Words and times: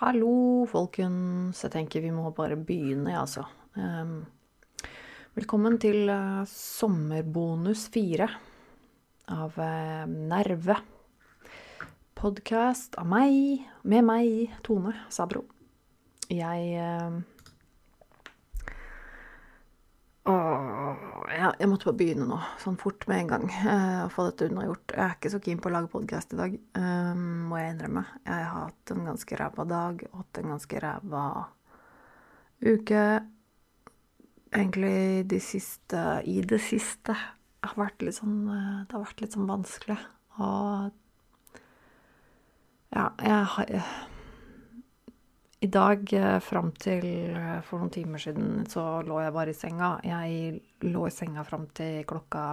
Hallo, 0.00 0.64
folkens. 0.64 1.58
Jeg 1.60 1.74
tenker 1.74 2.00
vi 2.00 2.08
må 2.08 2.30
bare 2.32 2.56
begynne, 2.56 3.10
jeg, 3.10 3.20
altså. 3.20 3.42
Um, 3.76 4.22
velkommen 5.36 5.74
til 5.76 6.08
uh, 6.08 6.40
sommerbonus 6.48 7.82
fire 7.92 8.30
av 9.28 9.58
uh, 9.60 10.06
Nerve. 10.08 10.78
Podkast 12.16 12.96
av 12.96 13.10
meg, 13.12 13.66
med 13.84 14.08
meg, 14.08 14.56
Tone 14.64 14.94
Sabro. 15.12 15.44
Jeg 16.32 16.80
uh, 16.80 17.20
Åh, 20.28 20.96
jeg, 21.32 21.52
jeg, 21.62 21.68
måtte 21.70 21.86
bare 21.88 21.96
begynne 21.96 22.26
nå, 22.28 22.36
sånn 22.60 22.76
fort 22.80 23.06
med 23.08 23.22
en 23.22 23.30
gang, 23.30 23.46
uh, 23.64 24.02
og 24.04 24.10
få 24.12 24.26
dette 24.26 24.50
unnagjort. 24.50 24.92
Jeg 24.92 25.04
er 25.06 25.14
ikke 25.16 25.32
så 25.32 25.40
keen 25.46 25.62
på 25.62 25.70
å 25.70 25.72
lage 25.72 25.92
podkast 25.94 26.34
i 26.34 26.40
dag, 26.40 26.56
um, 26.76 27.22
må 27.48 27.60
jeg 27.60 27.72
innrømme. 27.72 28.02
Jeg 28.26 28.44
har 28.50 28.66
hatt 28.66 28.92
en 28.92 29.08
ganske 29.08 29.38
ræva 29.40 29.66
dag 29.70 30.04
og 30.10 30.18
hatt 30.20 30.42
en 30.42 30.52
ganske 30.52 30.82
ræva 30.84 31.24
uke. 32.60 33.04
Egentlig 34.50 35.24
de 35.30 35.38
siste 35.40 35.98
I 36.26 36.40
det 36.42 36.58
siste 36.66 37.14
har 37.14 37.76
vært 37.78 38.02
litt 38.02 38.16
sånn 38.18 38.40
uh, 38.50 38.80
Det 38.82 38.96
har 38.96 39.04
vært 39.06 39.24
litt 39.24 39.36
sånn 39.38 39.48
vanskelig. 39.48 39.98
Og 40.36 40.90
ja, 42.90 43.08
jeg 43.24 43.42
har 43.54 43.76
i 45.60 45.66
dag, 45.66 46.12
eh, 46.12 46.38
fram 46.40 46.70
til 46.72 47.04
eh, 47.36 47.60
for 47.60 47.82
noen 47.82 47.92
timer 47.92 48.20
siden, 48.22 48.64
så 48.68 49.02
lå 49.04 49.18
jeg 49.20 49.32
bare 49.34 49.52
i 49.52 49.56
senga. 49.56 49.90
Jeg 50.04 50.60
lå 50.88 51.02
i 51.04 51.12
senga 51.12 51.44
fram 51.44 51.66
til 51.76 52.00
klokka 52.08 52.44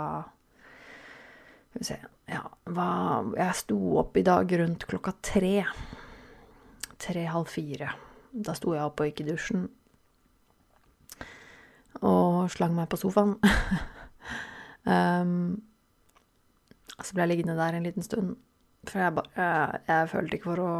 Skal 1.69 1.79
vi 1.79 1.87
se 1.87 1.97
Ja, 2.27 2.41
hva 2.67 2.89
Jeg 3.37 3.55
sto 3.55 3.77
opp 4.01 4.17
i 4.19 4.25
dag 4.27 4.51
rundt 4.59 4.83
klokka 4.91 5.13
tre. 5.23 5.63
Tre-halv 6.99 7.47
fire. 7.47 7.93
Da 8.33 8.55
sto 8.57 8.73
jeg 8.75 8.83
opp 8.83 8.99
og 8.99 9.07
gikk 9.07 9.23
i 9.23 9.29
dusjen. 9.29 9.69
Og 12.03 12.51
slang 12.51 12.75
meg 12.75 12.89
på 12.91 12.99
sofaen. 12.99 13.37
um, 14.83 15.55
så 17.05 17.15
ble 17.15 17.23
jeg 17.23 17.31
liggende 17.31 17.55
der 17.55 17.79
en 17.79 17.87
liten 17.87 18.03
stund. 18.03 18.35
For 18.83 18.99
jeg, 18.99 19.15
bare, 19.15 19.31
jeg, 19.39 19.81
jeg 19.87 20.11
følte 20.11 20.37
ikke 20.37 20.51
for 20.51 20.65
å 20.65 20.75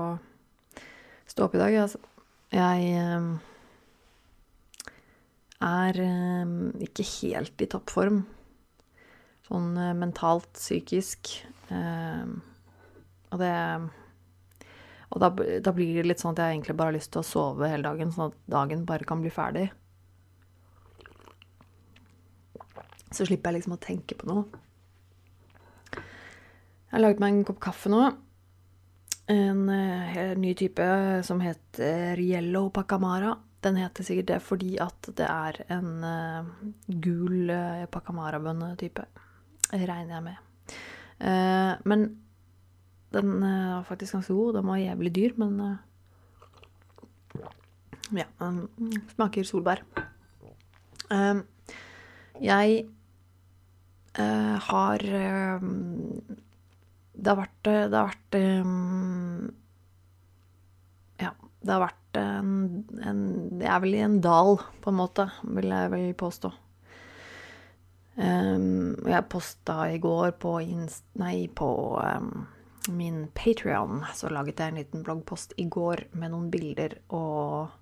stå 1.32 1.48
opp 1.48 1.56
i 1.56 1.64
dag, 1.64 1.82
altså. 1.88 2.17
Jeg 2.54 2.92
ehm, 2.96 3.32
er 5.68 6.00
ehm, 6.00 6.60
ikke 6.86 7.04
helt 7.18 7.64
i 7.64 7.68
toppform. 7.68 8.22
Sånn 9.48 9.74
eh, 9.80 9.96
mentalt, 9.98 10.54
psykisk. 10.56 11.34
Og 11.68 13.42
det 13.42 13.54
Og 15.08 15.20
da, 15.24 15.30
da, 15.64 15.72
blir 15.76 15.98
det 15.98 16.06
litt 16.08 16.22
sånn 16.22 16.34
at 16.36 16.40
jeg 16.44 16.56
egentlig 16.56 16.76
bare 16.80 16.92
har 16.92 16.98
lyst 16.98 17.12
til 17.12 17.22
å 17.22 17.28
sove 17.28 17.68
hele 17.72 17.84
dagen, 17.84 18.12
sånn 18.12 18.32
at 18.32 18.40
dagen 18.52 18.86
bare 18.88 19.08
kan 19.08 19.22
bli 19.24 19.32
ferdig. 19.32 19.66
Så 23.12 23.28
slipper 23.28 23.52
jeg 23.52 23.62
liksom 23.62 23.76
å 23.76 23.82
tenke 23.84 24.18
på 24.20 24.28
noe. 24.28 24.44
Jeg 25.96 26.96
har 26.96 27.04
laget 27.04 27.24
meg 27.24 27.36
en 27.36 27.48
kopp 27.48 27.60
kaffe 27.64 27.92
nå 27.92 28.04
en 29.28 29.70
uh, 29.70 30.38
ny 30.40 30.54
type 30.56 30.88
som 31.28 31.42
heter 31.44 32.20
Yellow 32.20 32.70
Pacamara. 32.72 33.36
Den 33.62 33.76
heter 33.76 34.06
sikkert 34.06 34.30
det 34.30 34.38
fordi 34.46 34.78
at 34.80 35.10
det 35.18 35.28
er 35.28 35.60
en 35.74 36.04
uh, 36.06 36.46
gul 36.88 37.50
uh, 37.52 37.84
pacamara-bønnetype, 37.92 39.04
regner 39.74 40.14
jeg 40.16 40.24
med. 40.24 40.44
Men 41.90 42.04
den 43.12 43.40
var 43.42 43.84
faktisk 43.88 44.14
ganske 44.14 44.34
god. 44.38 44.54
Den 44.60 44.68
var 44.68 44.78
jævlig 44.78 45.16
dyr, 45.16 45.34
men 45.42 45.78
Ja, 48.14 48.24
den 48.40 48.70
smaker 49.10 49.44
solbær. 49.44 49.82
jeg 52.40 52.86
har 54.70 55.00
det 57.18 57.34
har 57.34 57.40
vært 57.42 57.68
Det 57.68 57.98
har 57.98 58.12
vært 58.12 58.38
um, 58.38 59.50
Ja, 61.22 61.32
det 61.62 61.74
har 61.74 61.84
vært 61.88 62.20
en, 62.22 62.54
en 63.02 63.22
Jeg 63.62 63.72
er 63.74 63.84
vel 63.84 63.98
i 63.98 64.06
en 64.06 64.20
dal, 64.24 64.58
på 64.84 64.94
en 64.94 65.00
måte, 65.00 65.28
vil 65.58 65.70
jeg 65.74 65.92
vel 65.94 66.08
påstå. 66.18 66.54
Um, 68.18 68.96
jeg 69.06 69.28
posta 69.30 69.84
i 69.94 70.00
går 70.02 70.32
på, 70.42 70.56
inst, 70.66 71.04
nei, 71.22 71.46
på 71.54 71.68
um, 72.02 72.48
min 72.90 73.28
Patrion, 73.38 74.02
så 74.18 74.32
laget 74.34 74.58
jeg 74.58 74.74
en 74.74 74.80
liten 74.80 75.04
bloggpost 75.06 75.54
i 75.62 75.68
går 75.70 76.08
med 76.18 76.34
noen 76.34 76.48
bilder 76.50 76.98
og 77.14 77.76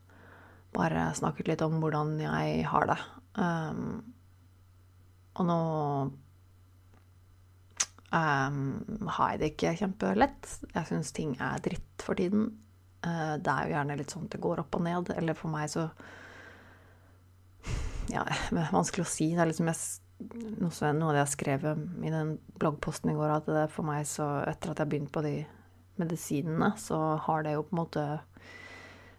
bare 0.76 1.08
snakket 1.16 1.54
litt 1.54 1.64
om 1.64 1.78
hvordan 1.80 2.18
jeg 2.20 2.66
har 2.68 2.90
det. 2.92 3.00
Um, 3.40 4.02
og 5.36 5.48
nå 5.48 5.60
um, 8.16 9.10
har 9.18 9.34
jeg 9.34 9.42
det 9.42 9.50
ikke 9.54 9.74
kjempelett. 9.82 10.52
Jeg 10.72 10.90
syns 10.90 11.12
ting 11.16 11.36
er 11.44 11.64
dritt 11.64 12.06
for 12.06 12.18
tiden. 12.20 12.48
Uh, 13.06 13.36
det 13.38 13.52
er 13.52 13.68
jo 13.68 13.76
gjerne 13.76 13.98
litt 14.00 14.16
sånn 14.16 14.30
at 14.30 14.38
det 14.38 14.44
går 14.46 14.64
opp 14.64 14.80
og 14.80 14.86
ned. 14.88 15.12
Eller 15.18 15.38
for 15.38 15.54
meg 15.54 15.70
så 15.74 15.90
Ja, 18.12 18.26
det 18.54 18.62
er 18.62 18.74
vanskelig 18.74 19.06
å 19.06 19.12
si. 19.12 19.32
Det 19.36 19.44
er 19.44 19.52
liksom 19.52 19.72
jeg, 19.72 19.84
noe 20.62 20.72
av 20.72 21.18
det 21.18 21.24
jeg 21.24 21.34
skrev 21.36 21.68
i 21.76 22.14
den 22.14 22.38
bloggposten 22.62 23.12
i 23.12 23.18
går, 23.18 23.36
at 23.42 23.52
det 23.52 23.68
for 23.74 23.88
meg 23.88 24.08
så 24.10 24.30
Etter 24.46 24.72
at 24.72 24.80
jeg 24.80 24.86
har 24.86 24.94
begynt 24.94 25.14
på 25.14 25.26
de 25.26 25.36
medisinene, 26.00 26.74
så 26.80 27.18
har 27.24 27.46
det 27.46 27.56
jo 27.56 27.68
på 27.68 27.76
en 27.76 27.84
måte 27.84 28.06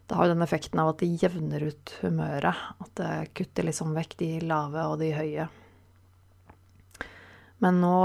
det 0.07 0.15
har 0.15 0.29
jo 0.29 0.35
den 0.37 0.45
effekten 0.45 0.79
av 0.79 0.93
at 0.93 1.01
det 1.03 1.17
jevner 1.19 1.65
ut 1.67 1.93
humøret. 1.99 2.59
At 2.79 2.93
det 3.01 3.15
kutter 3.35 3.67
liksom 3.67 3.95
vekk 3.97 4.13
de 4.21 4.29
lave 4.47 4.85
og 4.87 5.01
de 5.01 5.09
høye. 5.17 5.49
Men 7.65 7.79
nå, 7.81 7.99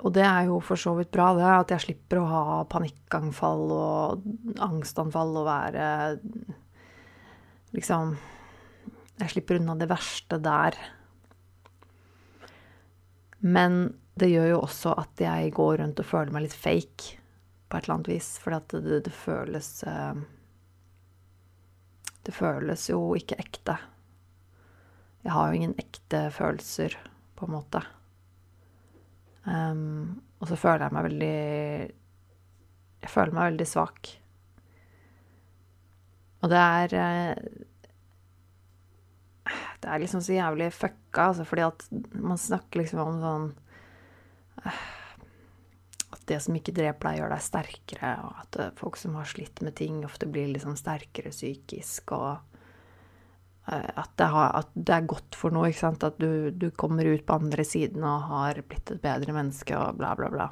og 0.00 0.12
det 0.16 0.24
er 0.24 0.46
jo 0.48 0.62
for 0.64 0.80
så 0.80 0.94
vidt 0.96 1.10
bra, 1.12 1.32
det, 1.36 1.44
at 1.44 1.74
jeg 1.74 1.84
slipper 1.84 2.22
å 2.22 2.28
ha 2.30 2.44
panikkanfall 2.72 3.64
og 3.74 4.62
angstanfall 4.64 5.36
og 5.42 5.48
være 5.48 5.88
Liksom 7.76 8.14
Jeg 9.18 9.32
slipper 9.34 9.58
unna 9.58 9.74
det 9.76 9.90
verste 9.90 10.38
der. 10.40 10.78
Men 13.44 13.82
det 14.18 14.30
gjør 14.32 14.48
jo 14.54 14.62
også 14.64 14.94
at 14.98 15.20
jeg 15.22 15.52
går 15.54 15.76
rundt 15.82 16.00
og 16.00 16.08
føler 16.08 16.32
meg 16.34 16.46
litt 16.46 16.56
fake 16.56 17.18
på 17.68 17.76
et 17.76 17.84
eller 17.84 17.98
annet 17.98 18.10
vis. 18.14 18.30
For 18.40 18.54
det, 18.54 18.80
det, 18.86 19.02
det, 19.06 19.14
føles 19.14 19.68
eh, 19.84 20.22
Det 22.24 22.34
føles 22.34 22.88
jo 22.88 23.02
ikke 23.18 23.38
ekte. 23.42 23.76
Jeg 25.26 25.34
har 25.34 25.50
jo 25.50 25.60
ingen 25.60 25.76
ekte 25.82 26.28
følelser, 26.32 26.94
på 27.36 27.46
en 27.46 27.56
måte. 27.58 27.82
Um, 29.48 30.20
og 30.42 30.50
så 30.50 30.58
føler 30.60 30.84
jeg 30.84 30.94
meg 30.94 31.06
veldig 31.06 31.36
Jeg 33.00 33.10
føler 33.12 33.34
meg 33.34 33.52
veldig 33.52 33.66
svak. 33.70 34.10
Og 36.42 36.52
det 36.52 36.58
er 36.58 36.94
eh, 36.98 37.40
Det 39.82 39.88
er 39.88 40.02
liksom 40.02 40.22
så 40.22 40.36
jævlig 40.36 40.68
fucka, 40.74 41.30
altså, 41.30 41.46
fordi 41.48 41.64
at 41.66 41.86
man 42.12 42.38
snakker 42.38 42.82
liksom 42.82 43.02
om 43.02 43.18
sånn 43.22 43.48
eh, 44.64 44.84
At 46.14 46.22
det 46.30 46.40
som 46.44 46.58
ikke 46.58 46.74
dreper 46.76 47.10
deg, 47.10 47.20
gjør 47.22 47.34
deg 47.34 47.46
sterkere, 47.46 48.12
og 48.26 48.44
at 48.44 48.60
eh, 48.62 48.74
folk 48.78 49.00
som 49.00 49.16
har 49.18 49.30
slitt 49.30 49.62
med 49.64 49.78
ting, 49.80 50.04
ofte 50.06 50.28
blir 50.30 50.50
liksom 50.52 50.76
sterkere 50.78 51.34
psykisk, 51.34 52.14
og 52.16 52.57
at 53.68 54.12
det, 54.16 54.28
har, 54.32 54.52
at 54.56 54.70
det, 54.72 54.94
er 54.94 55.08
godt 55.08 55.36
for 55.36 55.52
noe. 55.52 55.68
ikke 55.68 55.82
sant? 55.82 56.04
At 56.06 56.16
du, 56.20 56.50
du, 56.50 56.70
kommer 56.72 57.04
ut 57.04 57.24
på 57.26 57.36
andre 57.36 57.64
siden 57.66 58.04
og 58.06 58.28
har 58.30 58.60
blitt 58.64 58.94
et 58.94 59.02
bedre 59.02 59.34
menneske 59.36 59.76
og 59.76 59.98
bla, 60.00 60.14
bla, 60.16 60.30
bla. 60.32 60.46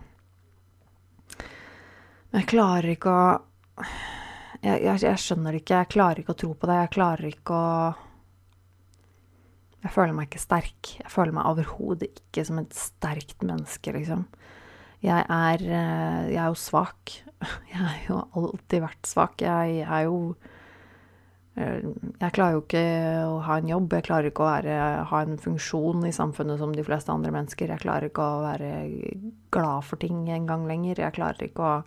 Men 2.30 2.42
jeg 2.42 2.50
klarer 2.50 2.90
ikke 2.92 3.12
å 3.12 3.28
jeg, 4.64 4.82
jeg, 4.82 4.98
jeg, 5.04 5.20
skjønner 5.20 5.54
det 5.54 5.62
ikke. 5.62 5.78
Jeg 5.84 5.92
klarer 5.94 6.20
ikke 6.20 6.34
å 6.34 6.40
tro 6.42 6.50
på 6.56 6.68
det. 6.68 6.76
Jeg 6.82 6.92
klarer 6.96 7.30
ikke 7.30 7.56
å 7.56 7.70
Jeg 9.86 9.94
føler 9.94 10.16
meg 10.16 10.28
ikke 10.28 10.42
sterk. 10.42 10.92
Jeg 10.98 11.12
føler 11.12 11.36
meg 11.36 11.48
overhodet 11.52 12.10
ikke 12.10 12.44
som 12.48 12.60
et 12.60 12.76
sterkt 12.76 13.46
menneske, 13.46 13.94
liksom. 13.96 14.26
Jeg 15.04 15.22
er, 15.22 15.62
eh, 15.62 16.20
jeg 16.32 16.40
er 16.42 16.50
jo 16.50 16.58
svak. 16.58 17.16
Jeg 17.70 17.78
har 17.78 17.96
jo 18.08 18.20
alltid 18.32 18.80
vært 18.82 19.08
svak. 19.08 19.42
Jeg 19.44 19.82
er 19.84 20.06
jo 20.08 20.34
Eh, 20.36 20.55
jeg 21.56 22.32
klarer 22.36 22.58
jo 22.58 22.62
ikke 22.66 22.82
å 23.24 23.36
ha 23.46 23.54
en 23.56 23.68
jobb, 23.70 23.94
jeg 23.96 24.04
klarer 24.04 24.28
ikke 24.28 24.44
å 24.44 24.48
være, 24.50 24.72
ha 25.08 25.20
en 25.24 25.38
funksjon 25.40 26.04
i 26.04 26.12
samfunnet 26.12 26.60
som 26.60 26.74
de 26.76 26.84
fleste 26.84 27.12
andre 27.12 27.32
mennesker. 27.32 27.70
Jeg 27.72 27.80
klarer 27.80 28.10
ikke 28.10 28.24
å 28.24 28.42
være 28.44 28.72
glad 29.54 29.86
for 29.88 29.96
ting 30.02 30.26
en 30.34 30.48
gang 30.48 30.66
lenger. 30.68 31.00
Jeg 31.00 31.16
klarer 31.16 31.46
ikke 31.46 31.64
å 31.64 31.78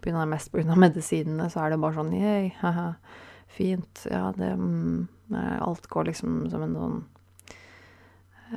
begynne 0.00 0.24
Mest 0.30 0.48
pga. 0.54 0.72
medisinene, 0.72 1.50
så 1.52 1.66
er 1.66 1.74
det 1.74 1.80
bare 1.82 1.98
sånn 1.98 2.14
Yay, 2.16 2.48
haha, 2.62 2.94
fint. 3.52 4.06
Ja, 4.08 4.30
det 4.36 4.54
mm, 4.56 5.08
Alt 5.68 5.90
går 5.92 6.08
liksom 6.08 6.40
som 6.50 6.64
en 6.64 6.78
sånn 6.78 6.96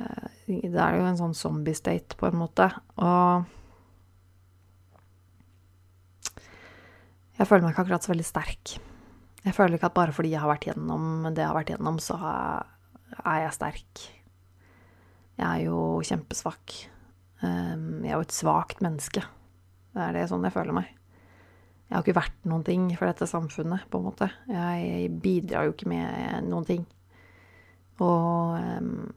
eh, 0.00 0.32
Det 0.48 0.80
er 0.80 0.96
jo 0.96 1.04
en 1.10 1.20
sånn 1.20 1.36
zombie-state, 1.36 2.16
på 2.16 2.30
en 2.30 2.40
måte. 2.40 2.70
Og 2.96 3.44
jeg 7.36 7.52
føler 7.52 7.66
meg 7.66 7.76
ikke 7.76 7.84
akkurat 7.84 8.08
så 8.08 8.14
veldig 8.14 8.30
sterk. 8.32 8.78
Jeg 9.44 9.52
føler 9.52 9.76
ikke 9.76 9.90
at 9.90 9.96
bare 9.96 10.14
fordi 10.16 10.32
jeg 10.32 10.40
har 10.40 10.48
vært 10.48 10.66
gjennom 10.70 11.28
det 11.28 11.42
jeg 11.42 11.50
har 11.50 11.58
vært 11.58 11.72
gjennom, 11.74 12.00
så 12.00 12.16
er 12.24 13.40
jeg 13.44 13.56
sterk. 13.56 14.04
Jeg 15.34 15.44
er 15.44 15.64
jo 15.66 15.78
kjempesvak. 16.06 16.76
Ehm, 17.44 18.04
jeg 18.04 18.12
er 18.12 18.18
jo 18.18 18.26
et 18.26 18.36
svakt 18.36 18.80
menneske. 18.84 19.24
Det 19.94 20.02
er 20.02 20.16
det 20.16 20.28
sånn 20.30 20.46
jeg 20.46 20.54
føler 20.54 20.76
meg. 20.76 20.92
Jeg 21.84 21.96
har 21.96 22.04
ikke 22.04 22.16
vært 22.16 22.46
noen 22.48 22.64
ting 22.66 22.86
for 22.96 23.10
dette 23.10 23.28
samfunnet, 23.28 23.84
på 23.90 24.00
en 24.00 24.06
måte. 24.06 24.30
Jeg 24.48 25.10
bidrar 25.22 25.68
jo 25.68 25.74
ikke 25.74 25.90
med 25.92 26.48
noen 26.48 26.66
ting. 26.68 26.86
Og 28.02 28.56
um, 28.56 29.12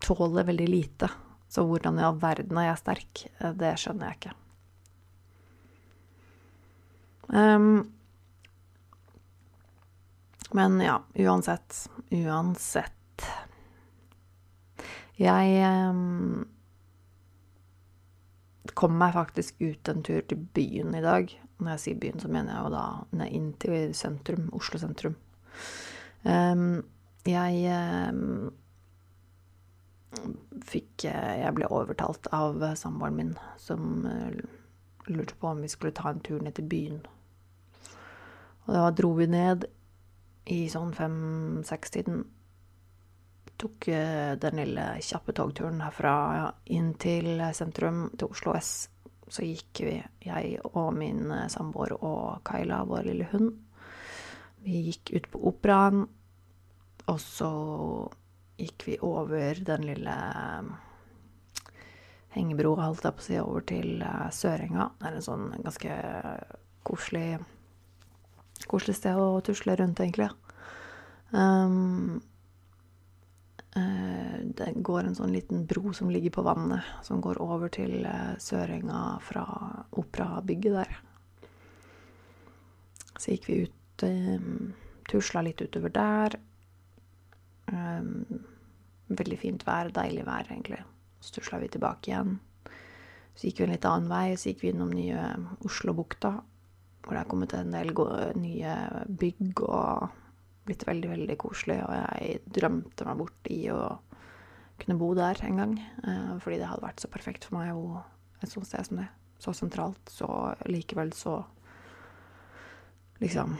tåler 0.00 0.46
veldig 0.48 0.68
lite. 0.70 1.10
Så 1.52 1.66
hvordan 1.68 1.98
i 2.00 2.06
all 2.06 2.20
verden 2.22 2.60
er 2.60 2.70
jeg 2.70 2.80
sterk, 2.80 3.24
det 3.60 3.74
skjønner 3.82 4.12
jeg 4.12 4.20
ikke. 4.20 4.36
Um, 7.32 7.82
men 10.54 10.80
ja, 10.80 11.02
uansett. 11.14 11.90
Uansett. 12.10 13.26
Jeg 15.20 15.66
um, 15.90 16.44
kom 18.74 18.96
meg 18.98 19.14
faktisk 19.14 19.60
ut 19.60 19.88
en 19.88 20.02
tur 20.04 20.22
til 20.28 20.40
byen 20.56 20.94
i 20.96 21.04
dag. 21.04 21.30
Når 21.62 21.74
jeg 21.74 21.82
sier 21.84 22.00
byen, 22.02 22.22
så 22.22 22.30
mener 22.32 22.54
jeg 22.54 22.64
jo 22.64 22.72
da 22.74 22.86
ned 23.20 23.36
inn 23.36 23.52
til 23.62 23.94
sentrum, 23.96 24.48
Oslo 24.56 24.80
sentrum. 24.82 25.14
Um, 26.22 26.82
jeg 27.26 27.66
um, 28.10 28.50
fikk 30.66 31.06
Jeg 31.06 31.54
ble 31.56 31.68
overtalt 31.70 32.26
av 32.34 32.62
samboeren 32.78 33.18
min, 33.18 33.32
som 33.60 34.06
uh, 34.06 34.30
lurte 35.08 35.36
på 35.38 35.52
om 35.52 35.62
vi 35.62 35.70
skulle 35.70 35.94
ta 35.96 36.10
en 36.10 36.22
tur 36.24 36.42
ned 36.42 36.56
til 36.58 36.68
byen. 36.68 37.00
Og 38.66 38.74
da 38.76 38.90
dro 38.94 39.12
vi 39.18 39.26
ned 39.30 39.66
i 40.50 40.64
sånn 40.70 40.94
fem-seks-tiden 40.96 42.24
tok 43.62 43.88
eh, 43.88 44.32
den 44.42 44.58
lille 44.58 44.86
kjappe 45.04 45.34
togturen 45.36 45.82
herfra 45.84 46.14
inn 46.74 46.92
til 47.00 47.42
sentrum, 47.54 48.08
til 48.18 48.32
Oslo 48.34 48.56
S. 48.58 48.72
Så 49.32 49.46
gikk 49.46 49.84
vi, 49.86 49.96
jeg 50.26 50.56
og 50.72 50.90
min 50.96 51.30
eh, 51.30 51.48
samboer 51.52 51.94
og 52.00 52.42
Kaila, 52.46 52.82
vår 52.88 53.10
lille 53.10 53.28
hund. 53.32 53.52
Vi 54.62 54.82
gikk 54.88 55.14
ut 55.16 55.30
på 55.32 55.44
Operaen, 55.52 56.04
og 57.10 57.20
så 57.22 57.52
gikk 58.58 58.86
vi 58.86 58.98
over 59.02 59.62
den 59.66 59.86
lille 59.86 60.18
eh, 60.42 61.70
hengebroa, 62.34 62.88
holdt 62.88 63.06
jeg 63.06 63.18
på 63.18 63.24
å 63.24 63.28
si, 63.28 63.40
over 63.42 63.66
til 63.68 64.04
Sørenga. 64.34 64.90
Det 64.98 65.08
er 65.08 65.18
en 65.18 65.26
sånn 65.26 65.50
ganske 65.62 65.96
koselig, 66.82 67.42
koselig 68.70 68.98
sted 68.98 69.18
å 69.18 69.40
tusle 69.44 69.76
rundt, 69.78 70.00
egentlig. 70.02 70.30
Um, 71.32 72.20
Eh, 73.76 74.40
det 74.44 74.72
går 74.84 75.06
en 75.06 75.14
sånn 75.16 75.32
liten 75.32 75.64
bro 75.68 75.94
som 75.96 76.10
ligger 76.12 76.34
på 76.34 76.44
vannet, 76.44 76.84
som 77.06 77.22
går 77.24 77.40
over 77.40 77.72
til 77.72 78.04
eh, 78.04 78.34
Sørenga 78.36 79.16
fra 79.24 79.46
operabygget 79.96 80.76
der. 80.76 80.98
Så 83.16 83.32
gikk 83.32 83.48
vi 83.48 83.58
ut, 83.64 84.04
um, 84.04 84.72
tusla 85.08 85.44
litt 85.46 85.60
utover 85.62 85.92
der. 85.94 86.36
Um, 87.70 88.42
veldig 89.08 89.38
fint 89.38 89.64
vær, 89.64 89.92
deilig 89.94 90.24
vær, 90.26 90.48
egentlig. 90.50 90.80
Så 91.22 91.38
tusla 91.38 91.60
vi 91.62 91.70
tilbake 91.72 92.10
igjen. 92.10 92.40
Så 93.36 93.46
gikk 93.46 93.62
vi 93.62 93.68
en 93.68 93.74
litt 93.76 93.88
annen 93.88 94.10
vei, 94.10 94.34
så 94.36 94.50
gikk 94.50 94.66
vi 94.66 94.72
innom 94.72 94.90
nye 94.92 95.28
Oslobukta, 95.64 96.34
hvor 97.02 97.16
det 97.16 97.22
er 97.22 97.30
kommet 97.30 97.54
en 97.58 97.74
del 97.74 97.92
nye 98.38 98.74
bygg 99.08 99.62
og 99.66 100.08
blitt 100.66 100.86
veldig, 100.86 101.10
veldig 101.10 101.36
koselig, 101.42 101.80
og 101.82 101.94
jeg 101.96 102.42
drømte 102.54 103.06
meg 103.08 103.18
bort 103.18 103.50
i 103.50 103.64
å 103.74 103.80
kunne 104.82 104.98
bo 104.98 105.10
der 105.18 105.38
en 105.46 105.58
gang. 105.58 105.74
Eh, 106.06 106.32
fordi 106.42 106.60
det 106.60 106.68
hadde 106.70 106.86
vært 106.86 107.02
så 107.02 107.10
perfekt 107.10 107.48
for 107.48 107.58
meg 107.58 107.74
å 107.74 108.02
et 108.42 108.50
sånt 108.50 108.66
sted 108.66 108.86
som 108.86 108.98
det. 109.02 109.08
Så 109.42 109.54
sentralt, 109.54 110.10
så 110.10 110.28
likevel 110.70 111.12
så 111.18 111.40
liksom 113.22 113.56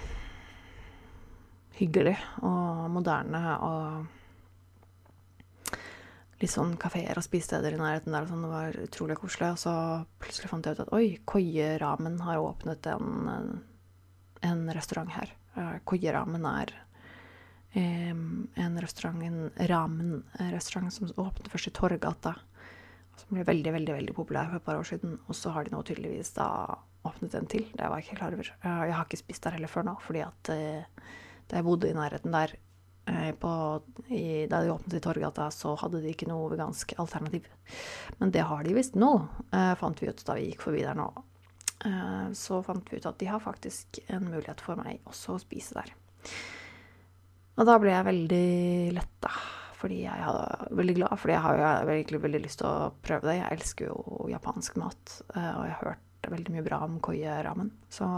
hyggelig 1.78 2.16
og 2.42 2.90
moderne 2.92 3.42
og 3.66 4.21
litt 6.42 6.52
sånn 6.52 6.74
kafeer 6.80 7.18
og 7.18 7.24
spisesteder 7.24 7.76
i 7.76 7.80
nærheten 7.80 8.14
der 8.14 8.26
og 8.26 8.32
sånn. 8.32 8.44
Det 8.44 8.52
var 8.52 8.78
utrolig 8.84 9.18
koselig. 9.20 9.52
Og 9.54 9.60
så 9.62 9.74
plutselig 10.22 10.50
fant 10.50 10.66
jeg 10.66 10.76
ut 10.76 10.84
at 10.84 10.94
oi, 10.96 11.04
Koieramen 11.28 12.18
har 12.26 12.42
åpnet 12.42 12.88
en, 12.92 13.60
en 14.42 14.64
restaurant 14.74 15.12
her. 15.14 15.34
Koieramen 15.88 16.48
er 16.48 16.74
en 17.74 18.80
restaurant, 18.82 19.22
en 19.24 19.68
ramen-restaurant 19.68 20.92
som 20.92 21.12
åpnet 21.16 21.48
først 21.52 21.70
i 21.70 21.76
Torgata. 21.76 22.34
Som 23.20 23.36
ble 23.36 23.44
veldig, 23.46 23.72
veldig 23.76 23.94
veldig 24.00 24.16
populær 24.16 24.50
for 24.50 24.58
et 24.58 24.66
par 24.66 24.80
år 24.80 24.88
siden. 24.88 25.18
Og 25.28 25.36
så 25.36 25.52
har 25.54 25.64
de 25.64 25.74
nå 25.74 25.82
tydeligvis 25.86 26.34
da 26.36 26.48
åpnet 27.06 27.34
en 27.38 27.48
til. 27.50 27.66
Det 27.72 27.86
var 27.86 28.00
jeg 28.00 28.08
ikke 28.08 28.20
klar 28.20 28.36
over. 28.36 28.52
Jeg 28.62 28.96
har 28.96 29.06
ikke 29.06 29.20
spist 29.20 29.46
der 29.46 29.56
heller 29.56 29.70
før 29.70 29.86
nå, 29.88 29.96
fordi 30.04 30.22
at 30.24 30.52
eh, 30.54 31.08
da 31.50 31.58
jeg 31.58 31.66
bodde 31.66 31.90
i 31.90 31.96
nærheten 31.96 32.34
der 32.34 32.54
på, 33.04 33.52
i, 34.14 34.46
da 34.46 34.60
de 34.62 34.70
åpnet 34.70 34.94
i 34.94 35.02
Torgata, 35.02 35.48
så 35.50 35.74
hadde 35.80 36.00
de 36.04 36.12
ikke 36.12 36.28
noe 36.30 36.50
vegansk 36.52 36.94
alternativ. 37.02 37.48
Men 38.20 38.30
det 38.34 38.44
har 38.46 38.62
de 38.62 38.76
visst 38.76 38.94
nå, 38.94 39.10
eh, 39.50 39.74
fant 39.80 40.02
vi 40.02 40.08
ut 40.10 40.24
da 40.26 40.38
vi 40.38 40.48
gikk 40.50 40.62
forbi 40.68 40.84
der 40.86 40.98
nå. 40.98 41.10
Så 42.38 42.60
fant 42.62 42.86
vi 42.92 43.00
ut 43.00 43.06
at 43.10 43.16
de 43.18 43.26
har 43.26 43.40
faktisk 43.42 43.98
en 44.06 44.28
mulighet 44.30 44.60
for 44.62 44.78
meg 44.78 45.00
også 45.10 45.34
å 45.34 45.40
spise 45.42 45.74
der. 45.74 45.88
Og 47.58 47.68
da 47.68 47.74
ble 47.82 47.90
jeg 47.92 48.06
veldig 48.06 48.46
letta, 48.96 49.32
fordi 49.80 50.04
jeg 50.04 50.24
er 50.24 50.68
veldig 50.78 50.94
glad. 51.00 51.16
Fordi 51.20 51.34
jeg 51.34 51.44
har 51.44 51.58
jo 51.58 51.96
egentlig 51.96 52.22
veldig 52.22 52.42
lyst 52.44 52.62
til 52.62 52.68
å 52.70 52.92
prøve 53.04 53.28
det. 53.28 53.38
Jeg 53.40 53.58
elsker 53.58 53.90
jo 53.90 54.28
japansk 54.30 54.78
mat, 54.80 55.16
eh, 55.34 55.50
og 55.50 55.66
jeg 55.66 55.74
har 55.74 55.90
hørt 55.90 56.30
veldig 56.32 56.54
mye 56.54 56.66
bra 56.66 56.78
om 56.86 57.00
koie-ramen. 57.02 57.72
Så 57.92 58.08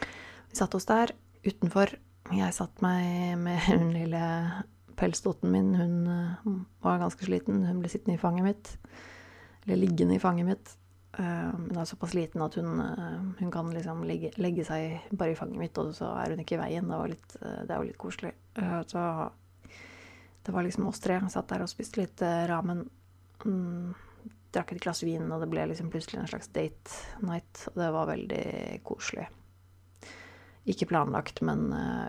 vi 0.00 0.58
satte 0.58 0.80
oss 0.80 0.90
der 0.90 1.14
utenfor. 1.46 1.94
Jeg 2.32 2.54
satt 2.56 2.80
meg 2.84 3.36
med 3.42 3.60
hun 3.68 3.90
lille 3.92 4.22
pelsdotten 4.96 5.52
min. 5.52 5.74
Hun 5.74 6.06
eh, 6.06 6.48
var 6.84 7.02
ganske 7.02 7.26
sliten. 7.26 7.64
Hun 7.66 7.82
ble 7.82 7.90
sittende 7.92 8.16
i 8.16 8.22
fanget 8.22 8.46
mitt. 8.46 8.72
Eller 9.64 9.80
liggende 9.80 10.16
i 10.16 10.22
fanget 10.22 10.48
mitt. 10.48 10.72
Eh, 11.18 11.50
hun 11.52 11.76
er 11.76 11.88
såpass 11.88 12.14
liten 12.16 12.42
at 12.44 12.56
hun, 12.58 12.80
eh, 12.80 13.20
hun 13.40 13.52
kan 13.52 13.70
liksom 13.74 14.04
legge, 14.08 14.32
legge, 14.40 14.64
seg 14.66 15.10
bare 15.12 15.34
i 15.34 15.38
fanget 15.38 15.60
mitt, 15.60 15.78
og 15.78 15.92
så 15.96 16.14
er 16.22 16.34
hun 16.34 16.44
ikke 16.44 16.58
i 16.58 16.62
veien. 16.62 16.88
Det 16.90 17.02
litt, 17.12 17.36
det 17.40 17.68
er 17.68 17.76
jo 17.76 17.90
litt 17.90 18.00
koselig. 18.00 18.34
Så 18.54 19.04
det 20.44 20.52
var 20.52 20.64
liksom 20.66 20.88
oss 20.88 21.00
tre. 21.00 21.20
Satt 21.32 21.52
der 21.52 21.64
og 21.64 21.72
spiste 21.72 22.02
litt 22.02 22.24
ramen. 22.48 22.84
Mm, 23.44 23.94
drakk 24.54 24.72
et 24.72 24.84
glass 24.84 25.02
vin, 25.02 25.26
og 25.32 25.42
det 25.42 25.50
ble 25.50 25.64
liksom 25.70 25.90
plutselig 25.92 26.20
en 26.22 26.28
slags 26.30 26.52
date 26.54 27.24
night. 27.26 27.66
Og 27.72 27.80
det 27.82 27.94
var 27.96 28.12
veldig 28.12 28.44
koselig. 28.86 29.26
Ikke 30.70 30.88
planlagt, 30.88 31.42
men 31.44 31.66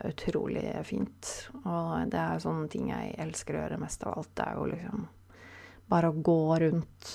utrolig 0.08 0.64
fint. 0.88 1.32
Og 1.66 2.08
det 2.12 2.22
er 2.22 2.40
sånne 2.40 2.70
ting 2.72 2.88
jeg 2.94 3.18
elsker 3.20 3.58
å 3.58 3.64
gjøre 3.66 3.80
mest 3.82 4.06
av 4.08 4.16
alt. 4.16 4.32
Det 4.38 4.46
er 4.46 4.60
jo 4.60 4.68
liksom 4.72 5.08
bare 5.92 6.10
å 6.10 6.20
gå 6.24 6.42
rundt 6.64 7.10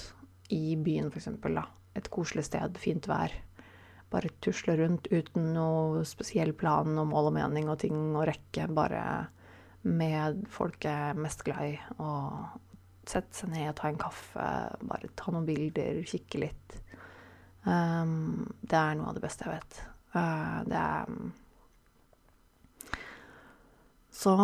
i 0.52 0.76
byen, 0.76 1.08
for 1.08 1.22
eksempel, 1.22 1.56
da 1.56 1.64
et 1.98 2.10
koselig 2.12 2.46
sted, 2.48 2.78
fint 2.80 3.08
vær. 3.10 3.34
Bare 4.10 4.32
tusle 4.42 4.74
rundt 4.80 5.06
uten 5.12 5.52
noe 5.54 6.02
spesiell 6.08 6.52
plan 6.58 6.98
og 6.98 7.10
mål 7.12 7.30
og 7.30 7.36
mening 7.36 7.70
og 7.70 7.78
ting 7.84 8.16
å 8.18 8.26
rekke. 8.26 8.66
Bare 8.74 9.04
med 9.86 10.42
folk 10.50 10.84
jeg 10.86 11.12
er 11.12 11.20
mest 11.20 11.44
glad 11.46 11.74
i. 11.74 11.76
Og 12.02 13.10
sette 13.10 13.42
seg 13.42 13.54
ned 13.54 13.74
ta 13.78 13.90
en 13.90 14.00
kaffe, 14.00 14.48
bare 14.86 15.12
ta 15.18 15.34
noen 15.34 15.48
bilder, 15.48 16.02
kikke 16.06 16.44
litt. 16.46 16.76
Um, 17.64 18.48
det 18.62 18.78
er 18.78 18.98
noe 18.98 19.10
av 19.10 19.18
det 19.18 19.24
beste 19.24 19.46
jeg 19.46 19.58
vet. 19.58 19.80
Uh, 20.10 20.60
det 20.66 20.78
er 20.80 21.10
Så 24.10 24.34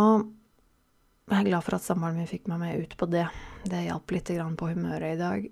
jeg 1.26 1.40
er 1.40 1.48
glad 1.48 1.64
for 1.66 1.76
at 1.76 1.82
samboeren 1.84 2.20
min 2.20 2.30
fikk 2.30 2.46
meg 2.48 2.60
med 2.62 2.84
ut 2.84 2.92
på 2.98 3.08
det. 3.10 3.26
Det 3.66 3.86
hjalp 3.88 4.12
litt 4.14 4.30
på 4.30 4.68
humøret 4.70 5.16
i 5.16 5.20
dag. 5.20 5.48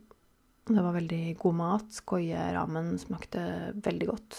Det 0.64 0.80
var 0.80 0.94
veldig 0.94 1.24
god 1.40 1.56
mat. 1.58 1.98
Koie-ramen 2.06 2.94
smakte 3.02 3.42
veldig 3.84 4.06
godt. 4.12 4.38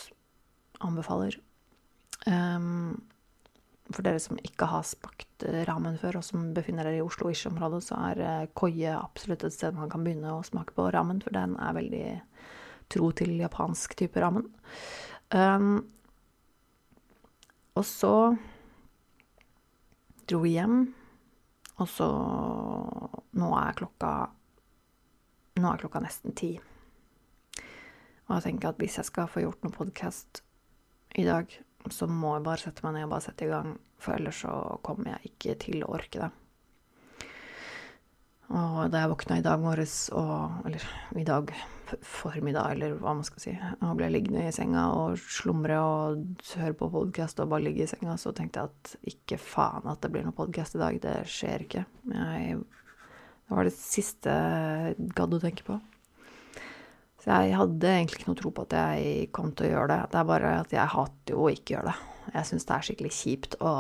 Anbefaler. 0.88 1.36
Um, 2.26 2.96
for 3.94 4.02
dere 4.06 4.22
som 4.22 4.40
ikke 4.42 4.66
har 4.70 4.86
smakt 4.88 5.46
ramen 5.68 6.00
før, 6.02 6.18
og 6.20 6.26
som 6.26 6.48
befinner 6.56 6.88
dere 6.88 7.02
i 7.02 7.06
Oslo 7.06 7.30
Ish-området, 7.30 7.84
så 7.86 8.00
er 8.10 8.22
eh, 8.24 8.48
Koie 8.58 8.96
absolutt 8.98 9.46
et 9.46 9.54
sted 9.54 9.76
man 9.78 9.92
kan 9.92 10.06
begynne 10.06 10.34
å 10.34 10.46
smake 10.46 10.74
på 10.78 10.88
ramen, 10.96 11.22
for 11.22 11.36
den 11.36 11.54
er 11.62 11.76
veldig 11.78 12.06
tro 12.96 13.12
til 13.18 13.36
japansk 13.38 13.94
type 14.00 14.22
ramen. 14.22 14.48
Um, 15.34 15.80
og 17.76 17.86
så 17.86 18.14
dro 20.30 20.40
vi 20.46 20.56
hjem, 20.56 20.80
og 21.76 21.90
så 21.92 22.10
Nå 23.36 23.50
er 23.60 23.76
klokka 23.76 24.12
nå 25.60 25.72
er 25.72 25.80
klokka 25.80 26.00
nesten 26.04 26.36
ti. 26.36 26.54
Og 28.26 28.32
jeg 28.36 28.44
tenker 28.46 28.72
at 28.72 28.80
hvis 28.82 28.98
jeg 29.00 29.08
skal 29.08 29.30
få 29.32 29.44
gjort 29.44 29.62
noen 29.64 29.76
podkast 29.76 30.42
i 31.16 31.24
dag, 31.28 31.52
så 31.92 32.08
må 32.12 32.34
jeg 32.36 32.46
bare 32.48 32.64
sette 32.64 32.84
meg 32.84 32.96
ned 32.98 33.08
og 33.08 33.14
bare 33.14 33.26
sette 33.28 33.48
i 33.48 33.52
gang. 33.52 33.76
For 34.02 34.18
ellers 34.18 34.42
så 34.44 34.56
kommer 34.84 35.14
jeg 35.14 35.32
ikke 35.32 35.56
til 35.68 35.86
å 35.86 35.94
orke 35.96 36.26
det. 36.26 36.32
Og 38.54 38.92
da 38.94 39.02
jeg 39.02 39.10
våkna 39.10 39.40
i 39.40 39.46
dag 39.46 39.62
morges, 39.62 40.10
og 40.14 40.66
Eller 40.68 40.84
i 41.18 41.24
dag 41.26 41.50
formiddag, 42.02 42.72
eller 42.74 42.96
hva 42.98 43.14
man 43.14 43.26
skal 43.26 43.42
si. 43.42 43.54
Og 43.82 43.98
ble 43.98 44.10
liggende 44.14 44.46
i 44.48 44.54
senga 44.54 44.88
og 44.94 45.18
slumre 45.22 45.80
og 45.82 46.46
høre 46.58 46.78
på 46.78 46.90
podkast 46.94 47.42
og 47.42 47.50
bare 47.52 47.66
ligge 47.68 47.86
i 47.86 47.90
senga, 47.90 48.18
så 48.18 48.34
tenkte 48.34 48.62
jeg 48.62 48.72
at 48.72 49.12
ikke 49.14 49.42
faen 49.42 49.90
at 49.90 50.02
det 50.02 50.12
blir 50.14 50.26
noe 50.26 50.36
podkast 50.36 50.78
i 50.78 50.82
dag. 50.82 50.98
Det 51.02 51.18
skjer 51.30 51.66
ikke. 51.66 51.86
Jeg, 52.14 52.62
det 53.46 53.58
var 53.58 53.70
det 53.70 53.76
siste 53.78 54.34
jeg 54.34 55.12
gadd 55.18 55.38
å 55.38 55.42
tenke 55.42 55.68
på. 55.68 55.78
Så 57.22 57.34
jeg 57.34 57.58
hadde 57.58 57.90
egentlig 57.90 58.22
ikke 58.22 58.32
noe 58.32 58.42
tro 58.42 58.54
på 58.54 58.66
at 58.68 58.74
jeg 58.78 59.30
kom 59.34 59.54
til 59.54 59.70
å 59.70 59.72
gjøre 59.72 59.92
det. 59.94 60.02
Det 60.14 60.20
er 60.22 60.30
bare 60.30 60.56
at 60.62 60.74
jeg 60.74 60.94
hater 60.94 61.34
jo 61.34 61.46
å 61.46 61.54
ikke 61.54 61.78
gjøre 61.78 61.92
det. 61.94 61.96
Jeg 62.36 62.50
syns 62.50 62.66
det 62.66 62.76
er 62.76 62.90
skikkelig 62.90 63.14
kjipt 63.14 63.58
å 63.62 63.72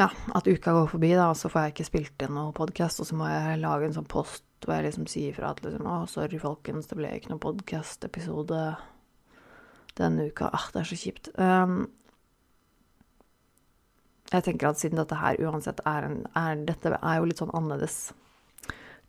Ja, 0.00 0.08
at 0.32 0.46
uka 0.48 0.72
går 0.72 0.86
forbi, 0.88 1.10
da, 1.12 1.26
og 1.28 1.36
så 1.36 1.50
får 1.52 1.66
jeg 1.66 1.74
ikke 1.74 1.84
spilt 1.90 2.22
inn 2.24 2.32
noen 2.32 2.54
podkast, 2.56 3.02
og 3.02 3.08
så 3.08 3.16
må 3.18 3.26
jeg 3.28 3.58
lage 3.60 3.84
en 3.84 3.96
sånn 3.98 4.08
post 4.08 4.46
hvor 4.64 4.78
jeg 4.78 4.86
liksom 4.86 5.06
sier 5.08 5.34
ifra 5.34 5.50
at 5.52 5.60
liksom 5.64 5.88
Å, 5.88 5.96
sorry, 6.08 6.38
folkens, 6.40 6.88
det 6.88 6.96
ble 6.96 7.10
ikke 7.16 7.32
noen 7.32 7.42
podkast-episode 7.42 8.60
denne 10.00 10.28
uka. 10.30 10.48
Ah, 10.56 10.66
det 10.72 10.80
er 10.80 10.88
så 10.88 10.98
kjipt. 11.00 11.30
Um, 11.36 11.82
jeg 14.30 14.46
tenker 14.46 14.70
at 14.70 14.80
siden 14.80 15.00
dette 15.00 15.20
her 15.20 15.40
uansett 15.44 15.80
er 15.88 16.06
en 16.06 16.18
er, 16.38 16.64
Dette 16.68 16.94
er 16.96 17.18
jo 17.18 17.28
litt 17.28 17.40
sånn 17.42 17.52
annerledes 17.56 17.98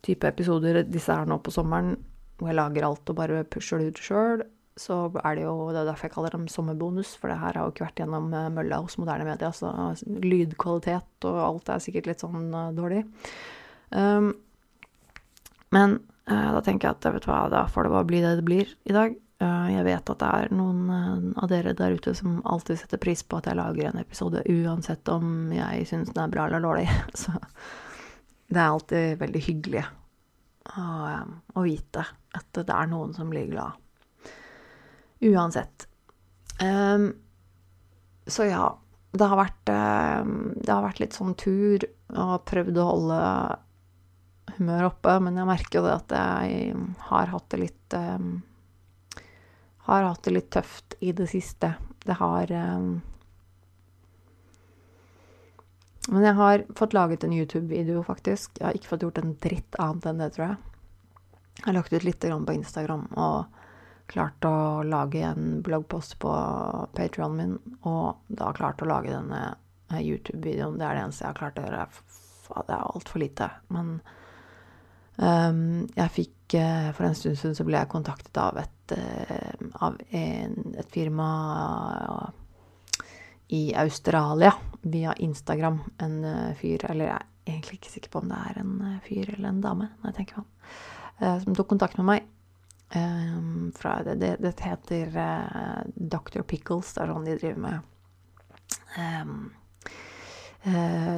type 0.04 0.28
episoder. 0.28 0.82
Disse 0.84 1.14
er 1.14 1.28
nå 1.30 1.38
på 1.40 1.54
sommeren, 1.54 1.94
hvor 2.36 2.52
jeg 2.52 2.58
lager 2.58 2.88
alt 2.88 3.12
og 3.12 3.20
bare 3.20 3.44
pusher 3.48 3.80
det 3.80 3.94
ut 3.94 4.02
sjøl. 4.02 4.44
Så 4.80 4.96
er 5.20 5.36
det 5.36 5.42
jo 5.44 5.70
Det 5.72 5.82
er 5.82 5.88
derfor 5.90 6.08
jeg 6.08 6.14
kaller 6.14 6.32
dem 6.32 6.46
sommerbonus, 6.48 7.14
for 7.20 7.28
det 7.28 7.40
her 7.40 7.58
har 7.58 7.66
jo 7.66 7.74
ikke 7.74 7.86
vært 7.86 8.00
gjennom 8.00 8.30
eh, 8.32 8.52
mølla 8.52 8.80
hos 8.84 8.96
moderne 9.00 9.26
media. 9.28 9.50
Så 9.52 9.72
lydkvalitet 10.06 11.28
og 11.28 11.42
alt 11.46 11.68
er 11.68 11.82
sikkert 11.84 12.08
litt 12.08 12.24
sånn 12.24 12.48
uh, 12.54 12.70
dårlig. 12.76 13.02
Um, 13.90 14.32
men 15.72 15.98
uh, 16.30 16.50
da 16.56 16.62
tenker 16.64 16.88
jeg 16.88 16.96
at 16.96 17.10
vet 17.18 17.26
du 17.26 17.28
hva, 17.28 17.44
da 17.52 17.66
får 17.68 17.86
det 17.86 17.92
bare 17.96 18.08
bli 18.08 18.22
det 18.24 18.38
det 18.40 18.46
blir 18.48 18.72
i 18.88 18.96
dag. 18.96 19.14
Uh, 19.42 19.68
jeg 19.74 19.84
vet 19.88 20.12
at 20.14 20.22
det 20.22 20.32
er 20.38 20.56
noen 20.56 21.32
av 21.36 21.48
dere 21.50 21.76
der 21.76 21.96
ute 21.98 22.14
som 22.16 22.40
alltid 22.48 22.80
setter 22.80 23.00
pris 23.02 23.24
på 23.26 23.40
at 23.40 23.50
jeg 23.50 23.58
lager 23.58 23.90
en 23.90 24.00
episode, 24.00 24.44
uansett 24.48 25.08
om 25.12 25.52
jeg 25.52 25.88
syns 25.90 26.12
den 26.14 26.24
er 26.24 26.32
bra 26.32 26.48
eller 26.48 26.64
dårlig. 26.64 26.88
Så 27.24 27.34
det 28.52 28.60
er 28.60 28.68
alltid 28.68 29.20
veldig 29.20 29.44
hyggelig 29.48 29.84
å, 30.76 30.84
å, 31.56 31.64
vite 31.64 32.04
at 32.36 32.60
det 32.60 32.72
er 32.72 32.90
noen 32.90 33.14
som 33.16 33.32
blir 33.32 33.48
glad. 33.50 33.81
Uansett. 35.22 35.86
Um, 36.60 37.12
så 38.26 38.48
ja. 38.50 38.78
Det 39.12 39.26
har, 39.28 39.36
vært, 39.36 39.68
um, 39.68 40.54
det 40.56 40.72
har 40.72 40.86
vært 40.86 41.02
litt 41.02 41.12
sånn 41.12 41.34
tur, 41.36 41.82
og 42.16 42.46
prøvd 42.48 42.78
å 42.80 42.86
holde 42.88 43.18
humøret 44.56 44.88
oppe, 44.88 45.18
men 45.20 45.36
jeg 45.36 45.48
merker 45.50 45.78
jo 45.78 45.84
det 45.84 45.96
at 45.98 46.14
jeg 46.16 46.78
har 47.10 47.32
hatt 47.34 47.50
det 47.52 47.60
litt 47.60 47.96
um, 47.98 48.30
Har 49.90 50.06
hatt 50.08 50.24
det 50.24 50.32
litt 50.32 50.48
tøft 50.54 50.96
i 51.04 51.12
det 51.12 51.28
siste. 51.28 51.74
Det 52.06 52.16
har 52.16 52.56
men 56.10 56.24
jeg 56.26 56.34
har 56.34 56.64
fått 56.74 56.96
laget 56.96 57.24
en 57.24 57.34
YouTube-video, 57.36 58.00
faktisk. 58.02 58.56
Jeg 58.58 58.66
har 58.66 58.74
ikke 58.78 58.90
fått 58.90 59.04
gjort 59.06 59.20
en 59.20 59.36
dritt 59.42 59.76
annet 59.78 60.08
enn 60.10 60.22
det, 60.22 60.30
tror 60.34 60.46
jeg. 60.48 60.56
Jeg 61.58 61.66
har 61.68 61.76
lagt 61.76 61.92
ut 61.92 62.06
litt 62.06 62.24
på 62.24 62.56
Instagram 62.56 63.04
og 63.12 63.61
klart 64.12 64.44
å 64.44 64.82
lage 64.84 65.22
en 65.24 65.60
bloggpost 65.64 66.18
på 66.22 66.32
Patrionen 66.96 67.36
min. 67.36 67.76
Og 67.88 68.20
da 68.28 68.52
klart 68.56 68.82
å 68.82 68.88
lage 68.88 69.12
denne 69.12 69.42
eh, 69.90 70.02
YouTube-videoen. 70.02 70.78
Det 70.80 70.86
er 70.86 70.98
det 70.98 71.04
eneste 71.06 71.24
jeg 71.24 71.30
har 71.32 71.40
klart 71.40 71.60
å 71.60 71.64
gjøre. 71.66 71.86
Det 72.52 72.76
er 72.76 72.84
altfor 72.84 73.22
lite. 73.22 73.48
Men 73.72 73.94
um, 75.16 75.62
jeg 75.96 76.14
fikk 76.18 76.56
uh, 76.60 76.90
For 76.92 77.08
en 77.08 77.16
stund 77.16 77.38
siden 77.40 77.56
så 77.56 77.64
ble 77.64 77.80
jeg 77.80 77.92
kontaktet 77.94 78.40
av 78.42 78.60
et, 78.60 78.94
uh, 78.98 79.66
av 79.88 79.96
en, 80.10 80.58
et 80.76 80.92
firma 80.92 81.28
i 83.52 83.64
Australia 83.76 84.52
via 84.82 85.16
Instagram. 85.24 85.80
En 86.04 86.20
fyr, 86.60 86.84
eller 86.90 87.08
jeg 87.08 87.16
er 87.16 87.56
egentlig 87.56 87.80
ikke 87.80 87.96
sikker 87.96 88.12
på 88.12 88.22
om 88.22 88.30
det 88.32 88.44
er 88.50 88.60
en 88.62 88.76
fyr 89.04 89.34
eller 89.34 89.50
en 89.50 89.64
dame, 89.64 89.90
når 90.00 90.14
tenker 90.20 90.40
meg 90.40 90.44
om, 90.44 91.42
som 91.44 91.56
tok 91.58 91.68
kontakt 91.74 92.00
med 92.00 92.08
meg. 92.08 92.30
Um, 92.92 93.72
fra, 93.76 94.02
det, 94.04 94.36
det, 94.42 94.52
heter 94.60 95.14
Dr. 95.96 96.42
Pickles. 96.44 96.92
Det 96.92 97.04
er 97.04 97.12
sånn 97.12 97.26
de 97.28 97.36
driver 97.40 97.62
med 97.64 97.78
um, 99.00 99.38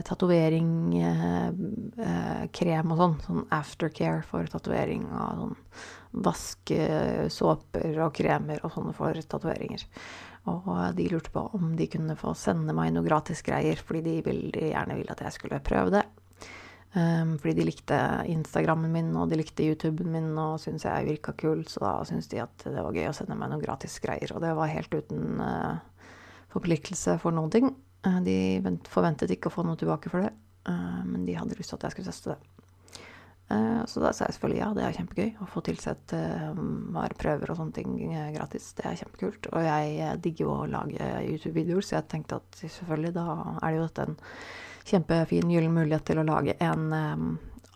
tatovering, 0.07 0.71
krem 2.55 2.95
og 2.95 3.03
sånn. 3.03 3.17
Sånn 3.27 3.43
aftercare 3.53 4.23
for 4.29 4.49
tatovering 4.49 5.09
og 5.11 5.43
sånn 5.43 5.59
vaskesåper 6.25 7.99
og 8.05 8.15
kremer 8.15 8.63
og 8.63 8.73
sånne 8.77 8.95
for 8.97 9.19
tatoveringer. 9.19 9.85
Og 10.51 10.69
de 10.97 11.09
lurte 11.09 11.33
på 11.33 11.43
om 11.57 11.73
de 11.77 11.89
kunne 11.91 12.17
få 12.21 12.35
sende 12.37 12.75
meg 12.77 12.93
noe 12.95 13.07
gratis 13.07 13.41
greier, 13.45 13.81
fordi 13.81 14.03
de 14.05 14.19
veldig 14.27 14.71
gjerne 14.71 14.99
ville 14.99 15.15
at 15.15 15.25
jeg 15.25 15.37
skulle 15.39 15.63
prøve 15.65 15.97
det. 15.97 16.05
Um, 16.95 17.33
fordi 17.43 17.57
de 17.59 17.65
likte 17.67 17.97
Instagrammen 18.31 18.93
min, 18.95 19.09
og 19.19 19.27
de 19.33 19.41
likte 19.41 19.65
YouTuben 19.67 20.13
min, 20.15 20.29
og 20.39 20.61
syntes 20.63 20.85
jeg 20.87 21.09
virka 21.09 21.33
kul, 21.35 21.65
så 21.67 21.81
da 21.83 21.95
syntes 22.07 22.29
de 22.31 22.39
at 22.45 22.67
det 22.69 22.85
var 22.87 22.95
gøy 22.95 23.09
å 23.11 23.15
sende 23.17 23.35
meg 23.39 23.51
noen 23.51 23.65
gratis 23.65 23.97
greier. 24.03 24.31
Og 24.31 24.43
det 24.45 24.53
var 24.55 24.71
helt 24.71 24.95
uten 24.95 25.41
uh, 25.43 25.81
forpliktelse 26.55 27.17
for 27.23 27.35
noen 27.35 27.51
ting. 27.51 27.73
Uh, 28.07 28.21
de 28.23 28.37
forventet 28.93 29.33
ikke 29.35 29.51
å 29.51 29.57
få 29.57 29.65
noe 29.67 29.81
tilbake 29.81 30.13
for 30.13 30.23
det, 30.23 30.31
uh, 30.71 31.01
men 31.09 31.27
de 31.27 31.35
hadde 31.35 31.59
lyst 31.59 31.75
til 31.75 31.81
at 31.81 31.89
jeg 31.89 31.97
skulle 31.97 32.13
teste 32.13 32.37
det. 32.37 32.43
Så 33.45 34.01
da 34.01 34.09
sa 34.17 34.25
jeg 34.25 34.39
selvfølgelig 34.39 34.61
ja, 34.63 34.67
det 34.75 34.83
er 34.87 34.95
kjempegøy 34.97 35.43
å 35.45 35.47
få 35.53 35.61
tilsett 35.67 36.15
vareprøver 36.97 37.51
og 37.53 37.59
sånne 37.59 37.77
ting 37.77 37.91
gratis. 38.33 38.71
Det 38.79 38.87
er 38.89 38.97
kjempekult. 38.97 39.51
Og 39.53 39.67
jeg 39.67 40.15
digger 40.25 40.47
jo 40.47 40.55
å 40.55 40.71
lage 40.73 41.11
YouTube-videoer, 41.29 41.85
så 41.85 41.99
jeg 41.99 42.09
tenkte 42.09 42.39
at 42.41 42.63
selvfølgelig 42.63 43.13
da 43.19 43.27
er 43.61 43.67
det 43.69 43.77
jo 43.77 43.85
dette 43.85 44.07
en 44.09 44.17
kjempefin 44.85 45.51
gyllen 45.53 45.75
mulighet 45.75 46.07
til 46.09 46.21
å 46.21 46.27
lage 46.29 46.57
en 46.63 46.89
um, 46.93 47.29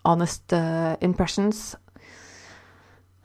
honest 0.05 0.53
uh, 0.53 0.95
impressions. 1.05 1.75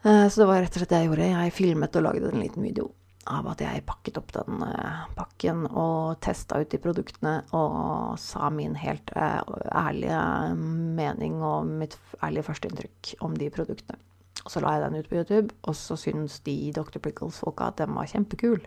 Uh, 0.05 0.27
så 0.29 0.41
det 0.41 0.49
var 0.49 0.61
rett 0.63 0.75
og 0.75 0.81
slett 0.83 0.93
det 0.93 1.01
jeg 1.03 1.09
gjorde. 1.11 1.31
Jeg 1.31 1.55
filmet 1.55 1.99
og 1.99 2.07
lagde 2.07 2.31
en 2.31 2.43
liten 2.43 2.65
video 2.65 2.91
av 3.25 3.47
at 3.49 3.61
jeg 3.63 3.85
pakket 3.87 4.19
opp 4.21 4.33
den 4.35 4.61
uh, 4.61 5.05
pakken 5.17 5.65
og 5.71 6.19
testa 6.25 6.59
ut 6.61 6.69
de 6.69 6.81
produktene 6.81 7.39
og 7.57 8.19
sa 8.21 8.51
min 8.53 8.75
helt 8.77 9.13
ærlige 9.17 10.19
mening 10.57 11.39
og 11.41 11.71
mitt 11.81 11.97
ærlige 12.21 12.51
førsteinntrykk 12.51 13.15
om 13.25 13.37
de 13.37 13.49
produktene. 13.53 14.01
Og 14.45 14.53
så 14.53 14.61
la 14.61 14.75
jeg 14.75 14.83
den 14.83 14.99
ut 14.99 15.07
på 15.09 15.17
YouTube, 15.17 15.55
og 15.65 15.73
så 15.73 15.95
syntes 15.97 16.37
de 16.45 16.53
Dr. 16.75 16.99
Pickles-folka 17.01 17.71
at 17.71 17.79
den 17.79 17.95
var 17.97 18.05
kjempekul. 18.11 18.59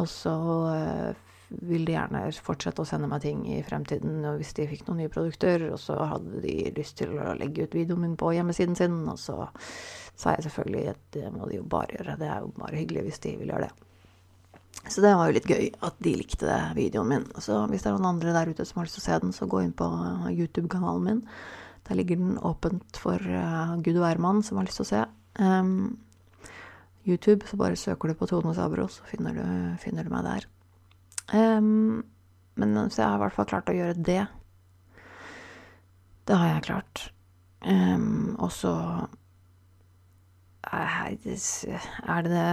Og 0.00 0.08
så 0.08 0.32
ville 1.48 1.86
de 1.86 1.94
gjerne 1.94 2.22
fortsette 2.42 2.82
å 2.82 2.88
sende 2.88 3.08
meg 3.10 3.22
ting 3.22 3.44
i 3.48 3.60
fremtiden 3.66 4.24
Og 4.26 4.40
hvis 4.40 4.54
de 4.56 4.66
fikk 4.70 4.86
noen 4.86 5.04
nye 5.04 5.12
produkter. 5.12 5.68
Og 5.70 5.78
så 5.80 5.96
hadde 6.12 6.42
de 6.44 6.56
lyst 6.76 6.98
til 7.00 7.14
å 7.18 7.34
legge 7.38 7.66
ut 7.66 7.76
videoen 7.76 8.02
min 8.02 8.16
på 8.18 8.32
hjemmesiden 8.34 8.78
sin, 8.78 9.02
og 9.08 9.18
så 9.20 9.46
sa 10.16 10.32
jeg 10.34 10.46
selvfølgelig 10.46 10.94
at 10.94 11.02
det 11.16 11.32
må 11.34 11.48
de 11.50 11.60
jo 11.60 11.66
bare 11.68 11.98
gjøre. 11.98 12.16
Det 12.20 12.30
er 12.30 12.40
jo 12.44 12.54
bare 12.56 12.80
hyggelig 12.80 13.04
hvis 13.08 13.22
de 13.26 13.34
vil 13.42 13.52
gjøre 13.52 13.68
det. 13.68 13.74
Så 14.86 15.02
det 15.02 15.12
var 15.18 15.28
jo 15.28 15.34
litt 15.34 15.48
gøy 15.50 15.68
at 15.86 15.96
de 16.04 16.14
likte 16.14 16.56
videoen 16.76 17.10
min. 17.10 17.28
Så 17.42 17.58
hvis 17.70 17.84
det 17.84 17.90
er 17.90 17.96
noen 17.96 18.12
andre 18.14 18.34
der 18.36 18.52
ute 18.52 18.66
som 18.66 18.80
har 18.80 18.86
lyst 18.86 19.00
til 19.00 19.04
å 19.04 19.06
se 19.08 19.20
den, 19.24 19.34
så 19.34 19.48
gå 19.50 19.62
inn 19.64 19.74
på 19.76 19.86
YouTube-kanalen 20.30 21.06
min. 21.06 21.22
Der 21.88 21.98
ligger 21.98 22.18
den 22.20 22.38
åpent 22.42 22.98
for 22.98 23.22
uh, 23.22 23.76
gud 23.82 23.98
og 23.98 24.04
hvermann 24.06 24.42
som 24.46 24.58
har 24.58 24.66
lyst 24.66 24.80
til 24.82 24.86
å 24.86 24.90
se. 24.92 25.04
Um, 25.42 25.98
YouTube, 27.06 27.46
så 27.46 27.58
bare 27.58 27.78
søker 27.78 28.10
du 28.10 28.18
på 28.18 28.26
Tone 28.30 28.54
Sabro, 28.54 28.88
så 28.90 29.06
finner 29.10 29.36
du, 29.36 29.46
finner 29.82 30.06
du 30.06 30.10
meg 30.14 30.26
der. 30.26 30.46
Um, 31.34 32.04
men 32.54 32.76
så 32.90 33.02
jeg 33.02 33.08
har 33.10 33.18
i 33.18 33.22
hvert 33.24 33.36
fall 33.36 33.48
klart 33.50 33.70
å 33.72 33.76
gjøre 33.76 34.04
det. 34.06 34.22
Det 36.26 36.38
har 36.38 36.52
jeg 36.54 36.66
klart. 36.68 37.08
Um, 37.66 38.36
og 38.38 38.52
så 38.54 38.74
er 40.66 42.22
det 42.22 42.30
det 42.30 42.46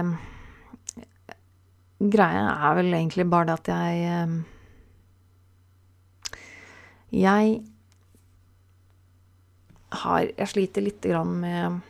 Greia 2.14 2.50
er 2.68 2.74
vel 2.78 2.94
egentlig 2.94 3.26
bare 3.30 3.46
det 3.48 3.54
at 3.54 3.68
jeg 3.70 3.94
Jeg 7.14 7.62
har 10.02 10.20
Jeg 10.26 10.48
sliter 10.50 10.82
lite 10.82 11.08
grann 11.12 11.34
med 11.40 11.80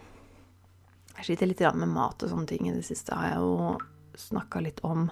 Jeg 1.17 1.25
sliter 1.25 1.49
litt 1.49 1.65
med 1.75 1.89
mat 1.89 2.23
og 2.23 2.31
sånne 2.31 2.47
ting 2.47 2.69
i 2.69 2.75
det 2.75 2.85
siste, 2.85 3.15
har 3.15 3.33
jeg 3.33 3.41
jo 3.41 3.79
snakka 4.19 4.61
litt 4.63 4.81
om. 4.85 5.09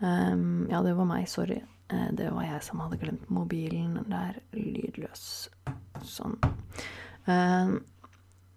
Um, 0.00 0.66
ja, 0.70 0.82
det 0.84 0.94
var 0.98 1.08
meg, 1.08 1.26
sorry. 1.30 1.62
Uh, 1.92 2.08
det 2.18 2.28
var 2.34 2.46
jeg 2.46 2.62
som 2.66 2.82
hadde 2.84 3.00
glemt 3.00 3.28
mobilen 3.32 3.98
der, 4.10 4.40
lydløs. 4.56 5.26
Sånn. 6.04 6.36
Uh, 7.26 7.78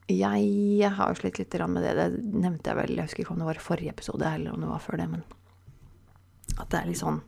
jeg 0.10 0.90
har 0.98 1.12
jo 1.12 1.20
slitt 1.20 1.40
litt 1.40 1.56
med 1.70 1.86
det. 1.86 1.96
Det 1.98 2.10
nevnte 2.42 2.72
jeg 2.72 2.80
vel, 2.82 2.96
jeg 2.98 3.10
husker 3.10 3.24
ikke 3.24 3.36
om 3.36 3.44
det 3.44 3.50
var 3.50 3.62
i 3.62 3.68
forrige 3.68 3.94
episode 3.94 4.26
eller 4.26 4.54
om 4.54 4.64
det 4.64 4.72
var 4.72 4.84
før 4.84 4.98
det, 5.02 5.10
men 5.12 5.26
At 6.58 6.72
det 6.72 6.80
er 6.80 6.88
litt 6.90 7.00
sånn 7.00 7.20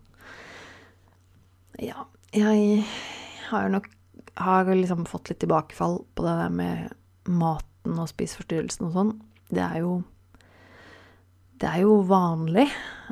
Ja, 1.80 2.08
jeg 2.34 2.82
har 3.52 3.68
jo 3.68 3.76
nok 3.76 3.90
har 4.42 4.66
liksom 4.76 5.06
fått 5.06 5.30
litt 5.30 5.42
tilbakefall 5.44 6.02
på 6.16 6.24
det 6.26 6.36
der 6.40 6.50
med 6.50 6.94
maten 7.28 8.00
og 8.00 8.10
spiseforstyrrelsen 8.10 8.88
og 8.88 8.96
sånn. 8.96 9.12
Det 9.52 9.64
er 9.64 9.82
jo 9.84 10.02
Det 11.62 11.70
er 11.70 11.84
jo 11.84 12.00
vanlig, 12.10 12.66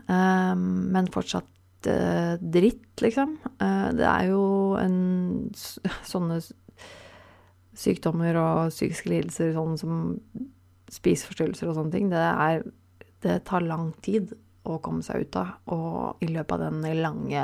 um, 0.09 0.61
men 0.93 1.09
fortsatt 1.13 1.89
uh, 1.89 2.33
dritt, 2.41 2.95
liksom. 3.03 3.35
Uh, 3.61 3.89
det 3.93 4.07
er 4.09 4.29
jo 4.31 4.43
en 4.81 4.97
sånne 6.09 6.39
sykdommer 7.77 8.39
og 8.41 8.71
psykiske 8.73 9.11
lidelser 9.11 9.53
sånn 9.55 9.77
som 9.79 9.99
spiseforstyrrelser 10.89 11.69
og 11.69 11.77
sånne 11.77 11.93
ting, 11.93 12.11
det 12.11 12.25
er 12.25 12.65
Det 13.19 13.41
tar 13.43 13.59
lang 13.67 13.89
tid 13.99 14.31
å 14.63 14.77
komme 14.79 15.03
seg 15.03 15.25
ut 15.27 15.35
av, 15.35 15.49
og 15.67 16.23
i 16.23 16.29
løpet 16.31 16.53
av 16.55 16.61
den 16.69 17.01
lange 17.03 17.43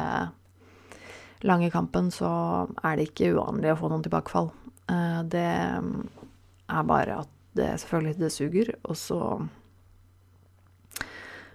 lange 1.44 1.68
kampen 1.70 2.08
så 2.16 2.30
er 2.80 2.96
det 2.96 3.10
ikke 3.10 3.34
uvanlig 3.36 3.74
å 3.74 3.78
få 3.82 3.90
noen 3.92 4.06
tilbakefall. 4.06 4.48
Uh, 4.88 5.20
det 5.28 5.44
er 5.44 6.88
bare 6.88 7.20
at 7.26 7.32
det 7.60 7.74
selvfølgelig 7.84 8.22
det 8.24 8.32
suger, 8.32 8.72
og 8.88 8.96
så 9.00 9.20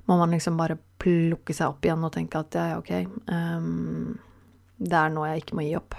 må 0.09 0.17
man 0.21 0.33
liksom 0.35 0.59
bare 0.61 0.79
plukke 1.01 1.55
seg 1.57 1.73
opp 1.73 1.85
igjen 1.85 2.05
og 2.07 2.13
tenke 2.15 2.41
at 2.41 2.57
ja, 2.57 2.79
OK, 2.81 2.93
um, 3.31 4.15
det 4.81 4.97
er 4.97 5.13
nå 5.13 5.27
jeg 5.29 5.45
ikke 5.45 5.59
må 5.59 5.67
gi 5.67 5.75
opp. 5.79 5.97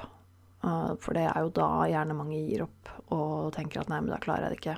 Uh, 0.61 0.93
for 1.01 1.17
det 1.17 1.25
er 1.25 1.41
jo 1.41 1.53
da 1.57 1.69
gjerne 1.89 2.17
mange 2.17 2.37
gir 2.37 2.65
opp 2.67 2.91
og 3.11 3.51
tenker 3.55 3.81
at 3.81 3.91
nei, 3.91 3.99
men 4.03 4.13
da 4.13 4.21
klarer 4.21 4.47
jeg 4.47 4.53
det 4.53 4.59
ikke. 4.61 4.77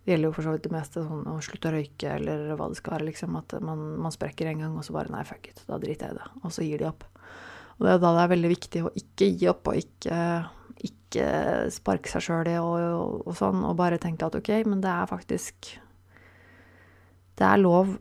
Det 0.00 0.14
gjelder 0.14 0.30
jo 0.30 0.34
for 0.36 0.46
så 0.46 0.52
vidt 0.54 0.64
det 0.64 0.72
meste, 0.72 1.02
sånn 1.04 1.26
å 1.28 1.36
slutte 1.44 1.68
å 1.68 1.74
røyke 1.74 2.12
eller 2.16 2.54
hva 2.56 2.70
det 2.72 2.78
skal 2.78 2.96
være, 2.96 3.08
liksom. 3.10 3.34
At 3.36 3.54
man, 3.64 3.82
man 4.00 4.14
sprekker 4.14 4.48
en 4.48 4.62
gang, 4.64 4.78
og 4.78 4.86
så 4.86 4.94
bare 4.96 5.12
nei, 5.12 5.26
fuck 5.28 5.50
it, 5.50 5.60
da 5.68 5.76
driter 5.82 6.08
jeg 6.08 6.16
i 6.16 6.20
det. 6.20 6.28
Og 6.40 6.54
så 6.56 6.64
gir 6.64 6.80
de 6.80 6.88
opp. 6.88 7.04
Og 7.76 7.84
det 7.84 7.92
er 7.92 8.00
da 8.00 8.14
det 8.16 8.22
er 8.22 8.32
veldig 8.32 8.52
viktig 8.54 8.82
å 8.84 8.94
ikke 8.96 9.28
gi 9.28 9.50
opp, 9.52 9.68
og 9.68 9.82
ikke, 9.82 10.22
ikke 10.88 11.28
sparke 11.76 12.12
seg 12.12 12.24
sjøl 12.24 12.48
i 12.48 12.56
og, 12.62 12.72
og, 12.80 13.14
og, 13.26 13.36
sånn, 13.36 13.62
og 13.68 13.76
bare 13.78 14.00
tenke 14.00 14.28
at 14.28 14.36
OK, 14.40 14.50
men 14.68 14.80
det 14.84 14.92
er 14.92 15.10
faktisk 15.10 15.74
Det 17.40 17.48
er 17.48 17.62
lov 17.62 17.96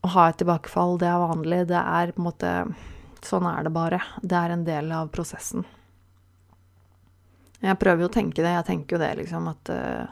å 0.00 0.12
ha 0.14 0.28
et 0.30 0.38
tilbakefall, 0.40 0.96
det 1.00 1.08
er 1.10 1.20
vanlig, 1.20 1.60
det 1.68 1.80
er 1.80 2.14
på 2.14 2.22
en 2.22 2.30
måte 2.30 2.54
Sånn 3.20 3.44
er 3.44 3.66
det 3.66 3.70
bare. 3.74 3.98
Det 4.24 4.32
er 4.32 4.54
en 4.54 4.62
del 4.64 4.86
av 4.96 5.10
prosessen. 5.12 5.66
Jeg 7.60 7.76
prøver 7.76 8.06
jo 8.06 8.08
å 8.08 8.14
tenke 8.14 8.40
det. 8.40 8.54
Jeg 8.54 8.64
tenker 8.64 8.96
jo 8.96 9.00
det, 9.02 9.10
liksom, 9.18 9.50
at 9.50 9.72
uh, 9.76 10.06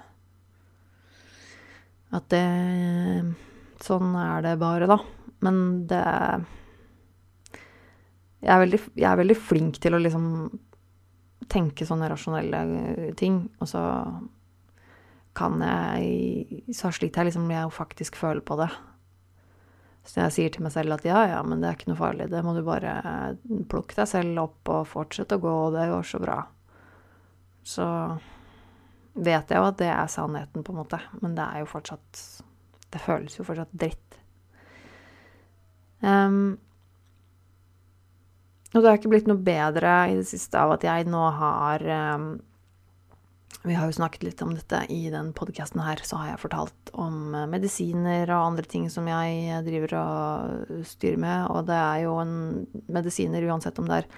At 2.18 2.28
det 2.28 2.44
Sånn 3.80 4.12
er 4.12 4.44
det 4.44 4.58
bare, 4.60 4.90
da. 4.92 4.98
Men 5.40 5.62
det 5.88 6.04
jeg 8.38 8.52
er, 8.54 8.60
veldig, 8.62 8.78
jeg 8.94 9.08
er 9.10 9.18
veldig 9.18 9.36
flink 9.40 9.80
til 9.82 9.96
å 9.96 9.98
liksom 9.98 10.26
tenke 11.50 11.86
sånne 11.88 12.10
rasjonelle 12.12 12.60
ting, 13.18 13.40
og 13.58 13.70
så 13.70 13.80
kan 15.38 15.62
jeg 15.62 16.62
Så 16.74 16.90
sliter 16.94 17.22
jeg 17.22 17.30
liksom 17.30 17.50
å 17.62 17.70
faktisk 17.72 18.18
føle 18.18 18.42
på 18.44 18.58
det. 18.60 18.68
Så 20.08 20.22
jeg 20.22 20.34
sier 20.34 20.52
til 20.52 20.64
meg 20.64 20.72
selv 20.72 20.96
at 20.96 21.04
ja, 21.04 21.20
ja, 21.34 21.40
men 21.44 21.60
det 21.60 21.68
er 21.68 21.76
ikke 21.76 21.90
noe 21.90 22.00
farlig. 22.00 22.30
Det 22.32 22.40
må 22.44 22.54
du 22.56 22.62
bare 22.64 22.94
plukke 23.68 23.96
deg 23.98 24.08
selv 24.08 24.40
opp 24.46 24.70
og 24.72 24.88
fortsette 24.88 25.36
å 25.36 25.42
gå, 25.42 25.54
og 25.66 25.74
det 25.76 25.88
går 25.90 26.06
så 26.08 26.20
bra. 26.22 26.38
Så 27.68 27.86
vet 29.18 29.52
jeg 29.52 29.60
jo 29.60 29.66
at 29.68 29.80
det 29.80 29.90
er 29.92 30.08
sannheten, 30.12 30.64
på 30.64 30.72
en 30.72 30.80
måte. 30.80 31.00
Men 31.20 31.36
det 31.36 31.44
er 31.44 31.64
jo 31.64 31.68
fortsatt 31.68 32.22
Det 32.88 33.02
føles 33.04 33.36
jo 33.36 33.44
fortsatt 33.44 33.74
dritt. 33.76 34.16
Um, 36.00 36.56
og 38.72 38.80
det 38.80 38.88
har 38.88 38.96
ikke 38.96 39.10
blitt 39.12 39.28
noe 39.28 39.40
bedre 39.44 39.92
i 40.08 40.16
det 40.16 40.24
siste 40.28 40.56
av 40.60 40.76
at 40.76 40.86
jeg 40.86 41.08
nå 41.10 41.20
har 41.36 41.84
um, 42.16 42.30
Vi 43.66 43.74
har 43.74 43.88
jo 43.90 43.96
snakket 43.96 44.22
litt 44.22 44.42
om 44.44 44.54
dette 44.54 44.84
i 44.94 45.08
den 45.10 45.32
podkasten 45.36 45.82
her, 45.82 46.00
så 46.06 46.20
har 46.20 46.32
jeg 46.32 46.42
fortalt 46.44 46.92
om 46.94 47.34
eh, 47.34 47.48
medisiner 47.50 48.30
og 48.30 48.52
andre 48.52 48.66
ting 48.70 48.86
som 48.92 49.08
jeg 49.10 49.62
driver 49.66 49.96
og 49.98 50.82
styrer 50.86 51.18
med, 51.20 51.50
og 51.50 51.66
det 51.68 51.78
er 51.78 52.04
jo 52.06 52.16
en 52.22 52.34
medisiner 52.86 53.46
uansett 53.50 53.80
om 53.82 53.90
det 53.90 54.02
er 54.02 54.10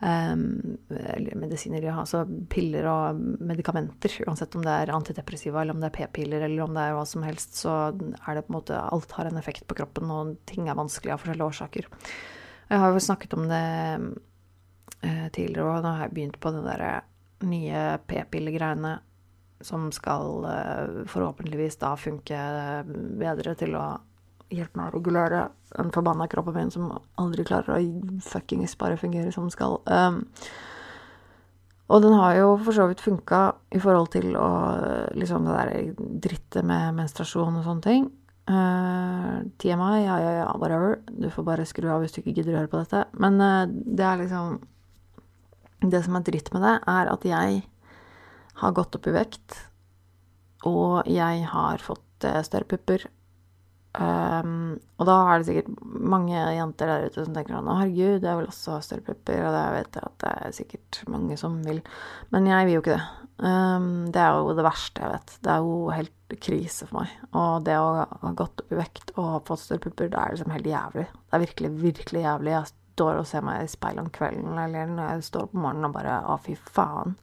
um, 0.00 0.76
eller 0.90 1.34
medisiner, 1.40 1.82
ja, 1.82 1.96
altså 2.00 2.24
piller 2.50 2.86
og 2.90 3.18
medikamenter. 3.40 4.18
Uansett 4.26 4.54
om 4.58 4.64
det 4.64 4.74
er 4.74 4.94
antidepressiva 4.94 5.62
eller 5.62 5.76
om 5.76 5.82
det 5.82 5.90
er 5.90 5.96
p-piller 5.98 6.46
eller 6.46 6.64
om 6.64 6.76
det 6.76 6.84
er 6.84 6.96
hva 6.96 7.04
som 7.08 7.26
helst, 7.26 7.58
så 7.62 7.76
er 7.90 8.38
det 8.38 8.46
på 8.46 8.52
en 8.52 8.58
måte 8.60 8.78
Alt 8.78 9.14
har 9.18 9.30
en 9.30 9.40
effekt 9.40 9.66
på 9.68 9.78
kroppen, 9.78 10.10
og 10.12 10.36
ting 10.50 10.68
er 10.68 10.78
vanskelig 10.78 11.14
av 11.14 11.22
forskjellige 11.24 11.52
årsaker. 11.54 11.92
Jeg 12.68 12.82
har 12.84 12.92
jo 12.92 13.04
snakket 13.04 13.36
om 13.36 13.46
det 13.48 13.66
uh, 15.04 15.28
tidligere, 15.34 15.70
og 15.72 15.84
nå 15.84 15.94
har 15.96 16.06
jeg 16.06 16.18
begynt 16.18 16.42
på 16.42 16.52
det 16.54 16.66
derre 16.68 16.98
nye 17.46 17.98
p-pillegreiene 18.08 18.98
som 19.60 19.88
skal 19.94 20.44
eh, 20.46 21.04
forhåpentligvis 21.10 21.80
da 21.80 21.94
funke 21.98 22.38
bedre 23.18 23.54
til 23.58 23.74
å 23.78 23.86
hjelpe 24.48 24.78
meg 24.78 24.88
å 24.88 24.96
regulere 24.96 25.42
den 25.74 25.92
forbanna 25.92 26.28
kroppen 26.30 26.56
min 26.56 26.72
som 26.72 26.88
aldri 27.20 27.44
klarer 27.48 27.76
å 27.76 28.20
fuckings 28.24 28.76
bare 28.80 28.96
fungere 29.00 29.32
som 29.34 29.46
den 29.46 29.54
skal. 29.54 29.78
Um, 29.84 30.22
og 31.88 32.02
den 32.04 32.16
har 32.16 32.36
jo 32.36 32.54
for 32.64 32.76
så 32.76 32.86
vidt 32.88 33.04
funka 33.04 33.42
i 33.76 33.80
forhold 33.80 34.10
til 34.12 34.36
å 34.36 34.48
liksom 35.16 35.48
det 35.48 35.58
der 35.58 36.08
drittet 36.24 36.66
med 36.68 36.96
menstruasjon 36.96 37.60
og 37.60 37.68
sånne 37.68 37.84
ting. 37.84 38.08
Uh, 38.48 38.56
eh, 38.56 39.38
TMI, 39.60 40.04
ja, 40.04 40.16
ja, 40.24 40.32
ja, 40.42 40.48
whatever. 40.56 40.98
Du 41.08 41.28
får 41.32 41.44
bare 41.44 41.68
skru 41.68 41.88
av 41.92 42.04
hvis 42.04 42.16
du 42.16 42.22
ikke 42.22 42.38
gidder 42.38 42.56
å 42.56 42.60
høre 42.62 42.72
på 42.72 42.80
dette. 42.80 43.04
Men 43.20 43.40
uh, 43.40 43.64
det 43.68 44.04
er 44.04 44.20
liksom 44.22 44.60
Det 45.80 46.00
som 46.04 46.18
er 46.18 46.26
dritt 46.26 46.50
med 46.54 46.64
det, 46.66 46.76
er 46.90 47.12
at 47.12 47.26
jeg 47.26 47.62
har 48.58 48.74
gått 48.74 48.98
opp 48.98 49.06
i 49.06 49.14
vekt, 49.14 49.60
og 50.66 51.06
jeg 51.06 51.46
har 51.52 51.84
fått 51.84 52.26
uh, 52.26 52.40
større 52.46 52.66
pupper. 52.68 53.06
Um, 53.98 54.76
og 55.00 55.08
da 55.08 55.14
er 55.26 55.40
det 55.40 55.48
sikkert 55.48 55.78
mange 55.82 56.36
jenter 56.36 56.90
der 56.90 57.06
ute 57.08 57.24
som 57.24 57.32
tenker 57.34 57.56
sånn 57.56 57.70
Å, 57.72 57.78
herregud, 57.80 58.26
jeg 58.26 58.38
vil 58.38 58.50
også 58.50 58.76
ha 58.76 58.82
større 58.84 59.06
pupper. 59.06 59.40
Og 59.46 59.54
det 59.54 59.62
vet 59.74 59.98
jeg 59.98 60.10
at 60.10 60.18
det 60.22 60.32
er 60.34 60.56
sikkert 60.58 61.00
mange 61.14 61.38
som 61.40 61.56
vil. 61.64 61.80
Men 62.34 62.50
jeg 62.50 62.68
vil 62.68 62.76
jo 62.76 62.82
ikke 62.84 62.98
det. 62.98 63.06
Um, 63.38 63.88
det 64.10 64.18
er 64.18 64.34
jo 64.34 64.54
det 64.58 64.66
verste 64.66 65.02
jeg 65.04 65.14
vet. 65.14 65.34
Det 65.46 65.54
er 65.54 65.66
jo 65.66 65.78
helt 65.94 66.36
krise 66.44 66.88
for 66.88 67.00
meg. 67.00 67.14
Og 67.38 67.66
det 67.66 67.78
å 67.78 67.88
ha 68.02 68.34
gått 68.38 68.64
opp 68.64 68.74
i 68.74 68.80
vekt 68.80 69.14
og 69.16 69.48
fått 69.48 69.64
større 69.64 69.86
pupper, 69.86 70.10
det 70.12 70.20
er 70.20 70.34
liksom 70.34 70.54
helt 70.54 70.70
jævlig. 70.70 71.06
Det 71.14 71.38
er 71.38 71.44
virkelig, 71.46 71.72
virkelig 71.86 72.24
jævlig. 72.26 72.54
Jeg 72.54 72.74
står 72.98 73.20
og 73.20 73.30
ser 73.30 73.46
meg 73.46 73.62
i 73.62 73.70
speilet 73.70 74.02
om 74.02 74.12
kvelden 74.12 74.58
eller 74.58 74.90
når 74.90 75.10
jeg 75.12 75.26
står 75.30 75.46
opp 75.46 75.56
om 75.56 75.64
morgenen 75.64 75.90
og 75.90 75.96
bare 75.96 76.18
Å, 76.26 76.36
fy 76.42 76.56
faen. 76.58 77.14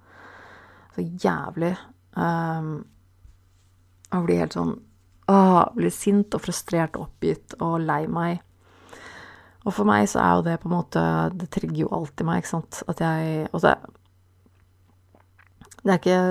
Så 0.95 1.03
jævlig. 1.03 1.73
Um, 2.15 2.85
og 4.15 4.27
blir 4.27 4.45
helt 4.45 4.55
sånn 4.55 4.77
Å, 5.27 5.37
blir 5.75 5.91
sint 5.91 6.35
og 6.37 6.45
frustrert 6.45 6.95
og 6.95 7.09
oppgitt 7.09 7.57
og 7.59 7.81
lei 7.83 8.05
meg. 8.07 8.39
Og 9.65 9.73
for 9.73 9.89
meg 9.89 10.07
så 10.07 10.21
er 10.21 10.33
jo 10.37 10.45
det 10.45 10.59
på 10.61 10.69
en 10.69 10.75
måte 10.77 11.03
Det 11.35 11.49
trigger 11.51 11.81
jo 11.81 11.93
alltid 11.97 12.27
meg, 12.29 12.43
ikke 12.43 12.53
sant. 12.53 12.83
At 12.87 13.01
jeg 13.03 13.49
Og 13.51 13.63
så 13.63 13.75
Det 15.81 15.91
er 15.91 15.99
ikke 15.99 16.21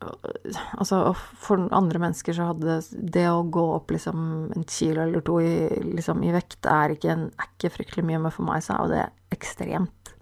Altså, 0.00 1.00
for 1.36 1.66
andre 1.76 2.00
mennesker 2.00 2.32
så 2.36 2.50
hadde 2.50 2.78
det 3.12 3.26
å 3.28 3.42
gå 3.52 3.64
opp 3.74 3.92
liksom 3.92 4.22
en 4.56 4.64
kilo 4.64 5.02
eller 5.04 5.24
to 5.24 5.36
i, 5.44 5.52
liksom, 5.92 6.22
i 6.24 6.32
vekt 6.32 6.68
er 6.70 6.94
ikke, 6.94 7.10
en, 7.12 7.26
er 7.36 7.50
ikke, 7.50 7.72
fryktelig 7.74 8.06
mye, 8.08 8.22
men 8.24 8.32
for 8.32 8.48
meg 8.48 8.64
så 8.64 8.78
er 8.78 8.94
det 8.94 9.02
ekstremt. 9.36 10.14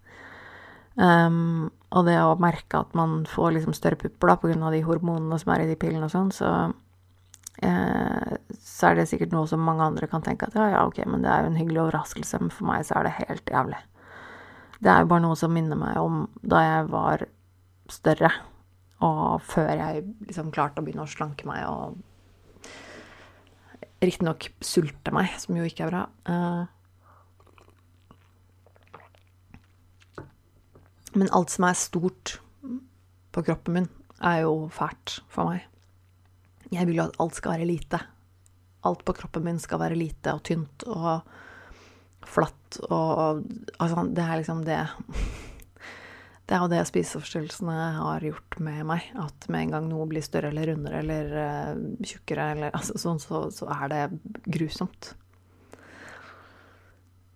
Um, 0.99 1.69
og 1.95 2.09
det 2.09 2.17
å 2.19 2.35
merke 2.43 2.81
at 2.83 2.97
man 2.99 3.23
får 3.31 3.55
liksom 3.55 3.77
større 3.77 4.01
pupper 4.01 4.33
da, 4.33 4.37
pga. 4.43 4.73
de 4.75 4.83
hormonene 4.83 5.38
som 5.38 5.55
er 5.55 5.62
i 5.62 5.71
de 5.71 5.79
pillene 5.79 6.09
og 6.09 6.12
sånn, 6.12 6.35
så, 6.35 6.51
eh, 7.62 8.35
så 8.59 8.91
er 8.91 8.99
det 8.99 9.07
sikkert 9.09 9.33
noe 9.33 9.47
som 9.49 9.62
mange 9.62 9.87
andre 9.87 10.11
kan 10.11 10.27
tenke 10.27 10.51
at 10.51 10.59
ja, 10.59 10.67
ja, 10.75 10.83
ok, 10.91 11.05
men 11.07 11.23
det 11.23 11.31
er 11.31 11.47
jo 11.47 11.53
en 11.53 11.61
hyggelig 11.61 11.85
overraskelse, 11.87 12.43
men 12.43 12.53
for 12.53 12.69
meg 12.69 12.83
så 12.88 12.99
er 12.99 13.09
det 13.09 13.17
helt 13.23 13.55
jævlig. 13.55 13.81
Det 14.83 14.91
er 14.91 15.03
jo 15.03 15.11
bare 15.14 15.25
noe 15.25 15.38
som 15.38 15.55
minner 15.55 15.79
meg 15.79 15.97
om 16.03 16.27
da 16.43 16.67
jeg 16.67 16.87
var 16.93 17.29
større. 17.91 18.35
Og 19.04 19.42
før 19.46 19.70
jeg 19.78 20.04
liksom 20.26 20.50
klarte 20.54 20.82
å 20.82 20.87
begynne 20.87 21.04
å 21.06 21.11
slanke 21.11 21.46
meg 21.46 21.62
og 21.70 21.98
riktignok 24.02 24.48
sulte 24.62 25.12
meg, 25.14 25.30
som 25.42 25.56
jo 25.58 25.64
ikke 25.66 25.87
er 25.87 25.92
bra. 25.92 26.02
Uh, 26.26 26.64
men 31.18 31.30
alt 31.34 31.50
som 31.54 31.66
er 31.68 31.78
stort 31.78 32.38
på 33.34 33.44
kroppen 33.46 33.74
min, 33.78 33.88
er 34.18 34.42
jo 34.44 34.68
fælt 34.74 35.20
for 35.30 35.50
meg. 35.50 35.66
Jeg 36.74 36.87
vil 36.88 36.98
jo 36.98 37.06
at 37.06 37.18
alt 37.22 37.38
skal 37.38 37.54
være 37.56 37.68
lite. 37.68 38.00
Alt 38.87 39.04
på 39.06 39.14
kroppen 39.16 39.46
min 39.46 39.61
skal 39.62 39.80
være 39.82 39.98
lite 39.98 40.34
og 40.34 40.42
tynt 40.46 40.84
og 40.90 41.22
flatt 42.28 42.80
og 42.90 43.44
Altså, 43.78 44.04
det 44.12 44.24
er 44.24 44.40
liksom 44.40 44.64
det 44.66 44.80
det 46.48 46.56
er 46.56 46.62
jo 46.64 46.70
det 46.72 46.80
spiseforstyrrelsene 46.88 47.76
har 47.98 48.24
gjort 48.24 48.56
med 48.64 48.80
meg. 48.88 49.08
At 49.20 49.48
med 49.52 49.66
en 49.66 49.74
gang 49.74 49.88
noe 49.90 50.06
blir 50.08 50.24
større 50.24 50.48
eller 50.48 50.70
rundere 50.70 51.02
eller 51.02 51.34
uh, 51.37 51.82
tjukkere 52.00 52.46
eller 52.54 52.72
altså 52.78 52.96
sånn, 53.00 53.20
så, 53.20 53.42
så, 53.52 53.68
er 53.74 53.92
det 53.92 54.02
grusomt. 54.48 55.12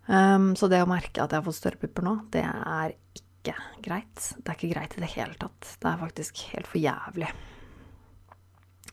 Um, 0.08 0.54
så 0.56 0.68
det 0.72 0.80
å 0.82 0.88
merke 0.88 1.20
at 1.20 1.28
jeg 1.32 1.42
har 1.42 1.46
fått 1.46 1.60
større 1.60 1.80
pupper 1.82 2.08
nå, 2.08 2.16
det 2.32 2.46
er 2.48 2.96
ikke 3.20 3.54
greit. 3.84 4.28
Det 4.38 4.48
er 4.48 4.56
ikke 4.56 4.72
greit 4.72 4.96
i 4.96 5.04
det 5.04 5.12
hele 5.12 5.36
tatt. 5.44 5.74
Det 5.76 5.92
er 5.92 6.00
faktisk 6.06 6.44
helt 6.54 6.72
for 6.72 6.80
jævlig. 6.80 7.28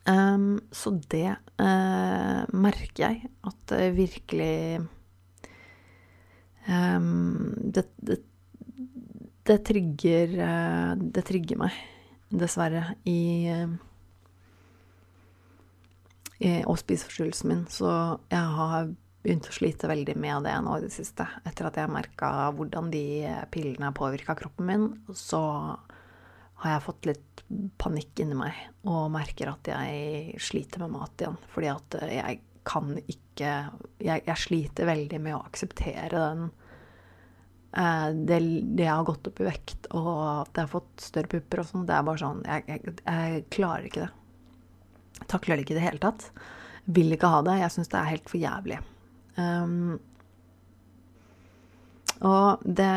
Um, 0.03 0.57
så 0.75 0.97
det 1.11 1.37
uh, 1.61 2.43
merker 2.51 3.05
jeg 3.05 3.31
at 3.47 3.59
det 3.71 3.91
virkelig 3.95 4.81
um, 6.67 7.53
det, 7.63 7.87
det, 8.03 8.19
det, 9.49 9.59
trigger 9.67 10.33
uh, 10.39 10.95
Det 10.99 11.25
trigger 11.27 11.59
meg, 11.65 11.77
dessverre, 12.29 12.95
i, 13.09 13.19
Og 16.63 16.77
spiseforstyrrelsen 16.79 17.51
min. 17.51 17.63
Så 17.67 17.89
jeg 18.31 18.57
har 18.59 18.91
begynt 19.19 19.49
å 19.49 19.53
slite 19.53 19.89
veldig 19.91 20.15
med 20.15 20.45
det 20.47 20.55
nå 20.63 20.77
i 20.77 20.85
det 20.85 20.93
siste. 20.93 21.25
Etter 21.47 21.67
at 21.67 21.79
jeg 21.81 21.91
merka 21.91 22.29
hvordan 22.55 22.87
de 22.93 23.03
pillene 23.51 23.89
har 23.89 23.97
påvirka 23.97 24.37
kroppen 24.39 24.69
min, 24.69 24.85
så 25.11 25.41
har 26.63 26.75
jeg 26.75 26.85
fått 26.85 27.09
litt 27.09 27.43
panikk 27.81 28.21
inni 28.23 28.37
meg 28.37 28.55
og 28.87 29.09
merker 29.13 29.51
at 29.51 29.67
jeg 29.71 30.39
sliter 30.43 30.83
med 30.83 30.95
mat 30.95 31.23
igjen. 31.23 31.37
Fordi 31.53 31.71
at 31.71 31.99
jeg 32.11 32.41
kan 32.69 32.91
ikke 32.99 33.51
Jeg, 34.03 34.21
jeg 34.27 34.37
sliter 34.37 34.87
veldig 34.89 35.19
med 35.23 35.35
å 35.37 35.43
akseptere 35.47 36.09
den 36.11 36.41
eh, 36.49 36.58
det, 37.69 38.39
det, 38.39 38.83
jeg 38.83 38.89
har 38.89 39.05
gått 39.05 39.27
opp 39.29 39.41
i 39.43 39.45
vekt, 39.45 39.89
og 39.93 40.13
at 40.17 40.55
jeg 40.57 40.63
har 40.65 40.71
fått 40.71 41.03
større 41.05 41.29
pupper 41.29 41.61
og 41.61 41.67
sånn. 41.69 41.85
Det 41.85 41.95
er 41.95 42.05
bare 42.07 42.21
sånn 42.21 42.39
jeg, 42.47 42.63
jeg, 42.67 42.93
jeg, 43.03 43.43
klarer 43.53 43.89
ikke 43.89 44.05
det. 44.05 44.11
Jeg 45.19 45.27
takler 45.33 45.57
det 45.59 45.65
ikke 45.65 45.75
i 45.75 45.79
det 45.79 45.85
hele 45.85 46.01
tatt. 46.03 46.29
Vil 46.89 47.13
ikke 47.13 47.29
ha 47.29 47.43
det. 47.45 47.59
Jeg 47.61 47.75
syns 47.75 47.91
det 47.91 47.99
er 47.99 48.13
helt 48.13 48.31
for 48.31 48.41
jævlig. 48.41 48.79
Um, 49.37 49.99
og 52.25 52.63
det 52.65 52.89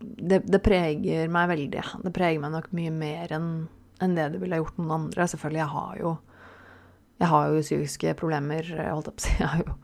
det, 0.00 0.40
det, 0.48 0.62
preger 0.64 1.28
meg 1.28 1.50
veldig. 1.50 1.84
Det 2.06 2.14
preger 2.16 2.40
meg 2.40 2.54
nok 2.54 2.72
mye 2.76 2.94
mer 2.94 3.36
enn 3.36 3.52
enn 4.00 4.14
det 4.16 4.30
det 4.32 4.38
ville 4.40 4.56
gjort 4.62 4.78
noen 4.80 4.94
andre. 4.96 5.26
Selvfølgelig, 5.28 5.60
jeg 5.60 5.72
har 5.74 5.96
jo 6.00 6.16
jeg 7.20 7.28
har 7.28 7.50
jo 7.52 7.60
psykiske 7.60 8.14
problemer, 8.16 8.64
holdt 8.80 9.10
jeg 9.10 9.16
på 9.16 9.20
å 9.20 9.24
si. 9.26 9.34
Jeg 9.36 9.50
har 9.52 9.66
jo 9.66 9.74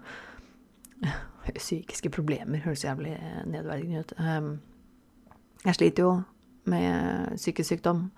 psykiske 1.54 2.11
problemer, 2.11 2.59
høres 2.64 2.85
jævlig 2.85 3.14
nedverdigende 3.46 4.00
ut. 4.00 4.12
Ehm, 4.18 4.59
jeg 5.64 5.74
sliter 5.74 6.02
jo 6.02 6.22
med 6.64 7.37
psykisk 7.37 7.68
sykdom. 7.68 8.11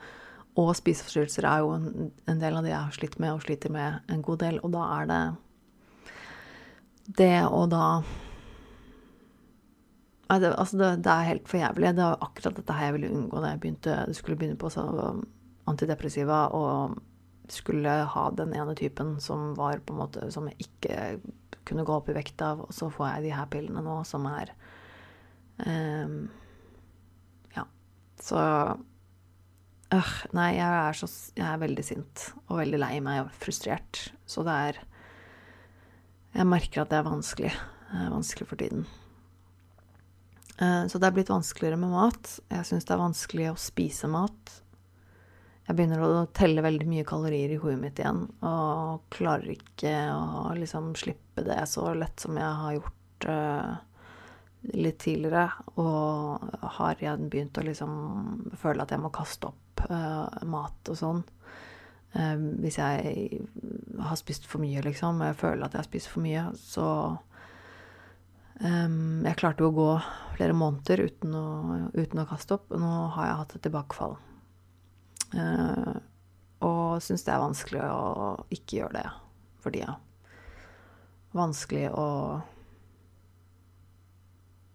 Og 0.58 0.72
spiseforstyrrelser 0.76 1.46
er 1.46 1.58
jo 1.62 1.74
en, 2.28 2.40
del 2.40 2.56
av 2.56 2.64
det 2.64 2.72
jeg 2.72 2.80
har 2.80 2.94
slitt 2.96 3.18
med, 3.22 3.32
og 3.32 3.42
sliter 3.44 3.70
med 3.70 4.00
en 4.10 4.22
god 4.22 4.38
del. 4.38 4.58
Og 4.66 4.72
da 4.74 4.86
er 4.96 5.10
det 5.10 5.20
det 7.18 7.36
å 7.46 7.66
da 7.70 8.02
det, 10.28 10.50
altså 10.58 10.76
det, 10.76 10.88
det, 11.04 11.12
er 11.12 11.28
helt 11.30 11.48
for 11.48 11.56
jævlig. 11.56 11.92
Det 11.96 12.04
var 12.04 12.18
akkurat 12.20 12.56
dette 12.58 12.72
her 12.76 12.90
jeg 12.90 12.96
ville 12.98 13.12
unngå 13.16 13.40
da 13.40 13.52
jeg 13.52 13.60
begynte, 13.62 13.94
skulle 14.12 14.36
begynne 14.36 14.58
på 14.60 14.68
så, 14.72 14.84
antidepressiva 15.70 16.48
og 16.56 16.98
skulle 17.54 17.92
ha 18.12 18.24
den 18.36 18.52
ene 18.56 18.74
typen 18.78 19.16
som 19.20 19.54
var 19.58 19.80
på 19.84 19.94
en 19.94 20.00
måte 20.02 20.30
Som 20.34 20.48
jeg 20.50 20.68
ikke 20.68 20.98
kunne 21.68 21.84
gå 21.84 21.94
opp 21.94 22.08
i 22.08 22.16
vekt 22.16 22.42
av. 22.44 22.64
Og 22.66 22.74
så 22.74 22.90
får 22.92 23.08
jeg 23.10 23.28
de 23.28 23.32
her 23.36 23.48
pillene 23.52 23.84
nå 23.84 24.00
som 24.08 24.26
er 24.30 24.52
um, 25.64 26.28
Ja. 27.56 27.66
Så 28.22 28.38
øh, 29.94 30.14
Nei, 30.36 30.50
jeg 30.58 30.68
er, 30.68 30.96
så, 30.96 31.08
jeg 31.36 31.46
er 31.48 31.64
veldig 31.64 31.84
sint 31.86 32.28
og 32.46 32.62
veldig 32.62 32.80
lei 32.80 32.94
meg 33.04 33.26
og 33.26 33.34
frustrert. 33.36 34.08
Så 34.28 34.46
det 34.46 34.60
er 34.68 34.80
Jeg 36.36 36.48
merker 36.48 36.82
at 36.82 36.92
det 36.92 37.00
er 37.00 37.08
vanskelig. 37.08 37.52
Det 37.88 38.00
er 38.04 38.12
vanskelig 38.12 38.48
for 38.48 38.60
tiden. 38.60 38.86
Uh, 40.58 40.84
så 40.90 40.98
det 40.98 41.06
er 41.08 41.14
blitt 41.16 41.30
vanskeligere 41.32 41.78
med 41.80 41.94
mat. 41.94 42.38
Jeg 42.50 42.66
syns 42.68 42.88
det 42.88 42.96
er 42.96 43.04
vanskelig 43.04 43.52
å 43.52 43.60
spise 43.60 44.10
mat. 44.10 44.58
Jeg 45.68 45.76
begynner 45.76 46.00
å 46.00 46.22
telle 46.32 46.64
veldig 46.64 46.86
mye 46.88 47.04
kalorier 47.04 47.52
i 47.52 47.58
hodet 47.60 47.76
mitt 47.82 47.98
igjen, 48.00 48.22
og 48.48 49.02
klarer 49.12 49.52
ikke 49.52 49.92
å 50.16 50.54
liksom 50.56 50.94
slippe 50.96 51.44
det 51.44 51.58
så 51.68 51.90
lett 51.92 52.24
som 52.24 52.38
jeg 52.40 52.60
har 52.62 52.76
gjort 52.78 53.26
uh, 53.28 53.74
litt 54.72 54.96
tidligere. 55.04 55.44
Og 55.76 56.56
har 56.78 57.04
igjen 57.04 57.28
begynt 57.28 57.60
å 57.60 57.66
liksom 57.68 57.92
føle 58.56 58.86
at 58.86 58.94
jeg 58.96 59.04
må 59.04 59.12
kaste 59.12 59.50
opp 59.52 59.84
uh, 59.92 60.24
mat 60.48 60.88
og 60.88 61.00
sånn. 61.02 61.20
Uh, 62.16 62.40
hvis 62.64 62.80
jeg 62.80 63.44
har 64.00 64.16
spist 64.16 64.48
for 64.48 64.64
mye, 64.64 64.80
liksom, 64.88 65.20
og 65.20 65.34
jeg 65.34 65.40
føler 65.44 65.66
at 65.66 65.76
jeg 65.76 65.84
har 65.84 65.90
spist 65.90 66.12
for 66.14 66.24
mye, 66.24 66.48
så 66.56 66.88
Um, 68.58 69.22
jeg 69.22 69.38
klarte 69.38 69.62
jo 69.62 69.68
å 69.70 69.74
gå 69.76 69.90
flere 70.34 70.54
måneder 70.56 71.04
uten 71.06 71.34
å, 71.38 71.44
uten 71.94 72.18
å, 72.18 72.24
kaste 72.26 72.56
opp, 72.56 72.72
og 72.74 72.80
nå 72.82 72.94
har 73.14 73.28
jeg 73.28 73.36
hatt 73.38 73.54
et 73.54 73.64
tilbakefall. 73.68 74.16
Uh, 75.34 75.96
og 76.64 77.02
syns 77.04 77.24
det 77.26 77.34
er 77.34 77.42
vanskelig 77.42 77.82
å 77.84 78.30
ikke 78.54 78.80
gjøre 78.80 79.02
det 79.02 79.08
for 79.62 79.74
tida. 79.74 79.98
Vanskelig 81.36 81.88
å 81.92 82.06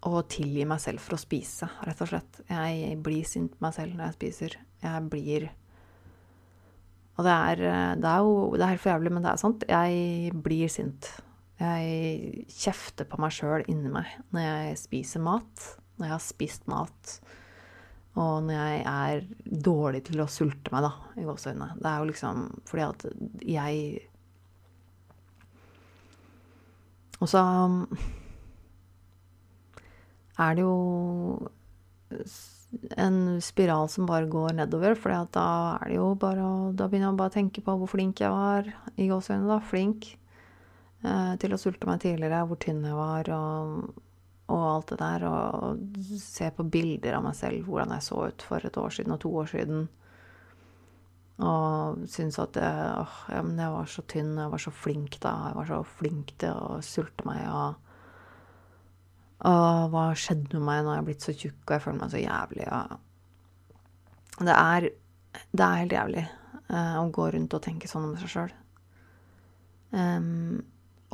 å 0.04 0.20
tilgi 0.28 0.66
meg 0.68 0.80
selv 0.82 1.00
for 1.00 1.16
å 1.16 1.20
spise, 1.20 1.68
rett 1.86 2.00
og 2.04 2.10
slett. 2.10 2.40
Jeg 2.50 2.96
blir 3.04 3.24
sint 3.28 3.54
på 3.54 3.64
meg 3.64 3.76
selv 3.76 3.94
når 3.96 4.10
jeg 4.10 4.16
spiser. 4.18 4.56
Jeg 4.84 5.06
blir 5.08 5.46
Og 7.14 7.24
det 7.24 7.32
er, 7.32 7.60
det 8.02 8.10
er 8.10 8.24
jo 8.26 8.56
Det 8.56 8.64
er 8.64 8.72
helt 8.72 8.82
for 8.82 8.90
jævlig, 8.90 9.12
men 9.14 9.22
det 9.24 9.30
er 9.30 9.40
sant. 9.40 9.64
Jeg 9.68 10.34
blir 10.44 10.68
sint. 10.68 11.08
Jeg 11.60 12.44
kjefter 12.50 13.06
på 13.08 13.20
meg 13.22 13.32
sjøl 13.32 13.64
inni 13.70 13.92
meg 13.92 14.10
når 14.34 14.44
jeg 14.44 14.78
spiser 14.82 15.22
mat, 15.22 15.68
når 15.96 16.08
jeg 16.08 16.14
har 16.16 16.24
spist 16.24 16.66
mat, 16.68 17.14
og 18.14 18.46
når 18.46 18.54
jeg 18.54 18.80
er 18.90 19.24
dårlig 19.68 20.04
til 20.08 20.22
å 20.22 20.30
sulte 20.30 20.70
meg, 20.74 20.86
da, 20.86 20.92
i 21.18 21.26
gåseøynene. 21.26 21.76
Det 21.80 21.90
er 21.90 22.00
jo 22.00 22.10
liksom 22.10 22.44
fordi 22.70 22.84
at 22.88 23.06
jeg 23.54 24.10
Og 27.22 27.28
så 27.30 27.40
er 30.44 30.56
det 30.58 30.64
jo 30.64 30.78
en 32.98 33.18
spiral 33.40 33.86
som 33.88 34.08
bare 34.08 34.26
går 34.28 34.58
nedover, 34.58 34.96
for 34.98 35.14
da 35.32 35.46
er 35.78 35.92
det 35.92 35.96
jo 35.96 36.10
bare 36.20 36.48
Da 36.76 36.88
begynner 36.90 37.12
jeg 37.12 37.20
bare 37.22 37.32
å 37.32 37.36
tenke 37.38 37.62
på 37.64 37.76
hvor 37.80 37.88
flink 37.94 38.20
jeg 38.20 38.34
var, 38.34 38.68
i 38.98 39.08
gåseøynene, 39.08 39.48
da. 39.48 39.60
Flink 39.64 40.10
Eh, 41.04 41.34
til 41.40 41.52
å 41.52 41.60
sulte 41.60 41.88
meg 41.88 42.00
tidligere, 42.00 42.44
hvor 42.48 42.58
tynn 42.60 42.80
jeg 42.86 42.96
var 42.96 43.28
og, 43.36 44.03
og, 44.48 44.64
alt 44.68 44.92
det 44.92 44.98
der. 45.00 45.26
Og 45.28 45.84
se 46.20 46.50
på 46.54 46.66
bilder 46.68 47.18
av 47.18 47.24
meg 47.26 47.36
selv, 47.38 47.64
hvordan 47.68 47.94
jeg 47.96 48.06
så 48.08 48.24
ut 48.28 48.46
for 48.48 48.66
et 48.66 48.80
år 48.80 48.96
siden 48.96 49.14
og 49.14 49.22
to 49.24 49.30
år 49.42 49.52
siden. 49.52 49.86
Og 51.44 52.04
synes 52.10 52.38
at 52.38 52.58
jeg, 52.60 52.90
åh, 53.00 53.16
ja, 53.32 53.40
jeg 53.42 53.72
var 53.74 53.88
så 53.90 54.04
tynn, 54.10 54.36
jeg 54.38 54.52
var 54.52 54.62
så 54.62 54.74
flink 54.74 55.18
da. 55.22 55.32
Jeg 55.48 55.58
var 55.58 55.70
så 55.70 55.80
flink 55.98 56.34
til 56.42 56.60
å 56.60 56.82
sulte 56.84 57.26
meg. 57.28 57.48
Og, 57.48 57.80
og 59.50 59.88
hva 59.94 60.04
skjedde 60.18 60.60
med 60.60 60.68
meg 60.68 60.84
jeg 60.84 61.00
er 61.00 61.08
blitt 61.08 61.26
så 61.26 61.34
tjukk 61.34 61.64
og 61.64 61.74
jeg 61.76 61.86
føler 61.86 62.02
meg 62.02 62.12
så 62.12 62.22
jævlig? 62.22 62.68
Og 62.74 64.44
det 64.44 64.58
er, 64.58 64.90
det 65.50 65.64
er 65.64 65.80
helt 65.82 65.96
jævlig 65.96 66.22
eh, 66.26 66.94
å 67.00 67.08
gå 67.14 67.26
rundt 67.34 67.56
og 67.56 67.64
tenke 67.64 67.90
sånn 67.90 68.08
om 68.10 68.14
seg 68.20 68.30
sjøl. 68.30 68.54
Um, 69.94 70.62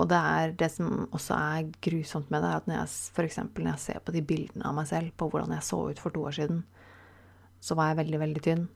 og 0.00 0.08
det 0.10 0.18
er 0.18 0.52
det 0.58 0.70
som 0.72 1.06
også 1.12 1.36
er 1.36 1.70
grusomt 1.84 2.30
med 2.32 2.42
det, 2.42 2.50
er 2.50 2.60
at 2.60 2.68
når 2.68 2.78
jeg 2.78 2.92
for 3.14 3.60
når 3.60 3.70
jeg 3.74 3.84
ser 3.84 4.02
på 4.04 4.14
de 4.14 4.22
bildene 4.24 4.66
av 4.66 4.76
meg 4.76 4.88
selv, 4.88 5.12
på 5.16 5.28
hvordan 5.30 5.52
jeg 5.56 5.66
så 5.66 5.80
ut 5.90 6.02
for 6.02 6.14
to 6.14 6.24
år 6.28 6.36
siden, 6.38 6.62
så 7.60 7.76
var 7.76 7.90
jeg 7.90 8.00
veldig, 8.00 8.20
veldig 8.22 8.44
tynn. 8.44 8.68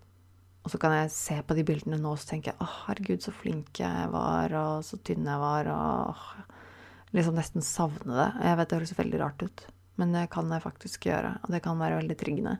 Og 0.64 0.72
så 0.72 0.80
kan 0.80 0.94
jeg 0.96 1.12
se 1.12 1.36
på 1.44 1.56
de 1.56 1.64
bildene 1.68 2.00
nå 2.00 2.14
og 2.14 2.20
så 2.20 2.30
tenker 2.32 2.52
jeg, 2.52 2.60
å 2.60 2.68
herregud, 2.86 3.24
så 3.24 3.32
flink 3.36 3.80
jeg 3.80 4.10
var, 4.12 4.52
og 4.60 4.84
så 4.86 4.98
tynn 5.04 5.28
jeg 5.28 5.40
var, 5.40 5.68
og 5.72 7.16
liksom 7.16 7.36
nesten 7.38 7.64
savne 7.64 8.16
det. 8.16 8.30
Jeg 8.44 8.60
vet 8.60 8.70
det 8.70 8.78
høres 8.80 8.96
veldig 8.98 9.20
rart 9.20 9.44
ut, 9.44 9.66
men 10.00 10.16
det 10.16 10.24
kan 10.32 10.52
jeg 10.52 10.64
faktisk 10.64 11.08
gjøre, 11.10 11.36
og 11.42 11.52
det 11.52 11.62
kan 11.64 11.80
være 11.80 12.00
veldig 12.00 12.18
tryggende. 12.20 12.56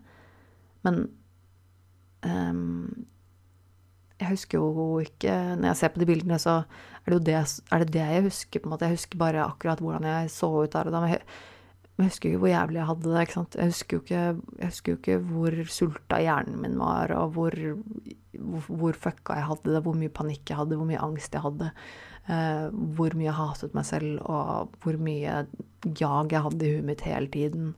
Men 0.84 1.00
um, 2.28 3.06
jeg 4.20 4.30
husker 4.30 4.60
jo 4.60 5.00
ikke 5.02 5.32
Når 5.58 5.72
jeg 5.72 5.80
ser 5.80 5.94
på 5.94 6.02
de 6.02 6.06
bildene, 6.08 6.38
så 6.38 6.62
er 7.04 7.12
det 7.12 7.18
jo 7.18 7.24
det, 7.26 7.34
er 7.34 7.82
det, 7.82 7.90
det 7.92 8.04
jeg 8.04 8.22
husker. 8.28 8.60
på 8.60 8.68
en 8.68 8.74
måte. 8.74 8.86
Jeg 8.88 8.96
husker 8.96 9.20
bare 9.20 9.44
akkurat 9.44 9.82
hvordan 9.82 10.06
jeg 10.08 10.30
så 10.32 10.48
ut 10.62 10.72
der 10.72 10.88
og 10.88 10.94
da. 10.94 11.00
Men 11.02 11.12
jeg, 11.12 11.20
husker 11.98 12.30
ikke 12.30 12.40
hvor 12.42 12.52
jævlig 12.52 12.80
jeg 12.80 12.88
hadde 12.90 13.10
det. 13.10 13.20
ikke 13.20 13.36
sant? 13.36 13.58
Jeg 13.58 13.72
husker 13.72 13.96
jo 13.96 14.02
ikke, 14.02 14.22
husker 14.62 14.92
jo 14.92 14.98
ikke 15.00 15.18
hvor 15.28 15.58
sulta 15.68 16.20
hjernen 16.22 16.62
min 16.62 16.78
var, 16.80 17.12
og 17.18 17.36
hvor, 17.36 17.58
hvor, 18.38 18.68
hvor 18.68 18.98
fucka 19.04 19.36
jeg 19.36 19.48
hadde 19.50 19.74
det, 19.74 19.82
hvor 19.84 19.98
mye 20.00 20.16
panikk 20.20 20.50
jeg 20.50 20.60
hadde, 20.62 20.78
hvor 20.80 20.88
mye 20.88 21.04
angst 21.04 21.36
jeg 21.36 21.44
hadde. 21.44 21.70
Uh, 22.24 22.72
hvor 22.96 23.12
mye 23.12 23.28
jeg 23.28 23.36
hatet 23.36 23.74
meg 23.76 23.84
selv, 23.84 24.22
og 24.24 24.78
hvor 24.80 24.96
mye 24.96 25.42
jag 25.84 26.30
jeg 26.32 26.40
hadde 26.46 26.64
i 26.64 26.70
huet 26.72 26.86
mitt 26.88 27.04
hele 27.04 27.28
tiden. 27.28 27.74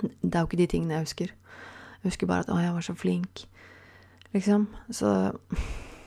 Det 0.00 0.32
er 0.32 0.40
jo 0.40 0.48
ikke 0.48 0.62
de 0.62 0.70
tingene 0.72 0.96
jeg 0.96 1.04
husker. 1.10 1.36
Jeg 2.00 2.08
husker 2.08 2.26
bare 2.26 2.46
at 2.46 2.48
'å, 2.48 2.56
jeg 2.62 2.72
var 2.72 2.80
så 2.80 2.94
flink'. 2.96 3.44
Liksom. 4.34 4.66
Så 4.90 5.12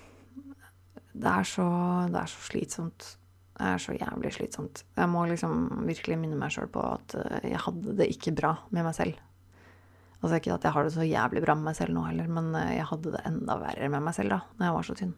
det 1.24 1.32
er 1.32 1.48
så, 1.48 1.70
det 2.12 2.20
er 2.22 2.32
så 2.32 2.44
slitsomt. 2.50 3.16
Det 3.60 3.68
er 3.68 3.82
så 3.84 3.96
jævlig 3.96 4.32
slitsomt. 4.36 4.84
Jeg 4.96 5.12
må 5.12 5.26
liksom 5.28 5.84
virkelig 5.88 6.20
minne 6.20 6.38
meg 6.40 6.54
sjøl 6.56 6.70
på 6.72 6.84
at 6.94 7.16
eh, 7.20 7.50
jeg 7.52 7.64
hadde 7.66 7.96
det 8.00 8.08
ikke 8.14 8.36
bra 8.38 8.54
med 8.72 8.88
meg 8.88 8.96
selv. 8.96 9.18
Altså 10.20 10.36
ikke 10.40 10.54
at 10.56 10.68
jeg 10.68 10.76
har 10.76 10.86
det 10.86 10.94
så 10.96 11.08
jævlig 11.08 11.44
bra 11.44 11.56
med 11.56 11.70
meg 11.70 11.76
selv 11.80 11.96
nå 11.96 12.04
heller, 12.08 12.30
men 12.32 12.54
eh, 12.56 12.78
jeg 12.78 12.88
hadde 12.92 13.16
det 13.16 13.26
enda 13.28 13.58
verre 13.60 13.90
med 13.92 14.06
meg 14.06 14.16
selv 14.16 14.36
da 14.36 14.40
når 14.56 14.66
jeg 14.68 14.78
var 14.78 14.88
så 14.88 14.96
tynn. 15.00 15.18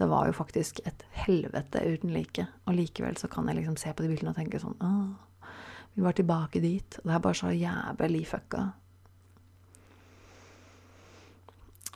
Det 0.00 0.08
var 0.08 0.30
jo 0.30 0.32
faktisk 0.32 0.80
et 0.88 1.02
helvete 1.26 1.82
uten 1.84 2.14
like. 2.14 2.46
Og 2.66 2.78
likevel 2.78 3.18
så 3.20 3.28
kan 3.28 3.50
jeg 3.50 3.58
liksom 3.58 3.76
se 3.76 3.92
på 3.92 4.06
de 4.06 4.08
bildene 4.08 4.32
og 4.32 4.38
tenke 4.38 4.62
sånn 4.62 4.78
Åh, 4.80 5.50
vi 5.92 6.04
var 6.06 6.16
tilbake 6.16 6.62
dit. 6.62 7.00
Og 7.02 7.10
det 7.10 7.16
er 7.16 7.24
bare 7.26 7.36
så 7.36 7.50
jævlig 7.52 8.22
fucka. 8.30 8.62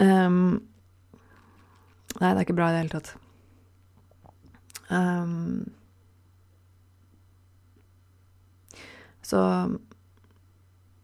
Um, 0.02 0.64
nei, 2.18 2.30
det 2.30 2.37
er 2.37 2.44
ikke 2.46 2.57
bra 2.59 2.70
i 2.70 2.74
det 2.74 2.83
hele 2.83 2.94
tatt. 2.96 3.14
Um, 4.90 5.64
så 9.24 9.40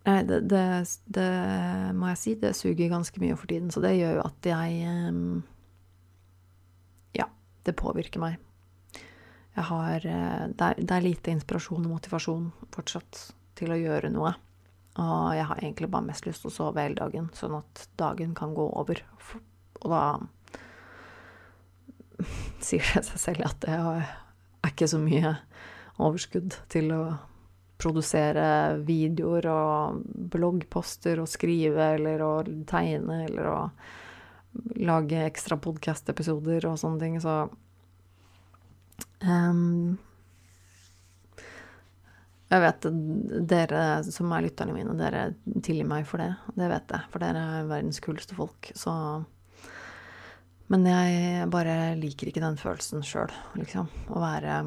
Nei, 0.00 0.22
det, 0.24 0.38
det, 0.48 0.64
det, 1.12 1.30
må 1.94 2.08
jeg 2.10 2.18
si, 2.18 2.32
det 2.40 2.54
suger 2.56 2.88
ganske 2.90 3.20
mye 3.20 3.36
for 3.36 3.50
tiden. 3.50 3.68
Så 3.70 3.82
det 3.84 3.98
gjør 3.98 4.16
jo 4.16 4.22
at 4.24 4.48
jeg 4.48 4.94
um, 5.12 5.42
Ja, 7.16 7.28
det 7.68 7.76
påvirker 7.78 8.22
meg. 8.22 8.38
Jeg 9.56 9.66
har 9.66 10.06
eh, 10.06 10.44
det 10.56 10.66
er, 10.66 10.78
det 10.78 10.94
er 10.94 11.04
lite 11.04 11.32
inspirasjon 11.34 11.84
og 11.84 11.96
motivasjon 11.96 12.46
fortsatt 12.72 13.26
til 13.58 13.74
å 13.74 13.78
gjøre 13.78 14.12
noe. 14.14 14.32
Og 14.98 15.36
jeg 15.36 15.46
har 15.46 15.60
egentlig 15.60 15.90
bare 15.92 16.08
mest 16.08 16.26
lyst 16.26 16.42
til 16.42 16.50
å 16.50 16.54
sove 16.54 16.82
hele 16.82 16.98
dagen, 16.98 17.30
sånn 17.36 17.60
at 17.60 17.86
dagen 18.00 18.34
kan 18.36 18.54
gå 18.56 18.66
over. 18.80 19.02
Og 19.80 19.86
da 19.92 20.02
sier 22.66 22.84
det 22.94 23.06
seg 23.06 23.22
selv 23.22 23.46
at 23.46 23.60
det 23.64 23.76
er 23.76 24.72
ikke 24.72 24.90
så 24.90 25.00
mye 25.00 25.36
overskudd 26.00 26.56
til 26.72 26.90
å 26.96 27.02
produsere 27.80 28.76
videoer 28.84 29.46
og 29.48 30.02
bloggposter 30.34 31.20
og 31.22 31.30
skrive 31.30 31.94
eller 31.96 32.22
å 32.24 32.32
tegne 32.68 33.22
eller 33.24 33.48
å 33.48 33.58
lage 34.82 35.22
ekstra 35.24 35.56
podcast-episoder 35.62 36.66
og 36.68 36.78
sånne 36.80 37.00
ting, 37.00 37.16
så 37.22 37.44
um, 39.22 39.69
Jeg 42.50 42.62
vet 42.64 42.86
dere 43.46 43.82
som 44.02 44.32
er 44.34 44.42
lytterne 44.42 44.74
mine, 44.74 44.96
dere 44.98 45.28
tilgir 45.62 45.86
meg 45.86 46.06
for 46.08 46.18
det. 46.22 46.32
Det 46.58 46.70
vet 46.72 46.94
jeg, 46.96 47.10
for 47.12 47.22
dere 47.22 47.44
er 47.60 47.68
verdens 47.70 48.02
kuleste 48.02 48.38
folk, 48.38 48.72
så 48.74 48.94
Men 50.70 50.86
jeg 50.86 51.46
bare 51.50 51.96
liker 51.98 52.30
ikke 52.30 52.42
den 52.42 52.58
følelsen 52.58 53.02
sjøl, 53.02 53.30
liksom. 53.58 53.88
Å 54.10 54.20
være 54.22 54.58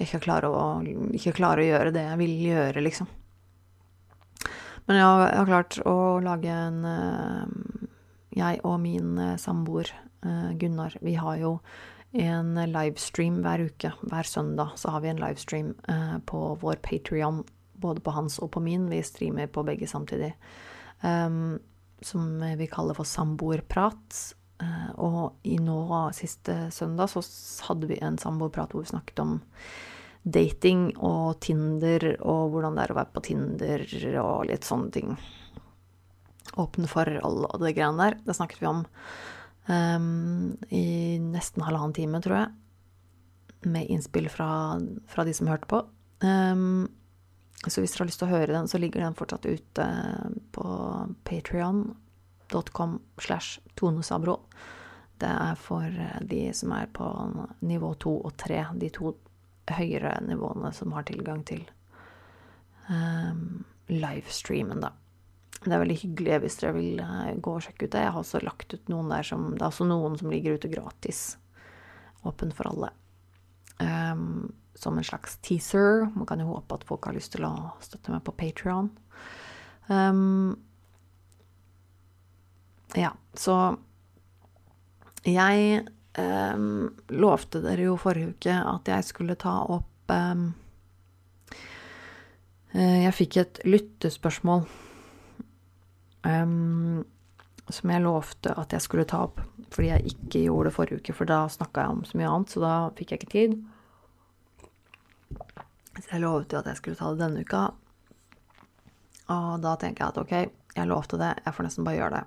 ikke 0.00 0.20
klare, 0.22 0.48
å, 0.48 0.80
ikke 1.16 1.34
klare 1.34 1.64
å 1.64 1.66
gjøre 1.66 1.92
det 1.92 2.04
jeg 2.06 2.20
vil 2.20 2.36
gjøre, 2.44 2.84
liksom. 2.86 3.08
Men 4.86 4.98
jeg 4.98 5.06
har, 5.06 5.24
jeg 5.26 5.38
har 5.40 5.50
klart 5.50 5.78
å 5.86 5.96
lage 6.24 6.50
en 6.50 6.84
uh, 6.86 7.46
Jeg 8.34 8.60
og 8.66 8.78
min 8.82 9.18
uh, 9.18 9.36
samboer 9.38 9.90
uh, 10.24 10.50
Gunnar, 10.58 10.96
vi 11.04 11.16
har 11.18 11.36
jo 11.42 11.52
en 12.12 12.56
livestream 12.72 13.40
hver 13.44 13.66
uke. 13.70 13.92
Hver 14.02 14.26
søndag 14.26 14.76
så 14.80 14.90
har 14.90 15.04
vi 15.04 15.12
en 15.12 15.20
livestream 15.22 15.74
på 16.26 16.40
vår 16.60 16.80
Patrion, 16.82 17.44
både 17.80 18.00
på 18.00 18.14
hans 18.14 18.38
og 18.42 18.50
på 18.54 18.62
min. 18.64 18.88
Vi 18.90 19.02
streamer 19.06 19.46
på 19.46 19.64
begge 19.66 19.86
samtidig. 19.88 20.32
Um, 21.00 21.58
som 22.02 22.40
vi 22.58 22.66
kaller 22.66 22.96
for 22.96 23.08
samboerprat. 23.08 24.18
Uh, 24.60 24.90
og 25.00 25.46
i 25.48 25.56
nå 25.62 25.80
siste 26.16 26.66
søndag 26.74 27.08
så 27.12 27.22
hadde 27.68 27.88
vi 27.88 28.00
en 28.04 28.18
samboerprat 28.20 28.74
hvor 28.74 28.84
vi 28.84 28.92
snakket 28.92 29.22
om 29.22 29.38
dating 30.22 30.90
og 30.98 31.38
Tinder 31.40 32.04
og 32.18 32.50
hvordan 32.52 32.76
det 32.76 32.84
er 32.84 32.92
å 32.92 32.98
være 32.98 33.14
på 33.14 33.24
Tinder 33.24 33.84
og 34.20 34.50
litt 34.50 34.68
sånne 34.68 34.92
ting. 34.92 35.14
Åpne 36.60 36.90
forhold 36.90 37.46
og 37.46 37.62
det 37.62 37.72
greiene 37.78 38.10
der. 38.10 38.18
Det 38.26 38.36
snakket 38.36 38.60
vi 38.60 38.68
om 38.68 38.82
um, 39.70 40.56
i 40.68 41.18
nesten 41.22 41.64
halvannen 41.64 41.94
time, 41.96 42.20
tror 42.22 42.36
jeg. 42.42 42.50
Med 43.70 43.90
innspill 43.92 44.28
fra, 44.32 44.80
fra 45.08 45.24
de 45.24 45.34
som 45.36 45.50
hørte 45.50 45.70
på. 45.70 45.84
Um, 46.24 46.88
så 47.66 47.82
hvis 47.82 47.92
dere 47.92 48.04
har 48.04 48.08
lyst 48.08 48.22
til 48.22 48.28
å 48.28 48.34
høre 48.34 48.52
den, 48.54 48.68
så 48.68 48.80
ligger 48.80 49.04
den 49.04 49.16
fortsatt 49.16 49.46
ute 49.46 49.86
på 50.56 50.68
patrion.com 51.28 53.00
slash 53.20 53.60
tonesabro. 53.76 54.38
Det 55.20 55.28
er 55.28 55.58
for 55.60 55.84
eh, 55.84 56.20
de 56.24 56.46
som 56.56 56.72
er 56.72 56.88
på 56.96 57.04
nivå 57.68 57.92
to 58.00 58.14
og 58.24 58.32
tre, 58.40 58.62
de 58.80 58.88
to 58.94 59.12
høyere 59.70 60.14
nivåene 60.24 60.72
som 60.74 60.94
har 60.96 61.04
tilgang 61.06 61.44
til 61.46 61.66
um, 62.88 63.60
livestreamen, 63.92 64.80
da. 64.80 64.94
Det 65.60 65.74
er 65.74 65.82
veldig 65.82 65.98
hyggelig 66.00 66.38
hvis 66.44 66.56
dere 66.62 66.76
vil 66.78 67.02
uh, 67.04 67.34
gå 67.36 67.52
og 67.58 67.64
sjekke 67.64 67.84
ut 67.84 67.92
det. 67.92 68.04
Jeg 68.06 68.14
har 68.14 68.22
også 68.22 68.40
lagt 68.44 68.72
ut 68.72 68.92
noen 68.92 69.12
der 69.12 69.26
som 69.26 69.50
Det 69.52 69.60
er 69.60 69.68
også 69.68 69.88
noen 69.88 70.16
som 70.20 70.32
ligger 70.32 70.56
ute 70.56 70.72
gratis. 70.72 71.36
Åpen 72.24 72.54
for 72.56 72.70
alle. 72.70 72.92
Um, 73.80 74.52
som 74.80 74.96
en 74.96 75.04
slags 75.04 75.36
teaser. 75.44 76.08
Man 76.14 76.28
kan 76.28 76.40
jo 76.40 76.54
håpe 76.54 76.78
at 76.78 76.86
folk 76.88 77.08
har 77.08 77.16
lyst 77.16 77.34
til 77.36 77.44
å 77.48 77.54
støtte 77.84 78.12
meg 78.14 78.24
på 78.24 78.36
Patrion. 78.40 78.88
Um, 79.90 80.56
ja, 82.96 83.12
så 83.36 83.56
jeg 85.28 85.84
um, 86.16 86.88
lovte 87.12 87.60
dere 87.64 87.90
jo 87.90 88.00
forrige 88.00 88.32
uke 88.32 88.56
at 88.56 88.88
jeg 88.88 89.08
skulle 89.10 89.36
ta 89.40 89.58
opp 89.68 90.14
um, 90.14 90.52
Jeg 92.72 93.12
fikk 93.18 93.36
et 93.42 93.60
lyttespørsmål 93.66 94.64
um, 96.26 97.02
som 97.70 97.92
jeg 97.92 98.02
lovte 98.04 98.54
at 98.58 98.72
jeg 98.74 98.84
skulle 98.84 99.06
ta 99.08 99.24
opp, 99.28 99.40
fordi 99.70 99.92
jeg 99.92 100.14
ikke 100.14 100.44
gjorde 100.46 100.70
det 100.70 100.74
forrige 100.76 101.00
uke, 101.00 101.14
for 101.16 101.30
da 101.30 101.44
snakka 101.52 101.84
jeg 101.84 101.94
om 101.94 102.02
så 102.08 102.18
mye 102.18 102.32
annet, 102.32 102.54
så 102.54 102.64
da 102.64 102.72
fikk 102.98 103.12
jeg 103.12 103.20
ikke 103.20 103.34
tid. 103.36 103.52
Så 106.00 106.08
jeg 106.14 106.24
lovte 106.24 106.56
jo 106.56 106.62
at 106.62 106.70
jeg 106.70 106.80
skulle 106.80 106.98
ta 106.98 107.12
det 107.12 107.22
denne 107.22 107.44
uka. 107.44 107.62
Og 109.30 109.62
da 109.62 109.76
tenker 109.78 110.04
jeg 110.04 110.14
at 110.14 110.20
ok, 110.24 110.34
jeg 110.76 110.90
lovte 110.90 111.18
det, 111.20 111.32
jeg 111.44 111.56
får 111.56 111.66
nesten 111.66 111.86
bare 111.86 111.98
gjøre 112.00 112.20
det. 112.20 112.26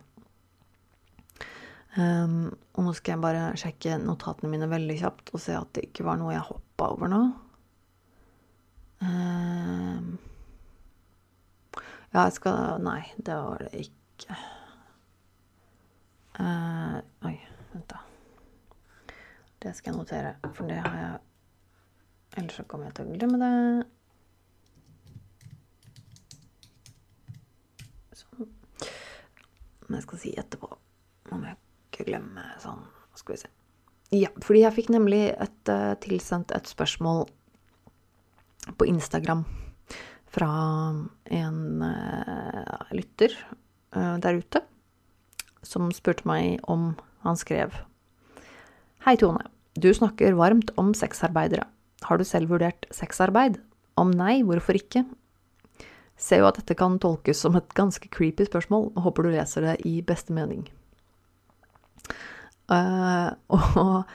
Um, 1.93 2.49
og 2.73 2.87
nå 2.87 2.91
skal 2.97 3.13
jeg 3.13 3.21
bare 3.21 3.41
sjekke 3.59 3.99
notatene 4.01 4.49
mine 4.49 4.65
veldig 4.71 4.95
kjapt 4.97 5.29
og 5.35 5.41
se 5.43 5.53
at 5.53 5.75
det 5.77 5.91
ikke 5.91 6.07
var 6.07 6.17
noe 6.17 6.33
jeg 6.33 6.47
hoppa 6.47 6.87
over 6.95 7.11
nå. 7.11 7.19
Um, 9.03 10.15
ja, 12.13 12.27
jeg 12.27 12.35
skal 12.37 12.83
Nei, 12.85 13.01
det 13.17 13.35
var 13.35 13.63
det 13.63 13.71
ikke. 13.87 14.35
Uh, 16.37 16.99
oi, 17.25 17.35
vent, 17.71 17.89
da. 17.89 18.01
Det 19.63 19.73
skal 19.77 19.93
jeg 19.93 19.97
notere, 19.97 20.33
for 20.53 20.69
det 20.69 20.77
har 20.81 20.97
jeg 20.99 21.21
Ellers 22.33 22.55
så 22.57 22.63
kommer 22.65 22.89
jeg 22.89 22.95
til 22.97 23.05
å 23.05 23.17
glemme 23.17 23.37
det. 23.37 23.49
Sånn. 28.17 28.47
Men 29.85 29.99
jeg 29.99 30.05
skal 30.07 30.21
si 30.23 30.31
etterpå 30.41 30.69
om 31.33 31.43
jeg 31.45 31.59
ikke 31.91 32.07
glemme 32.07 32.45
sånn 32.61 32.81
Skal 33.17 33.35
vi 33.35 33.41
se. 33.43 33.51
Ja, 34.13 34.29
fordi 34.41 34.63
jeg 34.63 34.77
fikk 34.77 34.89
nemlig 34.93 35.23
et, 35.31 35.61
uh, 35.69 35.93
tilsendt 36.01 36.53
et 36.53 36.69
spørsmål 36.69 37.27
på 38.77 38.89
Instagram 38.89 39.45
fra 40.33 40.51
en 41.29 41.59
uh, 41.85 42.93
lytter 42.95 43.35
uh, 43.95 44.17
der 44.21 44.41
ute 44.41 44.63
som 45.63 45.91
spurte 45.95 46.27
meg 46.27 46.59
om 46.69 46.93
Han 47.23 47.37
skrev 47.39 47.75
Hei, 49.05 49.15
Tone. 49.19 49.43
Du 49.75 49.89
snakker 49.91 50.35
varmt 50.39 50.69
om 50.79 50.93
sexarbeidere. 50.95 51.65
Har 52.07 52.19
du 52.19 52.23
selv 52.23 52.51
vurdert 52.53 52.85
sexarbeid? 52.91 53.57
Om 53.99 54.13
nei, 54.15 54.37
hvorfor 54.47 54.77
ikke? 54.79 55.03
Ser 56.15 56.39
jo 56.39 56.47
at 56.47 56.59
dette 56.61 56.77
kan 56.79 56.95
tolkes 57.03 57.41
som 57.43 57.57
et 57.59 57.75
ganske 57.75 58.07
creepy 58.07 58.47
spørsmål, 58.47 58.93
og 58.93 59.07
håper 59.07 59.27
du 59.27 59.33
leser 59.33 59.67
det 59.67 59.75
i 59.89 59.97
beste 60.07 60.35
mening. 60.35 60.63
Uh, 62.71 63.35
og 63.83 64.07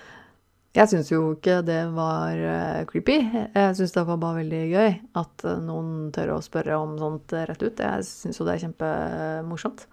jeg 0.78 0.90
syns 0.92 1.08
jo 1.10 1.20
ikke 1.34 1.58
det 1.66 1.80
var 1.94 2.38
uh, 2.38 2.82
creepy. 2.86 3.18
Jeg 3.26 3.76
syns 3.78 3.94
det 3.96 4.04
var 4.06 4.20
bare 4.22 4.40
veldig 4.42 4.60
gøy 4.70 4.92
at 5.18 5.44
uh, 5.46 5.56
noen 5.64 6.10
tør 6.14 6.36
å 6.36 6.44
spørre 6.44 6.76
om 6.78 6.94
sånt 7.00 7.34
rett 7.34 7.64
ut. 7.64 7.82
Jeg 7.82 8.06
syns 8.06 8.38
jo 8.38 8.46
det 8.46 8.54
er 8.54 8.64
kjempemorsomt. 8.66 9.86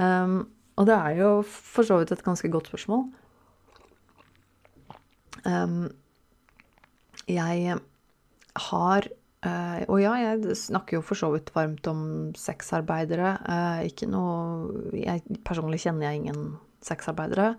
Um, 0.00 0.38
og 0.80 0.88
det 0.88 0.96
er 0.96 1.18
jo 1.20 1.28
for 1.46 1.86
så 1.86 2.00
vidt 2.00 2.14
et 2.14 2.24
ganske 2.24 2.50
godt 2.50 2.72
spørsmål. 2.72 3.04
Um, 5.44 5.92
jeg 7.28 7.76
har 8.70 9.12
og 9.44 9.98
ja, 10.00 10.14
jeg 10.16 10.54
snakker 10.56 10.96
jo 10.96 11.02
for 11.04 11.20
så 11.20 11.28
vidt 11.34 11.50
varmt 11.52 11.84
om 11.90 11.98
sexarbeidere. 12.32 13.34
ikke 13.84 14.06
noe 14.08 14.94
jeg, 14.96 15.20
Personlig 15.44 15.82
kjenner 15.82 16.06
jeg 16.06 16.22
ingen 16.22 16.38
sexarbeidere. 16.80 17.50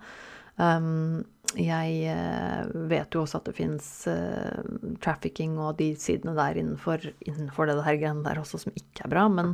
Um, 0.58 1.22
jeg 1.60 2.12
eh, 2.12 2.72
vet 2.92 3.16
jo 3.16 3.24
også 3.24 3.40
at 3.40 3.50
det 3.50 3.56
fins 3.58 3.88
eh, 4.12 4.62
trafficking 5.04 5.58
og 5.62 5.78
de 5.80 5.92
sidene 6.00 6.36
der 6.38 6.60
innenfor, 6.62 7.04
innenfor 7.26 7.70
det 7.70 7.78
her 7.86 8.00
greiene 8.02 8.26
der 8.26 8.42
også 8.42 8.62
som 8.66 8.76
ikke 8.76 9.06
er 9.06 9.14
bra. 9.14 9.26
Men 9.32 9.54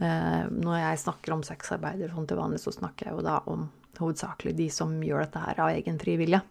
eh, 0.00 0.44
når 0.50 0.78
jeg 0.80 1.02
snakker 1.04 1.36
om 1.36 1.44
sexarbeider 1.46 2.12
sånn 2.14 2.28
til 2.30 2.40
vanlig, 2.40 2.62
så 2.64 2.74
snakker 2.74 3.10
jeg 3.10 3.18
jo 3.18 3.26
da 3.26 3.40
om 3.52 3.68
hovedsakelig 4.00 4.56
de 4.58 4.68
som 4.72 4.92
gjør 5.04 5.24
dette 5.24 5.44
her 5.46 5.64
av 5.64 5.72
egen 5.76 6.00
fri 6.02 6.18
vilje. 6.20 6.42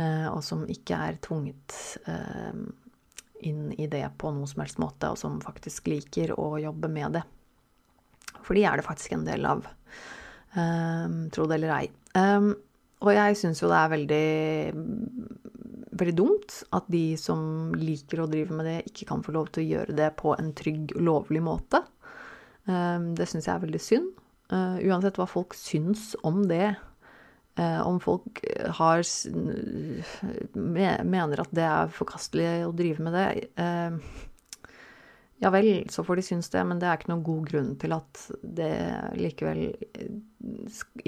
Eh, 0.00 0.28
og 0.30 0.40
som 0.46 0.64
ikke 0.72 1.02
er 1.10 1.20
tvunget 1.24 1.78
inn 3.42 3.72
i 3.74 3.88
det 3.90 4.04
på 4.18 4.30
noen 4.30 4.48
som 4.48 4.62
helst 4.62 4.80
måte, 4.80 5.10
og 5.10 5.18
som 5.18 5.40
faktisk 5.42 5.90
liker 5.90 6.34
å 6.38 6.54
jobbe 6.62 6.90
med 6.92 7.18
det. 7.18 7.24
For 8.42 8.56
de 8.58 8.66
er 8.66 8.78
det 8.78 8.86
faktisk 8.86 9.16
en 9.16 9.26
del 9.26 9.46
av. 9.46 9.66
Eh, 10.54 11.06
tro 11.32 11.46
det 11.48 11.58
eller 11.58 11.74
ei. 11.78 11.86
Um, 12.18 12.52
og 13.02 13.10
jeg 13.16 13.38
syns 13.38 13.62
jo 13.62 13.70
det 13.70 13.78
er 13.78 13.92
veldig, 13.92 14.26
veldig 16.00 16.14
dumt 16.18 16.58
at 16.78 16.86
de 16.92 17.04
som 17.20 17.72
liker 17.78 18.22
å 18.22 18.28
drive 18.30 18.54
med 18.54 18.68
det, 18.68 18.78
ikke 18.90 19.08
kan 19.10 19.24
få 19.26 19.34
lov 19.34 19.50
til 19.52 19.64
å 19.64 19.70
gjøre 19.72 19.96
det 19.98 20.12
på 20.20 20.36
en 20.38 20.52
trygg, 20.58 20.94
lovlig 21.02 21.42
måte. 21.44 21.82
Ehm, 22.70 23.12
det 23.18 23.26
syns 23.30 23.48
jeg 23.48 23.54
er 23.56 23.64
veldig 23.64 23.82
synd. 23.82 24.08
Eh, 24.52 24.78
uansett 24.86 25.18
hva 25.18 25.26
folk 25.30 25.56
syns 25.56 26.12
om 26.28 26.42
det, 26.48 26.74
eh, 27.56 27.80
om 27.86 27.98
folk 28.00 28.42
har 28.78 29.02
mener 30.54 31.40
at 31.42 31.54
det 31.56 31.66
er 31.68 31.94
forkastelig 31.96 32.50
å 32.68 32.76
drive 32.76 33.02
med 33.02 33.16
det 33.16 33.26
ehm, 33.56 33.98
ja 35.42 35.50
vel, 35.50 35.88
så 35.90 36.04
får 36.06 36.16
de 36.16 36.22
synes 36.22 36.50
det, 36.54 36.60
men 36.62 36.78
det 36.78 36.86
er 36.86 37.00
ikke 37.00 37.10
noen 37.10 37.24
god 37.26 37.46
grunn 37.50 37.70
til 37.82 37.94
at 37.96 38.18
det 38.46 38.74
likevel 39.18 39.62
eh, 39.74 40.10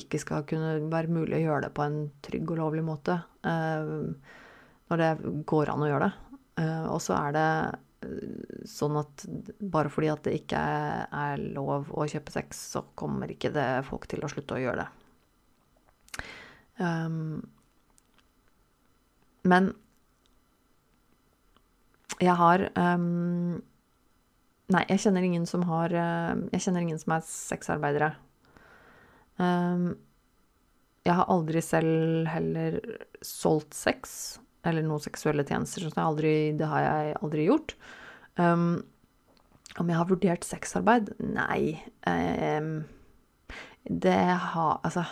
ikke 0.00 0.18
skal 0.18 0.46
kunne 0.48 0.72
være 0.90 1.12
mulig 1.14 1.36
å 1.38 1.42
gjøre 1.44 1.68
det 1.68 1.74
på 1.76 1.84
en 1.84 1.98
trygg 2.24 2.50
og 2.50 2.58
lovlig 2.58 2.82
måte. 2.82 3.20
Eh, 3.46 3.92
når 4.90 5.00
det 5.00 5.10
går 5.46 5.70
an 5.70 5.84
å 5.84 5.90
gjøre 5.90 6.08
det. 6.08 6.40
Eh, 6.64 6.86
og 6.90 6.98
så 7.04 7.14
er 7.20 7.36
det 7.36 7.46
sånn 8.68 8.98
at 9.00 9.22
bare 9.62 9.88
fordi 9.88 10.10
at 10.12 10.26
det 10.26 10.34
ikke 10.40 10.58
er 10.58 11.44
lov 11.54 11.92
å 11.94 12.04
kjøpe 12.10 12.34
sex, 12.34 12.58
så 12.74 12.82
kommer 12.98 13.30
ikke 13.32 13.52
det 13.54 13.68
folk 13.86 14.08
til 14.10 14.26
å 14.26 14.28
slutte 14.32 14.58
å 14.58 14.60
gjøre 14.60 14.82
det. 14.82 14.90
men 19.54 19.70
jeg 22.18 22.34
har 22.42 22.66
Nei, 24.74 24.82
jeg 24.90 25.04
kjenner 25.04 25.26
ingen 25.26 25.44
som 25.46 25.62
har 25.68 25.92
eh, 25.94 26.32
Jeg 26.54 26.66
kjenner 26.66 26.82
ingen 26.82 26.98
som 27.00 27.14
er 27.14 27.26
sexarbeidere. 27.28 28.14
Um, 29.38 29.92
jeg 31.04 31.14
har 31.18 31.30
aldri 31.30 31.60
selv 31.62 32.26
heller 32.32 32.78
solgt 33.24 33.76
sex, 33.76 34.38
eller 34.64 34.86
noen 34.86 35.02
seksuelle 35.04 35.44
tjenester. 35.46 35.84
Så 35.84 36.00
aldri, 36.00 36.54
det 36.58 36.70
har 36.70 36.86
jeg 36.86 37.14
aldri 37.20 37.46
gjort. 37.46 37.76
Um, 38.40 38.82
om 39.78 39.90
jeg 39.90 39.98
har 39.98 40.10
vurdert 40.10 40.46
sexarbeid? 40.46 41.12
Nei. 41.22 41.76
Um, 42.08 42.86
det 43.84 44.16
har 44.16 44.80
Altså, 44.80 45.04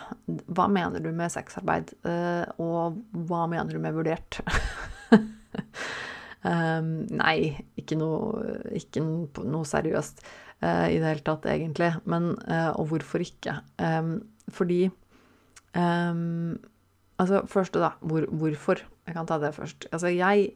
hva 0.48 0.64
mener 0.72 1.02
du 1.04 1.10
med 1.12 1.34
sexarbeid? 1.34 1.92
Uh, 2.06 2.48
og 2.62 3.02
hva 3.28 3.44
mener 3.52 3.74
du 3.74 3.82
med 3.82 3.98
vurdert? 4.00 4.40
Um, 6.42 7.04
nei, 7.14 7.54
ikke 7.78 7.94
noe, 8.00 8.56
ikke 8.74 8.98
noe 9.02 9.62
seriøst 9.68 10.24
uh, 10.24 10.88
i 10.90 10.98
det 10.98 11.06
hele 11.06 11.22
tatt, 11.26 11.46
egentlig. 11.46 11.92
Men, 12.10 12.32
uh, 12.48 12.72
og 12.80 12.88
hvorfor 12.90 13.22
ikke? 13.22 13.60
Um, 13.78 14.16
fordi 14.50 14.84
um, 15.78 16.58
Altså, 17.20 17.44
første, 17.46 17.78
da. 17.78 17.92
Hvor, 18.00 18.24
hvorfor? 18.34 18.80
Jeg 19.06 19.14
kan 19.14 19.26
ta 19.28 19.36
det 19.38 19.52
først. 19.54 19.86
Altså, 19.94 20.10
jeg 20.10 20.48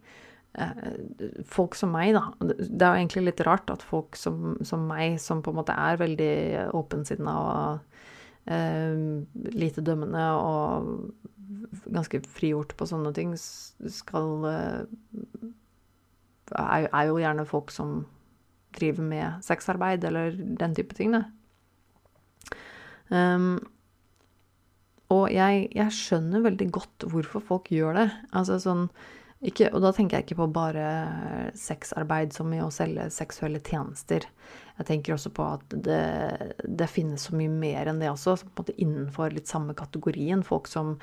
uh, 0.59 1.45
Folk 1.47 1.77
som 1.79 1.93
meg, 1.95 2.17
da. 2.17 2.25
Det 2.43 2.83
er 2.83 2.97
jo 2.97 3.05
egentlig 3.05 3.23
litt 3.29 3.43
rart 3.47 3.71
at 3.71 3.85
folk 3.87 4.19
som, 4.19 4.57
som 4.67 4.89
meg, 4.89 5.21
som 5.23 5.45
på 5.45 5.55
en 5.55 5.61
måte 5.61 5.77
er 5.77 6.01
veldig 6.03 6.33
åpensinna 6.75 7.37
og 7.43 7.93
lite 9.59 9.83
dømmende 9.83 10.23
og 10.39 11.89
ganske 11.91 12.21
frigjort 12.31 12.77
på 12.79 12.87
sånne 12.87 13.11
ting, 13.11 13.33
skal 13.35 14.29
er, 16.53 16.89
er 16.93 17.09
jo 17.09 17.19
gjerne 17.21 17.47
folk 17.49 17.73
som 17.75 18.05
driver 18.77 19.07
med 19.07 19.43
sexarbeid 19.45 20.05
eller 20.05 20.37
den 20.37 20.75
type 20.77 20.95
ting. 20.95 21.17
Um, 23.09 23.57
og 25.15 25.31
jeg, 25.31 25.69
jeg, 25.75 25.95
skjønner 25.95 26.43
veldig 26.43 26.67
godt 26.75 27.07
hvorfor 27.11 27.45
folk 27.45 27.71
gjør 27.71 28.01
det. 28.01 28.09
Altså 28.35 28.59
sånn 28.63 28.89
ikke, 29.47 29.71
Og 29.75 29.83
da 29.85 29.93
tenker 29.95 30.19
jeg 30.19 30.27
ikke 30.27 30.41
på 30.41 30.49
bare 30.55 30.87
sexarbeid 31.59 32.35
som 32.35 32.53
i 32.55 32.63
å 32.65 32.73
selge 32.75 33.09
seksuelle 33.15 33.61
tjenester. 33.65 34.27
Jeg 34.77 34.89
tenker 34.91 35.15
også 35.15 35.33
på 35.37 35.47
at 35.57 35.77
det, 35.87 36.03
det 36.67 36.89
finnes 36.93 37.29
så 37.29 37.37
mye 37.39 37.53
mer 37.53 37.89
enn 37.89 38.03
det 38.03 38.11
også, 38.13 38.37
på 38.43 38.51
en 38.51 38.59
måte 38.61 38.77
innenfor 38.83 39.33
litt 39.33 39.49
samme 39.49 39.77
kategorien. 39.79 40.45
Folk 40.45 40.69
som 40.69 40.97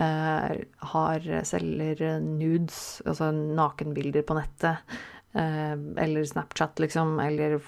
eh, 0.00 0.56
har, 0.92 1.28
selger 1.50 2.02
nudes, 2.24 2.80
altså 3.04 3.30
nakenbilder 3.34 4.24
på 4.24 4.38
nettet. 4.38 4.98
Eh, 5.36 5.76
eller 6.04 6.24
Snapchat, 6.24 6.80
liksom. 6.80 7.18
Eller 7.20 7.58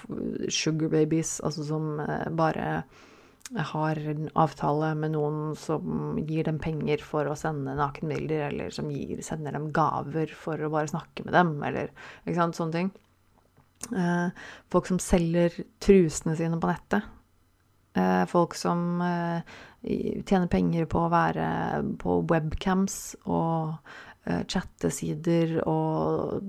sugar 0.49 0.95
babies, 0.95 1.39
altså 1.45 1.67
som 1.69 1.93
eh, 2.07 2.29
bare 2.33 2.83
har 3.73 3.99
en 4.13 4.29
avtale 4.39 4.93
med 4.95 5.15
noen 5.17 5.55
som 5.59 6.19
gir 6.23 6.47
dem 6.47 6.61
penger 6.63 7.03
for 7.03 7.27
å 7.27 7.37
sende 7.39 7.75
nakenbilder, 7.79 8.47
eller 8.51 8.75
som 8.75 8.91
gir, 8.95 9.23
sender 9.27 9.57
dem 9.57 9.71
gaver 9.75 10.31
for 10.39 10.61
å 10.61 10.71
bare 10.71 10.93
snakke 10.93 11.27
med 11.27 11.35
dem, 11.35 11.57
eller 11.67 11.91
ikke 12.25 12.39
sant, 12.39 12.59
sånne 12.59 12.77
ting. 12.77 12.93
Eh, 13.97 14.45
folk 14.71 14.87
som 14.91 15.01
selger 15.03 15.57
trusene 15.83 16.37
sine 16.39 16.61
på 16.61 16.71
nettet. 16.71 17.09
Eh, 17.99 18.23
folk 18.31 18.55
som 18.55 19.01
eh, 19.03 19.57
tjener 19.83 20.47
penger 20.53 20.87
på 20.91 21.07
å 21.07 21.11
være 21.11 21.49
på 21.99 22.21
webcams 22.31 23.17
og 23.25 23.81
eh, 24.29 24.45
chattesider 24.47 25.59
og 25.65 26.45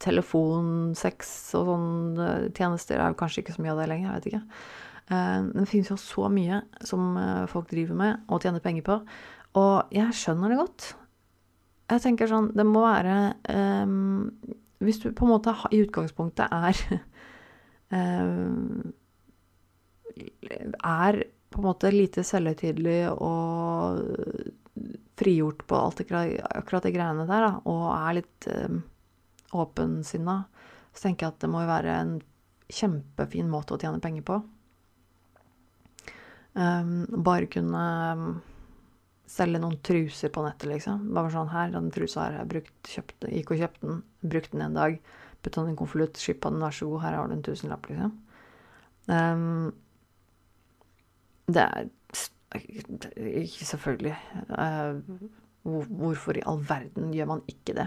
telefonsex 0.00 1.32
og 1.58 1.72
sånne 1.72 2.28
tjenester. 2.54 3.00
Det 3.00 3.08
er 3.08 3.18
kanskje 3.18 3.42
ikke 3.42 3.56
så 3.56 3.64
mye 3.64 3.74
av 3.74 3.82
det 3.82 3.90
lenger, 3.90 4.06
jeg 4.06 4.20
vet 4.20 4.30
ikke. 4.30 4.44
Men 5.10 5.48
det 5.56 5.66
finnes 5.66 5.90
jo 5.90 5.96
så 5.98 6.28
mye 6.30 6.60
som 6.86 7.16
folk 7.50 7.66
driver 7.72 7.98
med 7.98 8.28
og 8.30 8.44
tjener 8.44 8.62
penger 8.62 8.84
på. 8.86 8.98
Og 9.58 9.90
jeg 9.94 10.14
skjønner 10.14 10.52
det 10.52 10.58
godt. 10.60 10.86
Jeg 11.90 12.02
tenker 12.04 12.30
sånn 12.30 12.50
Det 12.54 12.66
må 12.66 12.84
være 12.84 13.16
um, 13.82 14.30
Hvis 14.82 15.00
du 15.02 15.10
på 15.16 15.26
en 15.26 15.32
måte 15.34 15.54
i 15.74 15.82
utgangspunktet 15.84 16.54
er 16.54 16.78
um, 17.90 18.92
er 21.00 21.22
på 21.50 21.60
en 21.60 21.66
måte 21.66 21.90
lite 21.90 22.22
selvhøytidelig 22.26 23.10
og 23.10 23.98
frigjort 25.18 25.64
på 25.66 25.78
alt 25.78 26.02
akkurat 26.04 26.86
de 26.86 26.92
greiene 26.94 27.26
der, 27.26 27.46
da, 27.46 27.50
og 27.66 27.82
er 27.90 28.16
litt 28.20 28.46
um, 28.54 28.78
åpensinna, 29.58 30.36
så 30.94 31.02
tenker 31.02 31.26
jeg 31.26 31.34
at 31.34 31.40
det 31.42 31.50
må 31.50 31.64
jo 31.64 31.70
være 31.72 31.96
en 32.04 32.14
kjempefin 32.70 33.50
måte 33.50 33.74
å 33.74 33.80
tjene 33.82 34.02
penger 34.02 34.26
på. 34.30 34.38
Um, 36.54 37.04
bare 37.22 37.46
kunne 37.50 37.80
um, 38.16 38.30
selge 39.30 39.60
noen 39.62 39.78
truser 39.86 40.32
på 40.34 40.42
nettet, 40.44 40.68
liksom. 40.72 41.04
Bare 41.14 41.30
sånn 41.34 41.52
her, 41.52 41.70
den 41.74 41.90
trusa 41.94 42.24
har 42.24 42.40
jeg 42.40 42.50
brukt, 42.54 42.74
kjøpt, 42.90 43.28
gikk 43.30 43.54
og 43.54 43.62
kjøpte 43.62 43.86
den, 43.86 44.00
brukte 44.34 44.56
den 44.56 44.66
en 44.66 44.80
dag, 44.80 44.98
putta 45.40 45.60
den 45.60 45.70
i 45.70 45.74
en 45.76 45.78
konvolutt, 45.78 46.18
skippa 46.20 46.50
den, 46.50 46.62
vær 46.64 46.74
så 46.74 46.90
god, 46.90 47.04
her 47.04 47.18
har 47.18 47.30
du 47.30 47.36
en 47.36 47.46
tusenlapp, 47.46 47.86
liksom. 47.92 48.18
Um, 49.10 49.70
det 51.50 51.62
er 51.62 51.88
ikke 52.50 53.64
Selvfølgelig. 53.64 54.16
Uh, 54.50 54.98
hvorfor 55.62 56.38
i 56.38 56.42
all 56.46 56.62
verden 56.66 57.12
gjør 57.14 57.28
man 57.30 57.42
ikke 57.50 57.76
det? 57.78 57.86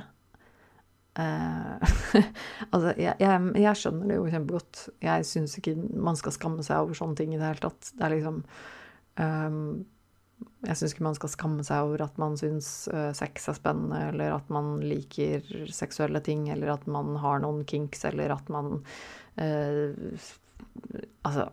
Uh, 1.14 1.78
altså, 2.74 2.94
jeg, 2.98 3.14
jeg, 3.22 3.50
jeg, 3.62 3.78
skjønner 3.78 4.10
det 4.10 4.18
jo 4.18 4.30
kjempegodt. 4.34 4.84
Jeg 5.04 5.26
syns 5.30 5.58
ikke 5.60 5.76
man 5.78 6.18
skal 6.18 6.34
skamme 6.34 6.66
seg 6.66 6.82
over 6.82 6.98
sånne 6.98 7.18
ting 7.20 7.36
i 7.36 7.40
det 7.40 7.50
hele 7.52 7.66
tatt. 7.68 7.92
Det 7.94 8.08
er 8.08 8.16
liksom 8.16 8.40
um, 9.22 9.60
Jeg 10.66 10.80
syns 10.80 10.96
ikke 10.96 11.06
man 11.06 11.18
skal 11.20 11.34
skamme 11.36 11.66
seg 11.68 11.86
over 11.86 12.06
at 12.08 12.18
man 12.22 12.38
syns 12.40 12.70
uh, 12.90 13.12
sex 13.18 13.46
er 13.52 13.60
spennende, 13.60 14.08
eller 14.10 14.40
at 14.40 14.50
man 14.54 14.80
liker 14.82 15.46
seksuelle 15.74 16.24
ting, 16.26 16.48
eller 16.54 16.74
at 16.80 16.88
man 16.90 17.14
har 17.22 17.44
noen 17.44 17.62
kinks, 17.70 18.08
eller 18.10 18.34
at 18.34 18.50
man 18.54 18.80
uh, 19.38 20.32
Altså 21.22 21.52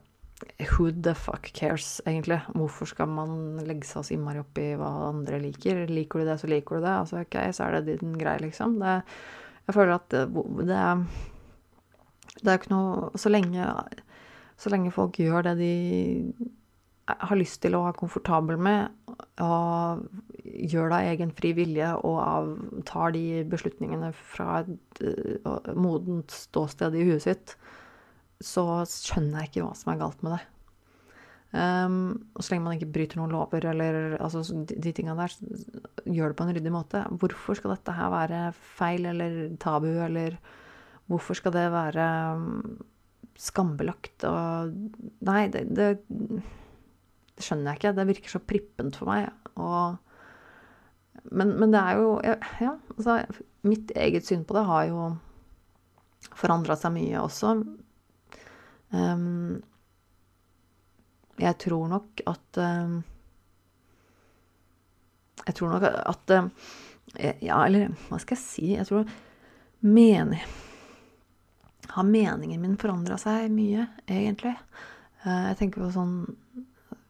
Who 0.72 0.88
the 0.88 1.12
fuck 1.12 1.50
cares, 1.52 1.98
egentlig? 2.08 2.38
Hvorfor 2.56 2.88
skal 2.88 3.10
man 3.12 3.60
legge 3.68 3.84
seg 3.84 4.06
så 4.06 4.14
innmari 4.14 4.40
opp 4.40 4.56
i 4.56 4.70
hva 4.80 4.88
andre 5.10 5.36
liker? 5.42 5.82
Liker 5.90 6.22
du 6.22 6.30
det, 6.30 6.36
så 6.40 6.48
liker 6.48 6.78
du 6.78 6.86
det. 6.86 6.94
Altså, 6.94 7.20
ok, 7.26 7.36
så 7.52 7.66
er 7.66 7.76
det 7.76 7.98
din 8.00 8.14
greie, 8.16 8.40
liksom. 8.46 8.78
Det, 8.80 8.94
jeg 9.70 9.78
føler 9.78 9.96
at 9.96 10.08
det, 10.12 10.24
det 10.68 10.76
er 10.76 11.04
Det 12.40 12.48
er 12.48 12.56
jo 12.56 12.60
ikke 12.60 12.72
noe 12.72 13.10
Så 13.20 13.32
lenge, 13.32 13.66
så 14.60 14.72
lenge 14.72 14.94
folk 14.94 15.18
gjør 15.18 15.50
det 15.50 15.58
de 15.60 15.74
har 17.10 17.38
lyst 17.38 17.60
til 17.64 17.74
å 17.74 17.84
være 17.84 17.98
komfortabel 17.98 18.58
med, 18.60 18.90
og 19.42 20.04
gjør 20.44 20.92
det 20.92 20.98
av 20.98 21.08
egen 21.10 21.32
fri 21.36 21.52
vilje 21.56 21.88
og 22.06 22.16
av, 22.22 22.50
tar 22.86 23.14
de 23.16 23.42
beslutningene 23.50 24.12
fra 24.14 24.60
et 24.62 25.02
uh, 25.02 25.72
modent 25.74 26.30
ståsted 26.30 26.94
i 26.94 27.06
huet 27.08 27.24
sitt, 27.24 27.56
så 28.40 28.84
skjønner 28.88 29.42
jeg 29.42 29.50
ikke 29.50 29.66
hva 29.66 29.74
som 29.78 29.92
er 29.92 30.00
galt 30.04 30.22
med 30.24 30.36
det. 30.36 30.42
Um, 31.50 32.30
og 32.38 32.44
så 32.44 32.52
lenge 32.52 32.62
man 32.62 32.76
ikke 32.76 32.92
bryter 32.94 33.18
noen 33.18 33.32
lover 33.34 33.64
eller 33.72 34.12
altså, 34.22 34.44
de, 34.54 34.76
de 34.78 34.92
tinga 34.94 35.16
der, 35.18 35.32
gjør 36.06 36.30
det 36.30 36.36
på 36.38 36.46
en 36.46 36.52
ryddig 36.54 36.72
måte. 36.74 37.02
Hvorfor 37.18 37.58
skal 37.58 37.74
dette 37.74 37.94
her 37.96 38.12
være 38.12 38.42
feil 38.54 39.08
eller 39.10 39.40
tabu, 39.62 39.90
eller 40.04 40.36
hvorfor 41.10 41.34
skal 41.34 41.54
det 41.56 41.66
være 41.74 42.06
um, 42.38 42.78
skambelagt 43.40 44.26
og 44.28 44.76
Nei, 45.26 45.48
det, 45.50 45.64
det, 45.74 45.88
det, 46.06 46.42
skjønner 47.40 47.72
jeg 47.72 47.80
ikke. 47.80 47.94
Det 47.96 48.06
virker 48.12 48.34
så 48.34 48.42
prippent 48.44 48.98
for 49.00 49.10
meg. 49.10 49.30
Og, 49.56 49.96
men, 51.32 51.54
men, 51.56 51.72
det 51.72 51.80
er 51.80 51.98
jo 51.98 52.12
Ja, 52.22 52.76
altså 52.94 53.22
Mitt 53.66 53.90
eget 53.98 54.28
syn 54.28 54.46
på 54.46 54.56
det 54.56 54.64
har 54.68 54.86
jo 54.88 55.08
forandra 56.36 56.76
seg 56.78 56.94
mye 56.94 57.20
også. 57.20 57.56
Um, 58.92 59.60
jeg 61.40 61.58
tror 61.64 61.88
nok 61.90 62.22
at 62.28 62.60
uh, 62.60 63.00
Jeg 65.46 65.56
tror 65.56 65.72
nok 65.72 65.86
at 65.88 66.34
uh, 66.36 66.48
Ja, 67.40 67.62
eller 67.64 67.90
hva 68.08 68.20
skal 68.20 68.36
jeg 68.36 68.44
si? 68.44 68.66
Jeg 68.76 68.88
tror 68.88 69.08
mener 69.80 70.44
har 71.90 72.06
meningen 72.06 72.60
min 72.60 72.76
forandra 72.78 73.16
seg 73.18 73.50
mye, 73.52 73.86
egentlig. 74.06 74.54
Eh, 75.24 75.46
jeg 75.50 75.58
tenker 75.60 75.84
på 75.84 75.92
sånn 75.94 76.16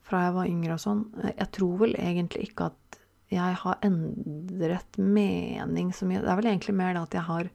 fra 0.07 0.24
jeg 0.26 0.35
var 0.35 0.49
yngre 0.51 0.74
og 0.74 0.83
sånn 0.83 1.03
Jeg 1.22 1.47
tror 1.55 1.76
vel 1.85 1.93
egentlig 1.95 2.49
ikke 2.49 2.70
at 2.72 2.97
jeg 3.31 3.59
har 3.61 3.85
endret 3.87 4.99
mening 4.99 5.93
så 5.95 6.09
mye. 6.09 6.22
Det 6.24 6.33
er 6.33 6.39
vel 6.41 6.49
egentlig 6.51 6.74
mer 6.81 6.97
det 6.97 7.05
at 7.05 7.14
jeg 7.14 7.26
har 7.28 7.51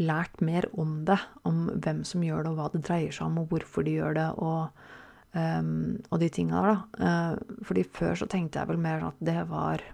lært 0.00 0.40
mer 0.40 0.64
om 0.80 0.94
det. 1.04 1.18
Om 1.44 1.66
hvem 1.84 2.00
som 2.08 2.24
gjør 2.24 2.46
det, 2.46 2.52
og 2.54 2.60
hva 2.60 2.70
det 2.72 2.80
dreier 2.86 3.12
seg 3.12 3.26
om, 3.26 3.42
og 3.42 3.50
hvorfor 3.52 3.84
de 3.84 3.98
gjør 3.98 4.16
det, 4.16 4.30
og, 4.40 4.86
um, 5.34 6.00
og 6.10 6.22
de 6.22 6.30
tinga 6.32 6.62
der, 6.62 6.72
da. 6.72 7.04
Uh, 7.34 7.60
fordi 7.66 7.84
før 7.96 8.18
så 8.22 8.30
tenkte 8.30 8.62
jeg 8.62 8.72
vel 8.72 8.82
mer 8.82 9.06
at 9.10 9.20
det 9.24 9.38
var 9.50 9.84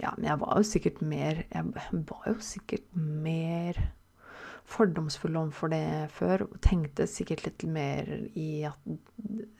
Ja, 0.00 0.14
men 0.16 0.30
jeg 0.30 0.40
var 0.40 0.56
jo 0.56 0.64
sikkert 0.64 1.00
mer 1.04 1.42
Jeg 1.50 2.04
var 2.08 2.28
jo 2.30 2.36
sikkert 2.40 2.86
mer 2.96 3.80
fordomsfull 4.70 5.36
overfor 5.40 5.72
det 5.72 6.10
før. 6.14 6.44
og 6.46 6.58
Tenkte 6.64 7.06
sikkert 7.10 7.44
litt 7.46 7.64
mer 7.66 8.08
i 8.38 8.64
at, 8.68 8.90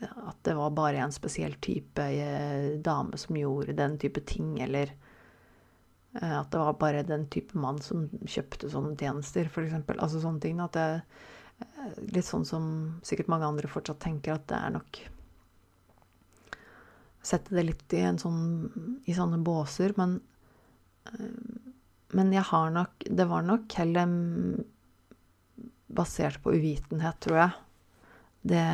at, 0.07 0.37
det 0.47 0.55
var 0.57 0.75
bare 0.77 1.01
en 1.03 1.15
spesiell 1.15 1.57
type 1.63 2.01
eh, 2.03 2.77
dame 2.83 3.19
som 3.19 3.39
gjorde 3.39 3.77
den 3.77 3.97
type 4.01 4.23
ting, 4.27 4.55
eller 4.63 4.93
eh, 6.21 6.37
at 6.39 6.51
det 6.53 6.63
var 6.63 6.79
bare 6.79 7.03
den 7.07 7.27
type 7.33 7.57
mann 7.59 7.81
som 7.83 8.07
kjøpte 8.23 8.71
sånne 8.71 8.95
tjenester, 8.99 9.51
f.eks. 9.51 9.77
Altså 9.97 10.23
sånne 10.23 10.43
ting. 10.43 10.63
At 10.63 10.79
eh, 10.79 11.27
Litt 12.11 12.27
sånn 12.27 12.45
som 12.47 12.65
sikkert 13.05 13.29
mange 13.31 13.47
andre 13.47 13.69
fortsatt 13.71 14.01
tenker, 14.03 14.37
at 14.37 14.47
det 14.51 14.59
er 14.59 14.77
nok 14.77 15.01
Sette 17.21 17.53
det 17.53 17.61
litt 17.67 17.93
i, 17.93 17.99
en 18.01 18.17
sånn, 18.17 18.39
i 19.05 19.13
sånne 19.13 19.37
båser, 19.45 19.93
men 19.93 20.15
men 22.13 22.31
jeg 22.33 22.43
har 22.51 22.69
nok 22.69 23.05
Det 23.07 23.25
var 23.25 23.45
nok 23.45 23.73
heller 23.79 24.15
basert 25.91 26.39
på 26.43 26.53
uvitenhet, 26.55 27.17
tror 27.19 27.37
jeg. 27.37 27.51
Det 28.53 28.65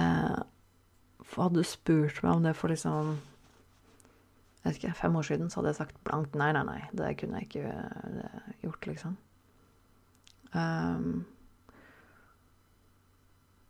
Hadde 1.34 1.60
du 1.60 1.68
spurt 1.68 2.22
meg 2.24 2.36
om 2.36 2.46
det 2.46 2.54
for 2.56 2.72
liksom 2.72 3.18
jeg 4.68 4.74
vet 4.74 4.78
ikke, 4.82 4.98
fem 5.00 5.16
år 5.16 5.24
siden, 5.24 5.50
så 5.50 5.60
hadde 5.60 5.70
jeg 5.72 5.78
sagt 5.78 6.00
blankt 6.04 6.34
nei, 6.36 6.50
nei, 6.52 6.64
nei. 6.68 6.80
Det 6.92 7.14
kunne 7.22 7.40
jeg 7.40 7.48
ikke 7.48 7.70
eh, 7.72 8.48
gjort, 8.66 8.88
liksom. 8.90 9.14
Um, 10.52 11.22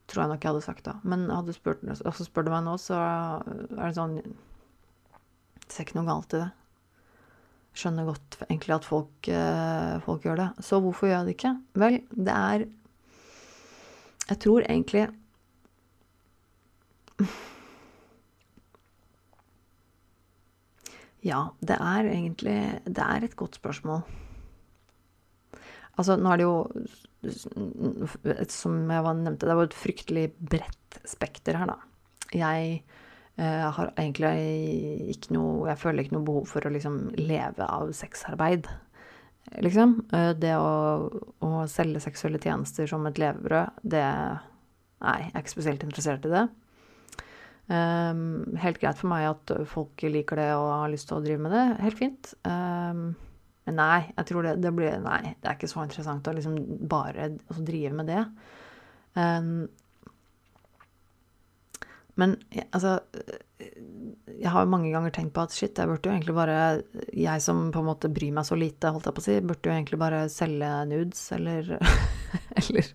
tror 0.08 0.24
jeg 0.24 0.32
nok 0.32 0.44
jeg 0.46 0.54
hadde 0.54 0.66
sagt 0.66 0.86
da. 0.88 0.94
Men 1.04 1.28
hadde 1.32 1.56
spurt, 1.56 1.84
også 1.84 2.28
spør 2.28 2.48
du 2.48 2.54
meg 2.54 2.64
nå, 2.68 2.78
så 2.80 2.96
er 2.98 3.84
det 3.84 3.98
sånn 3.98 4.16
Det 4.24 5.74
ser 5.74 5.84
ikke 5.84 6.00
noe 6.00 6.08
galt 6.08 6.34
i 6.38 6.42
det. 6.46 6.52
Skjønner 7.78 8.08
godt 8.08 8.40
egentlig 8.48 8.74
at 8.78 8.88
folk, 8.88 9.30
eh, 9.30 9.96
folk 10.06 10.26
gjør 10.26 10.40
det. 10.40 10.50
Så 10.66 10.80
hvorfor 10.82 11.10
gjør 11.10 11.20
jeg 11.20 11.28
det 11.28 11.36
ikke? 11.38 11.54
Vel, 11.84 12.00
det 12.16 12.34
er 12.34 12.66
jeg 14.28 14.40
tror 14.44 14.60
egentlig 14.68 15.08
Ja, 21.24 21.48
det 21.60 21.78
er 21.80 22.04
egentlig 22.12 22.82
Det 22.86 23.04
er 23.04 23.24
et 23.24 23.36
godt 23.36 23.56
spørsmål. 23.56 24.02
Altså, 25.98 26.16
nå 26.16 26.30
er 26.32 26.38
det 26.38 26.44
jo 26.46 26.70
Som 27.34 28.80
jeg 28.92 29.04
nevnte, 29.22 29.48
det 29.48 29.58
var 29.58 29.68
et 29.68 29.78
fryktelig 29.78 30.30
bredt 30.38 31.00
spekter 31.08 31.60
her, 31.60 31.72
da. 31.72 31.78
Jeg 32.36 32.82
eh, 33.40 33.68
har 33.78 33.94
egentlig 33.94 35.14
ikke 35.14 35.32
noe 35.38 35.70
Jeg 35.70 35.80
føler 35.80 36.04
ikke 36.04 36.18
noe 36.18 36.28
behov 36.28 36.50
for 36.50 36.68
å 36.68 36.72
liksom 36.74 36.98
leve 37.16 37.64
av 37.64 37.94
sexarbeid 37.96 38.68
liksom. 39.64 40.02
Eh, 40.14 40.34
det 40.40 40.56
å, 40.60 41.08
å, 41.40 41.52
selge 41.72 42.02
seksuelle 42.04 42.42
tjenester 42.44 42.90
som 42.90 43.06
et 43.08 43.20
levebrød, 43.22 43.84
det 43.84 44.06
Nei, 44.98 45.28
jeg 45.28 45.30
er 45.36 45.44
ikke 45.44 45.52
spesielt 45.52 45.84
interessert 45.86 46.24
i 46.26 46.30
det. 46.32 46.48
Um, 47.68 48.56
helt 48.58 48.80
greit 48.82 48.98
for 48.98 49.12
meg 49.12 49.28
at 49.28 49.52
folk 49.70 50.02
liker 50.08 50.40
det 50.40 50.48
og 50.56 50.72
har 50.72 50.90
lyst 50.90 51.06
til 51.12 51.20
å 51.20 51.22
drive 51.22 51.44
med 51.44 51.54
det. 51.54 51.66
Helt 51.84 52.00
fint. 52.00 52.32
Um, 52.42 53.12
men 53.68 53.76
nei, 53.76 54.00
jeg 54.16 54.30
tror 54.30 54.46
det, 54.46 54.54
det, 54.64 54.72
blir 54.72 55.02
Nei, 55.04 55.34
det 55.36 55.50
er 55.50 55.58
ikke 55.58 55.68
så 55.68 55.84
interessant 55.84 56.28
å 56.30 56.34
liksom 56.38 56.56
bare 56.88 57.34
å 57.52 57.64
drive 57.68 57.92
med 58.00 58.08
det. 58.08 58.24
Um, 59.18 59.68
men 62.18 62.36
altså 62.72 63.00
Jeg 63.60 64.52
har 64.54 64.64
jo 64.64 64.72
mange 64.72 64.92
ganger 64.94 65.14
tenkt 65.14 65.36
på 65.36 65.44
at 65.44 65.54
shit, 65.54 65.78
jeg 65.78 65.90
burde 65.90 66.10
jo 66.10 66.16
egentlig 66.16 66.36
bare 66.38 66.58
Jeg 67.12 67.44
som 67.44 67.68
på 67.74 67.82
en 67.84 67.90
måte 67.90 68.12
bryr 68.14 68.34
meg 68.34 68.48
så 68.48 68.58
lite, 68.58 68.94
holdt 68.94 69.10
jeg 69.10 69.18
på 69.18 69.24
å 69.24 69.28
si, 69.28 69.38
burde 69.52 69.70
jo 69.70 69.76
egentlig 69.76 70.00
bare 70.02 70.24
selge 70.32 70.72
nudes, 70.90 71.26
eller 71.36 71.76
Eller 72.62 72.94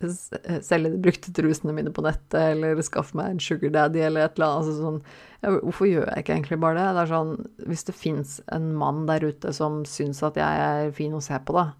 selge 0.00 0.92
de 0.92 1.00
brukte 1.02 1.32
trusene 1.34 1.74
mine 1.74 1.90
på 1.94 2.04
nettet, 2.06 2.54
eller 2.54 2.78
skaffe 2.86 3.18
meg 3.18 3.32
en 3.32 3.40
sugar 3.42 3.72
daddy, 3.74 4.02
eller 4.06 4.28
et 4.28 4.38
eller 4.38 4.46
annet. 4.46 4.68
Altså 4.68 4.74
sånn, 4.78 5.00
ja, 5.42 5.54
hvorfor 5.56 5.90
gjør 5.90 6.06
jeg 6.06 6.24
ikke 6.24 6.34
egentlig 6.36 6.58
bare 6.62 6.78
det? 6.78 6.88
Det 6.94 7.02
er 7.02 7.12
sånn, 7.12 7.32
Hvis 7.70 7.86
det 7.88 7.96
fins 7.98 8.34
en 8.54 8.68
mann 8.78 9.06
der 9.10 9.26
ute 9.26 9.54
som 9.56 9.80
syns 9.88 10.22
at 10.26 10.38
jeg 10.38 10.66
er 10.68 10.92
fin 10.94 11.16
å 11.18 11.22
se 11.24 11.38
på, 11.42 11.56
da, 11.56 11.72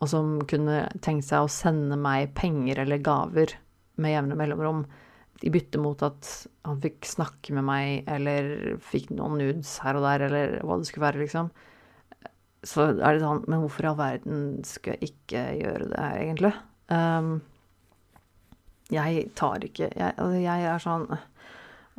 og 0.00 0.10
som 0.10 0.38
kunne 0.50 0.82
tenkt 1.04 1.28
seg 1.28 1.44
å 1.44 1.52
sende 1.52 1.98
meg 2.00 2.32
penger 2.38 2.82
eller 2.82 3.04
gaver 3.04 3.54
med 4.00 4.16
jevne 4.16 4.38
mellomrom, 4.38 4.84
i 5.40 5.48
bytte 5.52 5.80
mot 5.80 6.02
at 6.04 6.26
han 6.68 6.80
fikk 6.82 7.06
snakke 7.08 7.54
med 7.56 7.64
meg, 7.64 8.08
eller 8.10 8.74
fikk 8.84 9.08
noen 9.14 9.38
nudes 9.40 9.78
her 9.84 9.96
og 9.96 10.04
der, 10.04 10.26
eller 10.26 10.58
hva 10.66 10.76
det 10.80 10.88
skulle 10.90 11.06
være, 11.06 11.22
liksom. 11.22 11.48
Så 12.66 12.90
er 12.90 13.16
det 13.16 13.22
sånn 13.22 13.46
Men 13.48 13.62
hvorfor 13.62 13.86
i 13.86 13.88
all 13.88 13.96
verden 13.96 14.40
skal 14.68 14.98
jeg 14.98 15.14
ikke 15.14 15.44
gjøre 15.62 15.86
det 15.94 16.08
egentlig? 16.18 16.50
Um, 16.92 17.38
jeg 18.90 19.26
tar 19.38 19.64
ikke 19.66 19.88
jeg, 19.88 20.14
altså 20.16 20.38
jeg, 20.40 20.70
er 20.70 20.86
sånn 20.86 21.10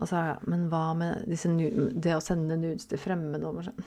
Altså, 0.02 0.18
men 0.50 0.64
hva 0.72 0.96
med 0.98 1.28
disse 1.30 1.50
det 1.52 2.16
å 2.16 2.24
sende 2.24 2.56
nudes 2.58 2.88
til 2.90 2.98
fremmede 2.98 3.52
sånn 3.68 3.84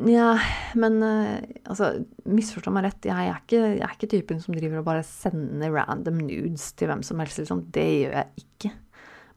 Nja, 0.00 0.32
men 0.80 0.96
uh, 1.04 1.36
altså, 1.68 1.90
misforstå 2.26 2.72
meg 2.74 2.86
rett. 2.88 3.06
Jeg 3.06 3.28
er, 3.30 3.40
ikke, 3.44 3.60
jeg 3.60 3.82
er, 3.84 3.92
ikke, 3.94 4.10
typen 4.10 4.40
som 4.42 4.56
driver 4.56 4.80
og 4.80 4.86
bare 4.88 5.04
sender 5.06 5.74
random 5.76 6.22
nudes 6.24 6.70
til 6.78 6.90
hvem 6.90 7.04
som 7.06 7.20
helst. 7.22 7.38
Liksom. 7.42 7.66
Det 7.74 7.84
gjør 7.84 8.16
jeg 8.16 8.44
ikke. 8.46 8.72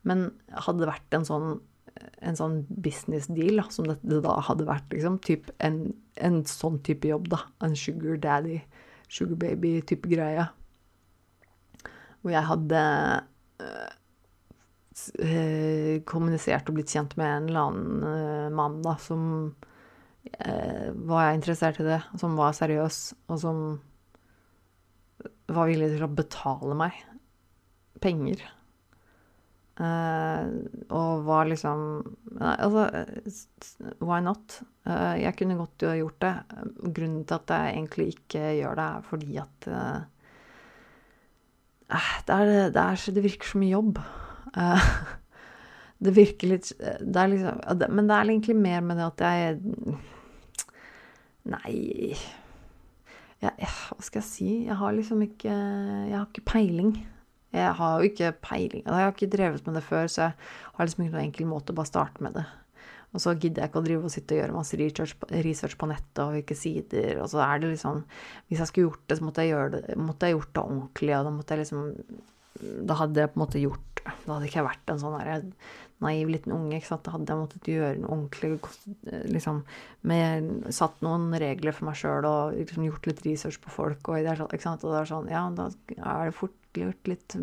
Men 0.08 0.30
hadde 0.56 0.82
det 0.82 0.90
vært 0.90 1.18
en 1.18 1.28
sånn, 1.28 1.50
en 2.26 2.40
sånn 2.40 2.62
business 2.70 3.28
deal, 3.30 3.60
da, 3.60 3.68
som 3.74 3.90
det, 3.90 4.00
da 4.24 4.38
hadde 4.48 4.70
vært, 4.70 4.88
liksom, 4.96 5.20
typ 5.28 5.52
en, 5.64 5.82
en, 6.24 6.42
sånn 6.48 6.80
type 6.88 7.12
jobb, 7.12 7.28
da. 7.36 7.44
En 7.68 7.76
sugar 7.78 8.18
daddy, 8.24 8.62
sugar 9.12 9.38
baby-type 9.44 10.10
greie. 10.10 10.48
Hvor 12.28 12.36
jeg 12.36 12.44
hadde 12.50 12.80
uh, 13.64 13.94
kommunisert 16.04 16.68
og 16.68 16.76
blitt 16.76 16.92
kjent 16.92 17.16
med 17.16 17.30
en 17.32 17.48
eller 17.48 17.70
annen 17.70 18.04
uh, 18.04 18.48
mann 18.52 18.82
da, 18.84 18.98
som 19.00 19.22
eh, 20.34 20.92
var 21.08 21.32
interessert 21.32 21.80
i 21.80 21.88
det, 21.88 22.02
som 22.20 22.36
var 22.36 22.52
seriøs, 22.58 23.00
og 23.32 23.40
som 23.40 23.64
var 25.48 25.70
villig 25.72 25.94
til 25.94 26.04
å 26.04 26.12
betale 26.12 26.76
meg 26.76 27.00
penger. 28.04 28.44
Uh, 29.78 30.66
og 30.90 31.28
var 31.28 31.46
liksom 31.46 31.82
Nei, 32.40 32.54
altså 32.66 32.88
Why 34.02 34.24
not? 34.26 34.56
Uh, 34.90 35.14
jeg 35.22 35.36
kunne 35.38 35.60
godt 35.60 35.86
gjort 36.00 36.18
det. 36.24 36.34
Grunnen 36.82 37.28
til 37.30 37.38
at 37.38 37.54
jeg 37.54 37.76
egentlig 37.76 38.08
ikke 38.16 38.42
gjør 38.58 38.80
det, 38.80 38.88
er 38.88 39.06
fordi 39.12 39.38
at 39.44 39.68
eh, 39.70 40.00
det, 41.88 42.34
er, 42.36 42.50
det, 42.74 42.82
er, 42.84 43.04
det, 43.16 43.24
virker 43.24 43.48
så 43.48 43.62
mye 43.62 43.72
jobb. 43.72 44.02
Eh, 44.58 44.90
det 46.04 46.14
virker 46.16 46.52
litt 46.52 46.74
det 46.78 47.22
er 47.22 47.32
liksom, 47.32 47.62
Men 47.90 48.10
det 48.10 48.18
er 48.18 48.30
egentlig 48.30 48.58
mer 48.60 48.84
med 48.86 49.00
det 49.00 49.08
at 49.08 49.24
jeg 49.26 49.96
Nei 51.48 52.14
jeg, 53.42 53.54
Hva 53.56 54.04
skal 54.04 54.22
jeg 54.22 54.28
si? 54.28 54.52
Jeg 54.68 54.78
har 54.78 54.94
liksom 54.94 55.24
ikke 55.26 55.54
Jeg 55.54 56.18
har 56.18 56.28
ikke 56.28 56.46
peiling. 56.52 56.94
Jeg 57.56 57.74
har 57.80 57.98
jo 57.98 58.10
ikke 58.10 58.32
peiling. 58.44 58.84
Jeg 58.84 58.94
har 58.94 59.14
ikke 59.14 59.30
drevet 59.32 59.68
med 59.68 59.78
det 59.80 59.84
før, 59.88 60.08
så 60.12 60.22
jeg 60.22 60.34
har 60.76 60.88
liksom 60.88 61.06
ikke 61.06 61.16
noen 61.16 61.28
enkel 61.30 61.48
måte 61.50 61.74
å 61.74 61.78
bare 61.78 61.90
starte 61.90 62.24
med 62.26 62.36
det. 62.36 62.44
Og 63.16 63.24
så 63.24 63.34
gidder 63.40 63.64
jeg 63.64 63.72
ikke 63.72 63.82
å 63.82 63.86
drive 63.86 64.08
og 64.10 64.14
sitte 64.14 64.36
og 64.36 64.42
gjøre 64.42 64.56
masse 64.58 64.78
research, 64.80 65.16
research 65.32 65.76
på 65.80 65.88
nettet 65.90 66.24
og 66.24 66.34
hvilke 66.36 66.58
sider. 66.60 67.22
Og 67.24 67.30
så 67.32 67.42
er 67.46 67.62
det 67.64 67.74
liksom 67.74 68.04
Hvis 68.50 68.62
jeg 68.62 68.70
skulle 68.70 68.90
gjort 68.90 69.04
det, 69.08 69.18
så 69.18 69.28
måtte 69.28 69.46
jeg, 69.46 69.54
gjøre 69.56 69.74
det, 69.74 69.98
måtte 69.98 70.28
jeg 70.28 70.38
gjort 70.38 70.54
det 70.54 70.64
ordentlig. 70.64 71.14
Og 71.16 71.28
da 71.28 71.34
måtte 71.38 71.56
jeg 71.56 71.64
liksom 71.64 71.84
Da 72.88 72.98
hadde 73.02 73.24
jeg 73.24 73.32
på 73.32 73.40
en 73.40 73.46
måte 73.46 73.64
gjort 73.64 74.02
Da 74.04 74.34
hadde 74.36 74.50
ikke 74.50 74.60
jeg 74.60 74.70
vært 74.70 74.94
en 74.94 75.04
sånn 75.04 75.20
der 75.20 75.50
naiv 76.04 76.30
liten 76.30 76.54
unge. 76.54 76.78
ikke 76.78 76.92
sant? 76.92 77.08
Da 77.08 77.16
hadde 77.16 77.34
jeg 77.34 77.42
måttet 77.42 77.70
gjøre 77.72 78.02
noe 78.04 78.12
ordentlig 78.14 78.52
liksom 79.34 79.64
med, 80.06 80.52
Satt 80.76 81.00
noen 81.02 81.32
regler 81.42 81.74
for 81.74 81.90
meg 81.90 81.98
sjøl 81.98 82.28
og 82.30 82.60
liksom 82.60 82.86
gjort 82.86 83.10
litt 83.10 83.24
research 83.26 83.58
på 83.64 83.74
folk. 83.74 84.12
Og 84.12 84.20
er 84.20 84.38
sånn, 84.38 84.52
ikke 84.54 84.68
sant? 84.68 84.86
Og 84.86 84.94
det 84.94 85.00
er 85.00 85.10
sånn 85.10 85.32
Ja, 85.34 85.48
da 85.58 85.72
er 85.98 86.30
det 86.30 86.38
fort 86.38 86.78
gjort 86.78 87.10
litt 87.10 87.40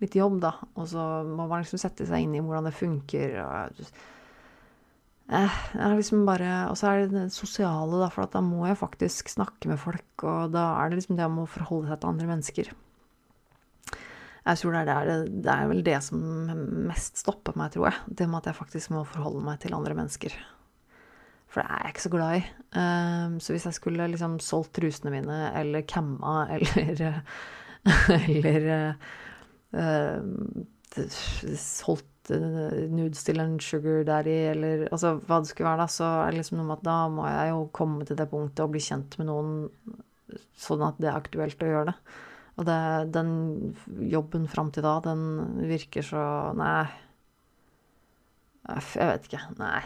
litt 0.00 0.16
jobb, 0.16 0.40
da. 0.44 0.52
Og 0.76 0.88
så 0.90 1.02
må 1.28 1.46
man 1.48 1.62
liksom 1.62 1.80
sette 1.80 2.06
seg 2.08 2.24
inn 2.24 2.36
i 2.36 2.42
hvordan 2.44 2.68
det 2.68 2.76
funker. 2.76 3.36
og 3.44 3.84
Eh, 5.26 5.54
liksom 5.96 6.22
bare, 6.26 6.68
og 6.70 6.76
så 6.78 6.92
er 6.92 7.04
det 7.04 7.14
det 7.16 7.34
sosiale, 7.34 7.98
da, 7.98 8.08
for 8.14 8.30
da 8.30 8.42
må 8.44 8.66
jeg 8.68 8.78
faktisk 8.78 9.32
snakke 9.32 9.70
med 9.70 9.80
folk. 9.82 10.08
Og 10.22 10.52
da 10.54 10.68
er 10.80 10.90
det 10.90 11.00
liksom 11.00 11.18
det 11.18 11.26
om 11.26 11.40
å 11.42 11.50
forholde 11.50 11.90
seg 11.90 12.02
til 12.02 12.12
andre 12.12 12.28
mennesker. 12.30 12.74
Jeg 14.46 14.60
tror 14.60 14.76
det 14.76 14.82
er, 14.86 15.08
det, 15.08 15.40
det 15.42 15.50
er 15.50 15.70
vel 15.72 15.80
det 15.86 15.96
som 16.06 16.20
mest 16.86 17.18
stopper 17.18 17.56
meg, 17.58 17.72
tror 17.74 17.88
jeg. 17.90 18.14
Det 18.20 18.28
med 18.30 18.44
at 18.44 18.52
jeg 18.52 18.60
faktisk 18.60 18.92
må 18.94 19.02
forholde 19.08 19.42
meg 19.48 19.58
til 19.62 19.74
andre 19.74 19.96
mennesker. 19.98 20.36
For 21.50 21.62
det 21.62 21.72
er 21.72 21.82
jeg 21.82 21.94
ikke 21.94 22.04
så 22.04 22.12
glad 22.12 22.36
i. 22.36 22.44
Um, 22.76 23.36
så 23.42 23.54
hvis 23.54 23.66
jeg 23.66 23.78
skulle 23.80 24.06
liksom 24.12 24.38
solgt 24.44 24.76
trusene 24.78 25.10
mine, 25.14 25.40
eller 25.58 25.86
camma, 25.88 26.46
eller 26.54 27.22
Eller 27.86 28.64
uh, 29.74 30.22
Eh, 32.34 32.78
nudes 32.90 33.22
til 33.26 33.40
en 33.42 33.56
sugar 33.62 34.04
daddy, 34.06 34.36
eller 34.52 34.86
altså 34.90 35.16
hva 35.20 35.40
det 35.40 35.50
skulle 35.50 35.68
være, 35.68 35.84
da, 35.84 35.88
så 35.92 36.08
er 36.24 36.32
det 36.32 36.40
liksom 36.40 36.58
noe 36.60 36.68
med 36.70 36.78
at 36.78 36.86
da 36.86 36.96
må 37.12 37.26
jeg 37.30 37.52
jo 37.52 37.60
komme 37.76 38.06
til 38.08 38.18
det 38.18 38.28
punktet 38.30 38.64
og 38.64 38.72
bli 38.74 38.82
kjent 38.82 39.18
med 39.20 39.28
noen 39.30 39.52
sånn 40.58 40.82
at 40.86 40.98
det 41.02 41.10
er 41.10 41.20
aktuelt 41.20 41.62
å 41.62 41.70
gjøre 41.70 41.92
det. 41.92 41.96
Og 42.56 42.66
det, 42.66 42.78
den 43.12 43.30
jobben 44.10 44.46
fram 44.48 44.72
til 44.72 44.86
da, 44.86 44.96
den 45.04 45.22
virker 45.68 46.06
så 46.06 46.24
Nei. 46.56 46.86
Jeg 48.66 49.06
vet 49.12 49.28
ikke. 49.28 49.42
Nei. 49.60 49.84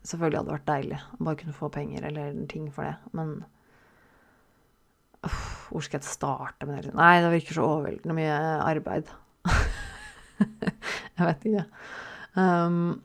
Selvfølgelig 0.00 0.40
hadde 0.40 0.48
det 0.48 0.56
vært 0.56 0.70
deilig 0.70 0.98
å 0.98 1.24
bare 1.28 1.40
kunne 1.42 1.54
få 1.54 1.68
penger 1.70 2.08
eller 2.08 2.40
ting 2.50 2.66
for 2.74 2.88
det, 2.88 2.96
men 3.14 3.36
Hvor 5.20 5.84
skal 5.84 6.00
jeg 6.00 6.08
starte 6.08 6.66
med 6.66 6.88
det? 6.88 6.94
Nei, 6.96 7.20
det 7.20 7.30
virker 7.36 7.58
så 7.60 7.68
overveldende 7.68 8.16
mye 8.16 8.40
arbeid. 8.64 9.12
Jeg 11.18 11.26
vet 11.26 11.46
ikke. 11.50 11.64
Um, 12.38 13.00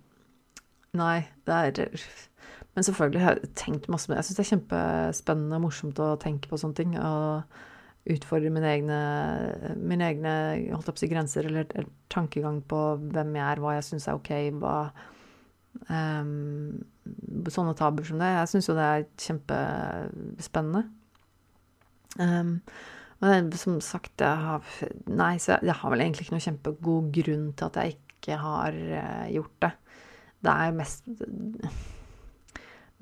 nei, 0.96 1.28
det 1.48 1.56
er 1.56 1.88
Men 2.76 2.84
selvfølgelig 2.84 3.22
har 3.22 3.40
jeg 3.40 3.54
tenkt 3.56 3.88
masse 3.92 4.10
med. 4.10 4.20
Jeg 4.20 4.28
syns 4.28 4.38
det 4.38 4.44
er 4.46 4.52
kjempespennende 4.52 5.60
og 5.60 5.64
morsomt 5.64 6.00
å 6.04 6.16
tenke 6.20 6.52
på 6.52 6.60
sånne 6.60 6.80
ting. 6.80 6.96
Og 7.00 7.44
utfordre 8.16 8.52
mine 8.54 8.70
egne, 8.70 8.98
mine 9.80 10.10
egne 10.12 10.34
holdt 10.76 10.92
opp 10.92 11.00
si, 11.00 11.10
grenser, 11.10 11.48
eller, 11.50 11.70
eller, 11.74 11.90
tankegang 12.12 12.60
på 12.70 12.82
hvem 13.02 13.32
jeg 13.36 13.46
er, 13.46 13.62
hva 13.64 13.78
jeg 13.78 13.88
syns 13.88 14.06
er 14.08 14.20
ok, 14.20 14.34
hva 14.62 14.76
um, 15.90 16.84
Sånne 17.52 17.76
tabuer 17.78 18.08
som 18.08 18.22
det. 18.22 18.30
Jeg 18.34 18.52
syns 18.52 18.70
jo 18.70 18.76
det 18.78 18.86
er 18.86 19.08
kjempespennende. 19.22 20.86
Um, 22.18 22.54
men 23.24 23.52
som 23.56 23.78
sagt, 23.84 24.20
jeg 24.20 24.44
har 24.46 24.66
Nei, 25.08 25.36
så 25.40 25.56
jeg, 25.62 25.76
har 25.80 25.94
vel 25.94 26.04
egentlig 26.04 26.26
ikke 26.26 26.36
noe 26.36 26.46
kjempegod 26.46 27.12
grunn 27.16 27.46
til 27.56 27.70
at 27.70 27.80
jeg 27.82 27.96
ikke 27.96 28.40
har 28.42 28.76
uh, 28.76 29.28
gjort 29.32 29.60
det. 29.64 29.72
Det 30.46 30.56
er 30.56 30.76
mest 30.76 31.08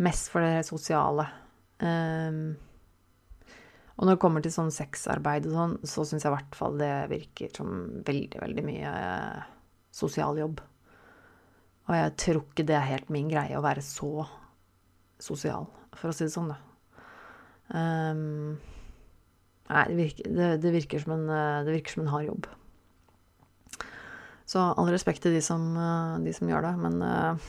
Mest 0.04 0.32
for 0.34 0.42
det 0.42 0.66
sosiale. 0.66 1.28
Um, 1.78 2.56
og 3.94 4.08
når 4.08 4.16
det 4.16 4.22
kommer 4.24 4.42
til 4.42 4.54
sånn 4.56 4.72
sexarbeid 4.74 5.46
og 5.52 5.54
sånn, 5.54 5.76
så 5.86 6.06
syns 6.10 6.26
jeg 6.26 6.32
i 6.32 6.34
hvert 6.34 6.58
fall 6.58 6.80
det 6.80 6.94
virker 7.12 7.52
som 7.54 7.70
veldig, 8.08 8.40
veldig 8.42 8.64
mye 8.66 8.90
uh, 8.90 9.44
sosial 9.94 10.42
jobb. 10.42 10.64
Og 11.84 11.98
jeg 12.00 12.14
tror 12.24 12.42
ikke 12.42 12.66
det 12.66 12.78
er 12.80 12.90
helt 12.90 13.14
min 13.14 13.30
greie 13.30 13.60
å 13.60 13.64
være 13.64 13.84
så 13.86 14.26
sosial, 15.22 15.70
for 15.94 16.10
å 16.10 16.16
si 16.16 16.26
det 16.26 16.34
sånn, 16.34 16.50
da. 16.52 16.58
Um, 17.74 18.58
Nei, 19.72 19.84
det 19.90 19.96
virker, 19.98 20.34
det, 20.36 20.50
det 20.64 20.74
virker, 20.76 21.04
som, 21.04 21.16
en, 21.16 21.30
eh, 21.32 21.64
det 21.66 21.78
virker 21.78 21.96
som 21.96 22.04
en 22.04 22.12
hard 22.12 22.28
jobb. 22.28 22.50
Så 24.54 24.60
all 24.60 24.92
respekt 24.92 25.24
til 25.24 25.34
de 25.34 25.42
som, 25.44 25.70
eh, 25.80 26.18
de 26.26 26.34
som 26.36 26.50
gjør 26.52 26.68
det, 26.68 26.74
men 26.84 27.00
uh, 27.02 27.48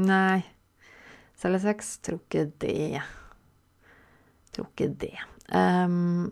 nei. 0.00 0.42
Selge 1.40 1.62
sex? 1.62 1.94
Tror 2.04 2.18
ikke 2.20 2.50
det. 2.60 3.00
Tror 4.52 4.66
ikke 4.72 4.90
det. 5.00 5.14
Um, 5.50 6.28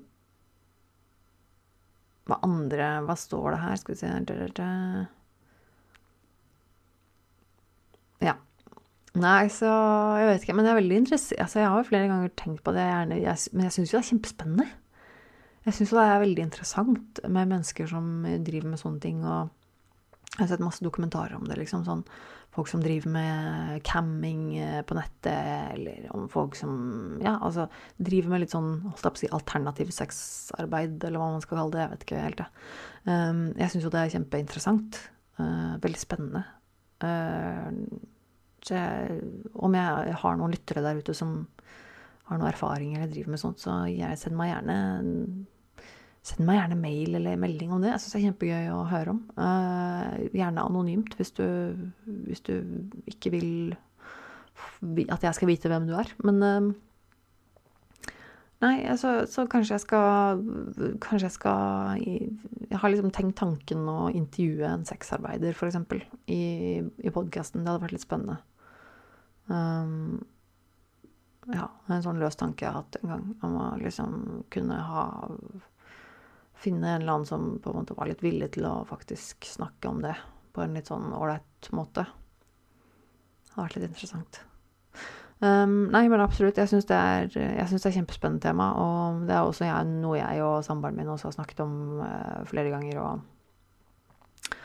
hva 2.28 2.36
andre 2.44 2.90
Hva 3.06 3.16
står 3.18 3.54
det 3.54 3.60
her? 3.62 3.78
Skal 3.80 3.94
vi 3.94 4.00
se 4.02 4.10
Ja. 8.20 8.34
Nei, 9.14 9.48
så 9.48 9.70
Jeg 10.20 10.28
vet 10.28 10.44
ikke. 10.44 10.58
Men 10.58 10.68
jeg 10.68 10.74
er 10.74 10.80
veldig 10.82 11.00
interessert 11.02 11.40
altså, 11.40 11.62
Jeg 11.62 11.68
har 11.72 11.78
jo 11.80 11.88
flere 11.88 12.10
ganger 12.10 12.34
tenkt 12.36 12.62
på 12.66 12.74
det, 12.76 12.84
gjerne, 12.84 13.22
jeg, 13.22 13.36
men 13.54 13.64
jeg 13.64 13.72
syns 13.72 13.92
jo 13.92 13.98
det 13.98 14.04
er 14.04 14.10
kjempespennende. 14.12 14.68
Jeg 15.68 15.76
syns 15.76 15.92
det 15.92 16.02
er 16.08 16.22
veldig 16.22 16.44
interessant 16.46 17.18
med 17.28 17.50
mennesker 17.50 17.88
som 17.90 18.22
driver 18.24 18.72
med 18.72 18.80
sånne 18.80 19.02
ting. 19.04 19.20
og 19.20 19.50
jeg 20.38 20.44
har 20.44 20.50
sett 20.52 20.62
masse 20.62 20.84
dokumentarer 20.84 21.34
om 21.36 21.46
det. 21.48 21.58
liksom 21.58 21.86
sånn 21.86 22.04
Folk 22.54 22.70
som 22.70 22.80
driver 22.80 23.10
med 23.12 23.82
camming 23.86 24.56
eh, 24.56 24.80
på 24.82 24.96
nettet, 24.96 25.74
eller 25.74 26.06
om 26.16 26.24
folk 26.32 26.56
som 26.56 27.18
ja, 27.22 27.36
altså, 27.44 27.66
driver 28.00 28.32
med 28.32 28.42
litt 28.42 28.54
sånn 28.54 28.70
holdt 28.86 29.04
jeg 29.04 29.12
på 29.12 29.18
å 29.18 29.20
si, 29.20 29.28
alternativ 29.36 29.92
sexarbeid, 29.94 30.96
eller 31.04 31.20
hva 31.20 31.28
man 31.34 31.44
skal 31.44 31.60
kalle 31.60 31.74
det. 31.74 31.82
Jeg 31.82 31.92
vet 31.92 32.06
ikke 32.06 32.22
helt. 32.24 32.40
det. 32.40 32.48
Um, 33.04 33.42
jeg 33.52 33.74
syns 33.74 33.86
jo 33.86 33.92
det 33.92 34.00
er 34.00 34.14
kjempeinteressant. 34.16 34.98
Uh, 35.38 35.76
veldig 35.84 36.00
spennende. 36.00 36.42
Uh, 37.04 37.68
jeg, 38.66 39.20
om 39.54 39.78
jeg 39.78 40.16
har 40.24 40.40
noen 40.40 40.56
lyttere 40.56 40.82
der 40.88 41.04
ute 41.04 41.14
som 41.14 41.36
har 42.30 42.40
noe 42.40 42.50
erfaring 42.50 42.96
eller 42.96 43.12
driver 43.12 43.36
med 43.36 43.44
sånt, 43.44 43.62
så 43.62 43.82
jeg 43.92 44.18
sender 44.18 44.40
meg 44.40 44.54
gjerne 44.54 44.80
Send 46.28 46.44
meg 46.44 46.58
gjerne 46.58 46.76
mail 46.80 47.16
eller 47.16 47.38
melding 47.40 47.70
om 47.72 47.80
det. 47.82 47.92
Jeg 47.94 48.02
syns 48.02 48.14
det 48.14 48.18
er 48.18 48.26
kjempegøy 48.26 48.72
å 48.74 48.80
høre 48.90 49.14
om. 49.14 49.20
Uh, 49.38 50.26
gjerne 50.36 50.66
anonymt, 50.66 51.14
hvis 51.16 51.32
du, 51.38 51.46
hvis 52.26 52.44
du, 52.44 52.58
ikke 53.08 53.32
vil 53.32 53.48
at 55.08 55.24
jeg 55.24 55.36
skal 55.38 55.48
vite 55.48 55.70
hvem 55.70 55.88
du 55.88 55.94
er. 55.96 56.12
Men 56.26 56.44
uh, 56.44 56.68
Nei, 58.58 58.80
altså, 58.90 59.20
så 59.30 59.44
kanskje 59.46 59.76
jeg 59.76 59.84
skal 59.84 60.40
Kanskje 60.98 61.28
jeg 61.28 61.34
skal 61.36 62.00
Jeg 62.02 62.80
har 62.82 62.90
liksom 62.90 63.12
tenkt 63.14 63.36
tanken 63.38 63.84
å 63.86 64.08
intervjue 64.10 64.66
en 64.66 64.82
sexarbeider, 64.88 65.54
f.eks., 65.54 65.78
i, 66.26 66.42
i 66.82 67.12
podkasten. 67.14 67.62
Det 67.62 67.70
hadde 67.70 67.84
vært 67.86 67.94
litt 67.94 68.04
spennende. 68.04 68.40
Um, 69.48 70.18
ja, 71.54 71.70
en 71.88 72.04
sånn 72.04 72.18
løs 72.20 72.36
tanke 72.36 72.66
jeg 72.66 72.74
har 72.74 72.82
hatt 72.82 72.98
en 73.00 73.14
gang, 73.14 73.26
om 73.46 73.54
å 73.56 73.68
liksom 73.80 74.18
kunne 74.52 74.82
ha 74.90 75.06
finne 76.58 76.90
en 76.90 77.02
eller 77.02 77.18
annen 77.18 77.28
som 77.28 77.48
på 77.62 77.70
en 77.70 77.80
måte 77.80 77.96
var 77.98 78.10
litt 78.10 78.24
villig 78.24 78.52
til 78.56 78.66
å 78.68 78.82
faktisk 78.88 79.46
snakke 79.46 79.90
om 79.90 80.02
det 80.02 80.16
på 80.54 80.64
en 80.64 80.74
litt 80.74 80.90
sånn 80.90 81.12
ålreit 81.14 81.70
måte. 81.76 82.06
Det 83.46 83.54
har 83.54 83.68
vært 83.68 83.78
litt 83.78 83.90
interessant. 83.90 84.42
Um, 85.38 85.86
nei, 85.94 86.08
men 86.10 86.20
absolutt. 86.20 86.58
Jeg 86.58 86.70
syns 86.70 86.88
det, 86.90 86.98
det, 87.36 87.46
er 87.54 87.94
kjempespennende 87.94 88.42
tema. 88.42 88.72
Og 88.82 89.26
det 89.28 89.36
er 89.36 89.46
også 89.46 89.68
jeg, 89.68 89.90
noe 90.02 90.18
jeg 90.18 90.42
og 90.42 90.64
samboeren 90.66 90.98
min 90.98 91.10
også 91.12 91.30
har 91.30 91.36
snakket 91.38 91.62
om 91.62 91.74
uh, 92.02 92.42
flere 92.50 92.72
ganger. 92.74 92.98
Og 93.02 94.56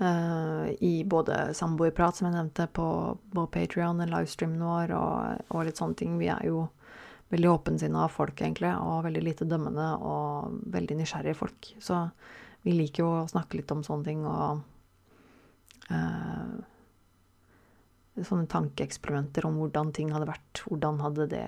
uh, 0.00 0.68
i 0.80 0.94
både 1.04 1.50
samboerprat, 1.58 2.16
som 2.16 2.30
jeg 2.30 2.36
nevnte, 2.38 2.68
på, 2.72 2.86
på 3.34 3.46
Patrion, 3.52 4.00
livestreamen 4.08 4.64
vår, 4.64 4.96
og, 4.96 5.44
og, 5.50 5.66
litt 5.68 5.80
sånne 5.80 6.00
ting. 6.00 6.16
Vi 6.22 6.32
er 6.32 6.48
jo 6.48 6.64
veldig 7.32 7.50
åpensinna 7.50 8.08
folk, 8.12 8.40
egentlig, 8.40 8.72
og 8.76 9.06
veldig 9.06 9.22
lite 9.24 9.48
dømmende 9.48 9.88
og 10.04 10.58
veldig 10.74 10.98
nysgjerrige 11.00 11.38
folk. 11.38 11.70
Så 11.80 12.04
vi 12.62 12.76
liker 12.76 13.04
jo 13.04 13.14
å 13.22 13.30
snakke 13.30 13.58
litt 13.58 13.72
om 13.74 13.80
sånne 13.86 14.08
ting 14.10 14.26
og 14.28 14.60
eh, 15.90 16.60
Sånne 18.12 18.44
tankeeksperimenter 18.44 19.46
om 19.48 19.54
hvordan 19.56 19.88
ting 19.96 20.10
hadde 20.12 20.26
vært. 20.28 20.60
Hvordan 20.68 20.98
hadde 21.00 21.24
det 21.32 21.46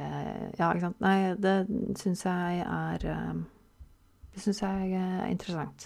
Ja, 0.56 0.70
ikke 0.70 0.86
sant. 0.86 1.02
Nei, 1.04 1.34
det 1.36 1.66
syns 2.00 2.22
jeg 2.24 2.62
er 2.64 3.04
uh, 3.04 3.42
Det 4.32 4.40
syns 4.40 4.62
jeg 4.64 4.94
er 4.96 5.26
interessant. 5.28 5.84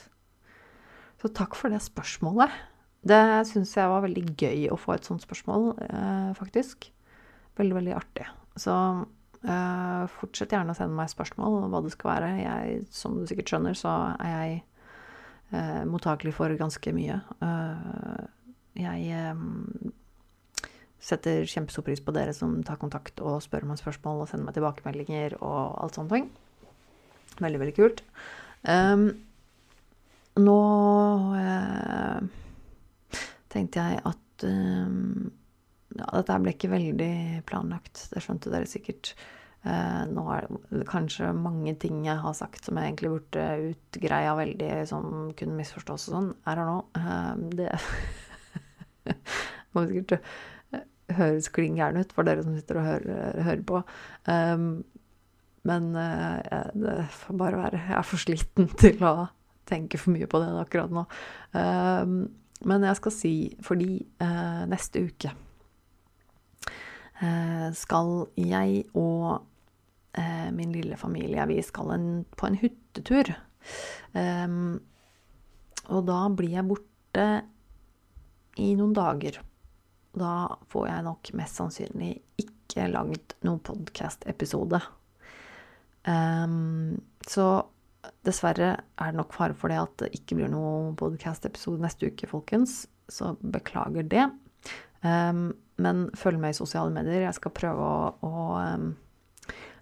Så 1.18 1.32
takk 1.34 1.58
for 1.58 1.74
det 1.74 1.82
spørsmålet. 1.82 2.54
Det 3.02 3.18
syns 3.50 3.74
jeg 3.74 3.90
var 3.90 4.04
veldig 4.06 4.24
gøy 4.38 4.68
å 4.70 4.78
få 4.78 4.94
et 4.94 5.06
sånt 5.06 5.22
spørsmål, 5.24 5.72
eh, 5.82 6.30
faktisk. 6.38 6.88
Veldig, 7.58 7.74
veldig 7.78 7.94
artig. 7.98 8.26
Så 8.58 8.74
eh, 8.74 9.02
fortsett 9.42 10.50
gjerne 10.50 10.74
å 10.74 10.76
sende 10.76 10.98
meg 10.98 11.12
spørsmål 11.12 11.60
om 11.60 11.70
hva 11.72 11.82
det 11.84 11.92
skal 11.94 12.10
være. 12.10 12.30
Jeg, 12.42 12.80
som 12.90 13.20
du 13.20 13.26
sikkert 13.30 13.52
skjønner, 13.52 13.76
så 13.78 13.92
er 14.18 14.32
jeg 14.32 14.56
eh, 15.52 15.84
mottakelig 15.88 16.34
for 16.36 16.54
ganske 16.58 16.94
mye. 16.96 17.20
Eh, 17.44 18.24
jeg 18.82 19.12
eh, 19.14 19.44
setter 20.98 21.46
kjempestor 21.48 21.86
pris 21.86 22.02
på 22.02 22.14
dere 22.14 22.34
som 22.36 22.58
tar 22.66 22.80
kontakt 22.80 23.22
og 23.22 23.40
spør 23.44 23.68
meg 23.68 23.80
spørsmål 23.80 24.24
og 24.24 24.30
sender 24.30 24.48
meg 24.48 24.58
tilbakemeldinger 24.58 25.38
og 25.38 25.78
alt 25.84 25.98
sånt. 25.98 26.12
Veldig, 27.38 27.62
veldig 27.62 27.76
kult. 27.76 28.02
Um, 28.66 29.12
nå 30.38 30.58
uh, 31.38 32.18
tenkte 33.50 33.84
jeg 33.84 34.00
at 34.10 34.46
um, 34.46 35.28
ja, 35.98 36.06
dette 36.14 36.38
ble 36.42 36.54
ikke 36.54 36.70
veldig 36.72 37.12
planlagt, 37.48 38.06
det 38.12 38.22
skjønte 38.24 38.52
dere 38.52 38.68
sikkert. 38.70 39.14
Uh, 39.66 40.04
nå 40.06 40.22
er 40.30 40.44
det 40.70 40.84
kanskje 40.86 41.32
mange 41.34 41.72
ting 41.82 42.04
jeg 42.06 42.20
har 42.22 42.34
sagt 42.38 42.62
som 42.64 42.78
jeg 42.78 42.92
egentlig 42.92 43.10
burde 43.16 43.46
utgreia 43.72 44.36
veldig, 44.38 44.70
som 44.86 45.08
kunne 45.38 45.58
misforstås 45.58 46.06
og 46.08 46.14
sånn. 46.14 46.28
Er 46.46 46.60
don't 46.60 46.70
nå. 46.70 46.78
Uh, 46.94 47.34
det 47.58 47.72
må 49.74 49.84
sikkert 49.88 50.22
høres 51.16 51.48
klin 51.52 51.78
gæren 51.78 52.02
ut 52.02 52.12
for 52.12 52.28
dere 52.28 52.44
som 52.44 52.54
sitter 52.54 52.78
og 52.78 52.86
hører, 52.86 53.42
hører 53.46 53.64
på. 53.66 53.82
Um, 54.28 54.68
men 55.68 55.90
uh, 55.96 56.38
det 56.78 57.00
får 57.16 57.40
bare 57.40 57.62
være. 57.64 57.82
Jeg 57.88 57.98
er 57.98 58.06
for 58.06 58.22
sliten 58.22 58.70
til 58.82 59.02
å 59.02 59.16
tenke 59.68 60.00
for 60.00 60.14
mye 60.14 60.30
på 60.30 60.40
det 60.44 60.52
akkurat 60.62 60.94
nå. 60.94 61.04
Um, 61.56 62.20
men 62.68 62.86
jeg 62.86 62.98
skal 62.98 63.14
si 63.14 63.34
fordi 63.62 63.92
neste 64.66 65.04
uke 65.06 65.30
skal 67.74 68.28
jeg 68.38 68.84
og 68.94 69.44
min 70.54 70.70
lille 70.74 70.96
familie 70.98 71.44
Vi 71.50 71.56
skal 71.62 71.90
en, 71.94 72.08
på 72.38 72.46
en 72.46 72.56
hyttetur. 72.58 73.32
Um, 74.14 74.78
og 75.88 76.04
da 76.08 76.18
blir 76.34 76.56
jeg 76.56 76.68
borte 76.68 77.26
i 78.58 78.72
noen 78.78 78.94
dager. 78.96 79.40
Da 80.18 80.34
får 80.72 80.88
jeg 80.88 81.06
nok 81.06 81.32
mest 81.38 81.60
sannsynlig 81.60 82.12
ikke 82.40 82.88
lagd 82.90 83.36
noen 83.46 83.60
podkast-episode. 83.64 84.80
Um, 86.08 86.98
så 87.26 87.48
dessverre 88.24 88.70
er 88.78 89.10
det 89.10 89.18
nok 89.18 89.34
fare 89.36 89.56
for 89.58 89.72
det 89.72 89.80
at 89.80 89.94
det 90.02 90.12
ikke 90.18 90.38
blir 90.38 90.52
noen 90.52 90.94
podcast-episode 90.98 91.82
neste 91.82 92.10
uke, 92.10 92.28
folkens. 92.30 92.82
Så 93.08 93.34
beklager 93.40 94.06
det. 94.08 94.28
Um, 95.02 95.52
men 95.78 96.08
følg 96.18 96.40
med 96.42 96.54
i 96.54 96.58
sosiale 96.58 96.92
medier. 96.94 97.24
Jeg 97.26 97.36
skal 97.38 97.54
prøve 97.54 97.84
å, 97.84 98.10
å 98.26 98.32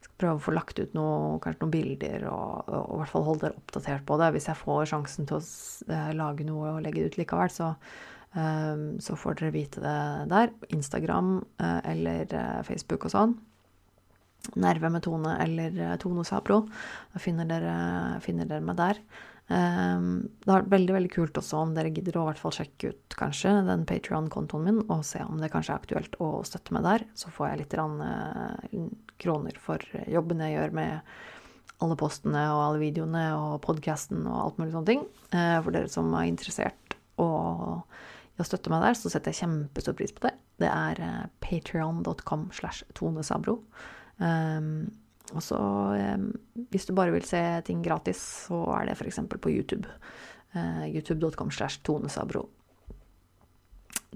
skal 0.04 0.16
prøve 0.20 0.36
å 0.38 0.44
få 0.44 0.54
lagt 0.56 0.80
ut 0.80 0.92
noe, 0.96 1.38
kanskje 1.44 1.64
noen 1.64 1.74
bilder, 1.74 2.28
og, 2.30 2.68
og, 2.68 2.92
i 2.96 3.00
hvert 3.02 3.12
fall 3.14 3.26
holde 3.26 3.46
dere 3.46 3.60
oppdatert 3.62 4.06
på 4.08 4.20
det. 4.20 4.30
Hvis 4.36 4.50
jeg 4.50 4.60
får 4.60 4.92
sjansen 4.92 5.28
til 5.28 5.40
å 5.40 5.42
uh, 5.42 6.12
lage 6.16 6.46
noe 6.48 6.76
og 6.76 6.84
legge 6.84 7.02
det 7.02 7.10
ut 7.12 7.18
likevel, 7.20 7.52
så, 7.52 7.72
så 9.00 9.16
får 9.16 9.38
dere 9.38 9.54
vite 9.54 9.80
det 9.80 9.98
der. 10.28 10.50
Instagram 10.76 11.38
uh, 11.62 11.80
eller 11.88 12.32
uh, 12.36 12.64
Facebook 12.68 13.08
og 13.08 13.14
sånn. 13.16 13.36
Nerve 14.54 14.90
med 14.92 15.02
Tone 15.02 15.36
eller 15.42 15.80
eh, 15.80 15.96
Tone 16.00 16.24
Sabro. 16.26 16.62
Da 17.12 17.22
finner 17.22 17.48
dere, 17.48 17.74
finner 18.24 18.48
dere 18.48 18.64
meg 18.64 18.78
der. 18.78 19.00
Um, 19.46 20.26
det 20.42 20.50
har 20.50 20.64
vært 20.64 20.72
veldig 20.72 20.94
veldig 20.96 21.10
kult 21.14 21.38
også 21.38 21.60
om 21.62 21.74
dere 21.76 21.92
gidder 21.94 22.16
å 22.18 22.24
i 22.24 22.28
hvert 22.32 22.40
fall 22.42 22.54
sjekke 22.56 22.90
ut 22.90 23.14
kanskje 23.14 23.52
den 23.68 23.84
Patrion-kontoen 23.86 24.64
min 24.66 24.80
og 24.90 25.04
se 25.06 25.20
om 25.22 25.38
det 25.38 25.52
kanskje 25.52 25.76
er 25.76 25.84
aktuelt 25.84 26.18
å 26.22 26.30
støtte 26.46 26.74
meg 26.74 26.86
der. 26.86 27.06
Så 27.14 27.30
får 27.34 27.52
jeg 27.52 27.60
litt 27.62 27.76
rann, 27.78 28.00
uh, 28.02 28.88
kroner 29.22 29.62
for 29.62 29.82
jobben 30.10 30.42
jeg 30.42 30.56
gjør 30.56 30.76
med 30.80 31.14
alle 31.84 31.96
postene 32.00 32.42
og 32.54 32.62
alle 32.64 32.82
videoene 32.82 33.24
og 33.36 33.60
podkasten 33.64 34.24
og 34.26 34.40
alt 34.42 34.60
mulig 34.60 34.74
sånne 34.74 34.90
ting. 34.90 35.06
Uh, 35.30 35.58
for 35.60 35.76
dere 35.76 35.92
som 35.92 36.10
er 36.18 36.30
interessert 36.32 36.98
i 37.16 37.22
å 37.22 38.44
støtte 38.44 38.72
meg 38.72 38.82
der, 38.84 38.98
så 38.98 39.12
setter 39.12 39.32
jeg 39.32 39.44
kjempestor 39.44 39.94
pris 39.96 40.12
på 40.12 40.26
det. 40.26 40.34
Det 40.60 40.68
er 40.72 41.00
uh, 41.00 41.24
patrion.com 41.44 42.48
slash 42.56 42.82
tonesabro. 42.98 43.60
Um, 44.18 44.88
og 45.34 45.42
så, 45.42 45.58
um, 45.58 46.28
hvis 46.70 46.86
du 46.86 46.94
bare 46.94 47.14
vil 47.14 47.24
se 47.26 47.40
ting 47.66 47.82
gratis, 47.84 48.20
så 48.46 48.60
er 48.76 48.86
det 48.86 48.96
f.eks. 48.96 49.20
på 49.32 49.50
YouTube. 49.50 49.88
Uh, 50.54 50.86
YouTube.com 50.86 51.50
slash 51.50 51.82
Tone 51.82 52.08
Sabro. 52.12 52.46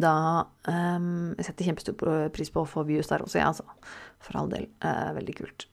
Da 0.00 0.46
um, 0.68 1.34
Jeg 1.36 1.48
setter 1.48 1.66
kjempestor 1.66 2.30
pris 2.32 2.52
på 2.52 2.62
å 2.62 2.68
få 2.68 2.86
views 2.88 3.10
der 3.10 3.24
også, 3.24 3.40
jeg, 3.40 3.44
ja, 3.44 3.50
altså. 3.50 3.66
For 4.20 4.36
all 4.36 4.50
del. 4.52 4.66
Eh, 4.84 5.10
veldig 5.16 5.34
kult. 5.38 5.64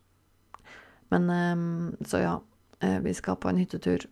Men 1.11 1.27
så 2.07 2.23
ja. 2.23 2.37
Uh, 2.83 2.99
vi 3.03 3.13
skal 3.17 3.39
på 3.41 3.49
en 3.49 3.57
hyttetur. 3.57 4.05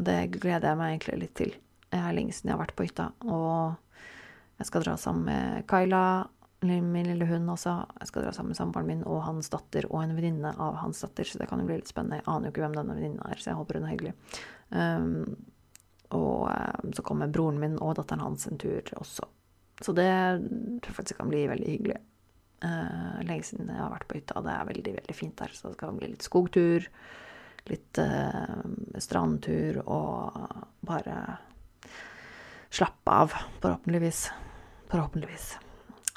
det 0.00 0.18
gleder 0.32 0.70
jeg 0.70 0.78
meg 0.80 0.94
egentlig 0.94 1.18
litt 1.20 1.34
til. 1.36 1.50
Det 1.92 1.98
er 2.00 2.14
lenge 2.16 2.32
siden 2.32 2.48
jeg 2.48 2.56
har 2.56 2.62
vært 2.62 2.76
på 2.78 2.86
hytta. 2.86 3.10
Og 3.28 3.74
jeg 4.56 4.68
skal 4.70 4.84
dra 4.86 4.94
sammen 4.96 5.26
med 5.28 5.66
Kyla, 5.68 6.04
min 6.62 7.08
lille 7.08 7.26
hund 7.26 7.50
også. 7.50 7.74
Jeg 8.00 8.10
skal 8.10 8.26
dra 8.26 8.32
sammen 8.34 8.52
med 8.52 8.58
samboeren 8.58 8.88
min 8.88 9.04
og 9.08 9.22
hans 9.26 9.50
datter 9.52 9.86
og 9.90 10.02
en 10.02 10.14
venninne 10.16 10.52
av 10.62 10.78
hans 10.82 11.02
datter, 11.02 11.26
så 11.26 11.40
det 11.40 11.48
kan 11.50 11.62
jo 11.62 11.68
bli 11.68 11.80
litt 11.80 11.90
spennende. 11.90 12.20
Jeg 12.20 12.28
aner 12.30 12.48
jo 12.48 12.54
ikke 12.54 12.64
hvem 12.64 12.76
denne 12.78 12.96
venninna 12.98 13.30
er, 13.30 13.40
så 13.40 13.50
jeg 13.50 13.58
håper 13.58 13.78
hun 13.78 13.86
er 13.88 13.94
hyggelig. 13.94 14.12
Um, 14.70 15.08
og 16.12 16.46
um, 16.52 16.92
så 16.94 17.04
kommer 17.06 17.32
broren 17.32 17.60
min 17.60 17.78
og 17.80 17.96
datteren 17.98 18.24
hans 18.24 18.46
en 18.48 18.60
tur 18.62 18.92
også. 19.00 19.26
Så 19.82 19.94
det 19.96 20.08
tror 20.12 20.92
jeg 20.92 20.98
faktisk 20.98 21.20
kan 21.22 21.32
bli 21.32 21.46
veldig 21.50 21.70
hyggelig. 21.72 21.98
Uh, 22.62 23.18
lenge 23.26 23.48
siden 23.48 23.72
jeg 23.72 23.80
har 23.80 23.90
vært 23.94 24.06
på 24.10 24.20
hytta. 24.20 24.44
Det 24.44 24.54
er 24.54 24.68
veldig, 24.70 24.94
veldig 25.00 25.18
fint 25.18 25.36
der, 25.40 25.56
så 25.56 25.70
det 25.70 25.78
skal 25.80 25.98
bli 25.98 26.12
litt 26.12 26.28
skogtur. 26.28 26.86
Litt 27.70 28.02
uh, 28.02 28.62
strandtur 29.02 29.82
og 29.82 30.38
bare 30.86 31.18
slappe 32.72 33.18
av, 33.24 33.36
forhåpentligvis. 33.60 34.24
Forhåpentligvis. 34.92 35.52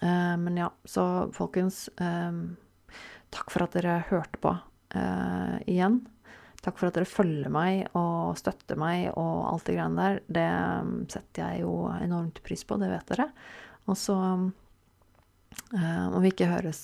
Eh, 0.05 0.37
men 0.37 0.57
ja, 0.57 0.71
så 0.85 1.31
folkens 1.33 1.89
eh, 1.97 2.31
Takk 3.35 3.51
for 3.51 3.65
at 3.65 3.73
dere 3.75 3.97
hørte 4.09 4.39
på 4.39 4.51
eh, 4.95 5.55
igjen. 5.67 5.99
Takk 6.63 6.77
for 6.79 6.87
at 6.87 6.97
dere 6.97 7.09
følger 7.09 7.51
meg 7.51 7.89
og 7.97 8.37
støtter 8.39 8.79
meg 8.79 9.09
og 9.11 9.49
alt 9.49 9.65
det 9.67 9.75
greiene 9.75 10.05
der. 10.05 10.21
Det 10.37 10.45
setter 11.11 11.41
jeg 11.41 11.65
jo 11.65 11.73
enormt 11.97 12.39
pris 12.45 12.63
på, 12.65 12.77
det 12.79 12.93
vet 12.93 13.11
dere. 13.11 13.27
Og 13.91 13.99
så 13.99 14.15
om 14.15 16.21
vi, 16.23 16.31
høres, 16.47 16.79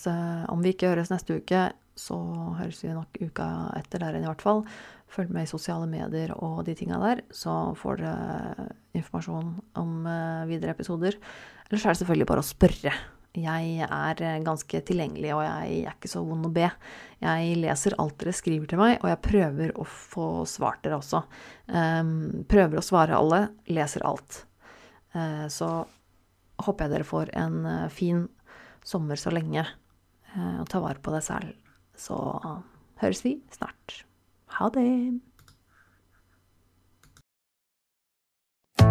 om 0.51 0.59
vi 0.63 0.73
ikke 0.73 0.91
høres 0.91 1.11
neste 1.13 1.39
uke, 1.39 1.63
så 1.97 2.17
høres 2.59 2.83
vi 2.83 2.91
nok 2.93 3.21
uka 3.21 3.47
etter 3.79 4.03
der 4.03 4.19
i 4.19 4.25
hvert 4.25 4.43
fall. 4.43 4.65
Følg 5.11 5.31
med 5.33 5.47
i 5.47 5.51
sosiale 5.51 5.87
medier 5.89 6.35
og 6.35 6.65
de 6.67 6.75
tinga 6.77 6.99
der, 7.01 7.23
så 7.33 7.71
får 7.79 8.03
dere 8.03 8.69
informasjon 8.97 9.55
om 9.79 9.97
videre 10.51 10.75
episoder. 10.75 11.17
Ellers 11.71 11.85
er 11.85 11.93
det 11.95 12.01
selvfølgelig 12.01 12.27
bare 12.27 12.43
å 12.43 12.45
spørre. 12.45 12.91
Jeg 13.31 13.85
er 13.85 14.21
ganske 14.43 14.81
tilgjengelig, 14.83 15.29
og 15.37 15.45
jeg 15.45 15.77
er 15.85 15.93
ikke 15.93 16.09
så 16.11 16.19
vond 16.27 16.49
å 16.49 16.51
be. 16.51 16.67
Jeg 17.23 17.53
leser 17.61 17.95
alt 18.03 18.17
dere 18.19 18.33
skriver 18.35 18.67
til 18.67 18.81
meg, 18.81 18.97
og 18.99 19.07
jeg 19.07 19.21
prøver 19.23 19.71
å 19.79 19.85
få 19.87 20.27
svart 20.51 20.83
dere 20.83 20.99
også. 20.99 21.23
Um, 21.71 22.43
prøver 22.51 22.81
å 22.81 22.83
svare 22.83 23.15
alle, 23.15 23.45
leser 23.71 24.03
alt. 24.03 24.41
Uh, 25.15 25.47
så 25.47 25.71
håper 26.67 26.89
jeg 26.89 26.95
dere 26.97 27.07
får 27.07 27.31
en 27.39 27.57
uh, 27.63 27.87
fin 27.87 28.25
sommer 28.83 29.15
så 29.15 29.31
lenge, 29.31 29.63
og 30.31 30.67
ta 30.71 30.79
vare 30.79 30.99
på 31.03 31.11
deg 31.11 31.23
selv. 31.25 31.55
Så 31.99 32.15
høres 33.01 33.23
vi 33.25 33.35
snart. 33.51 34.01
Ha 34.57 34.71
det! 34.71 35.30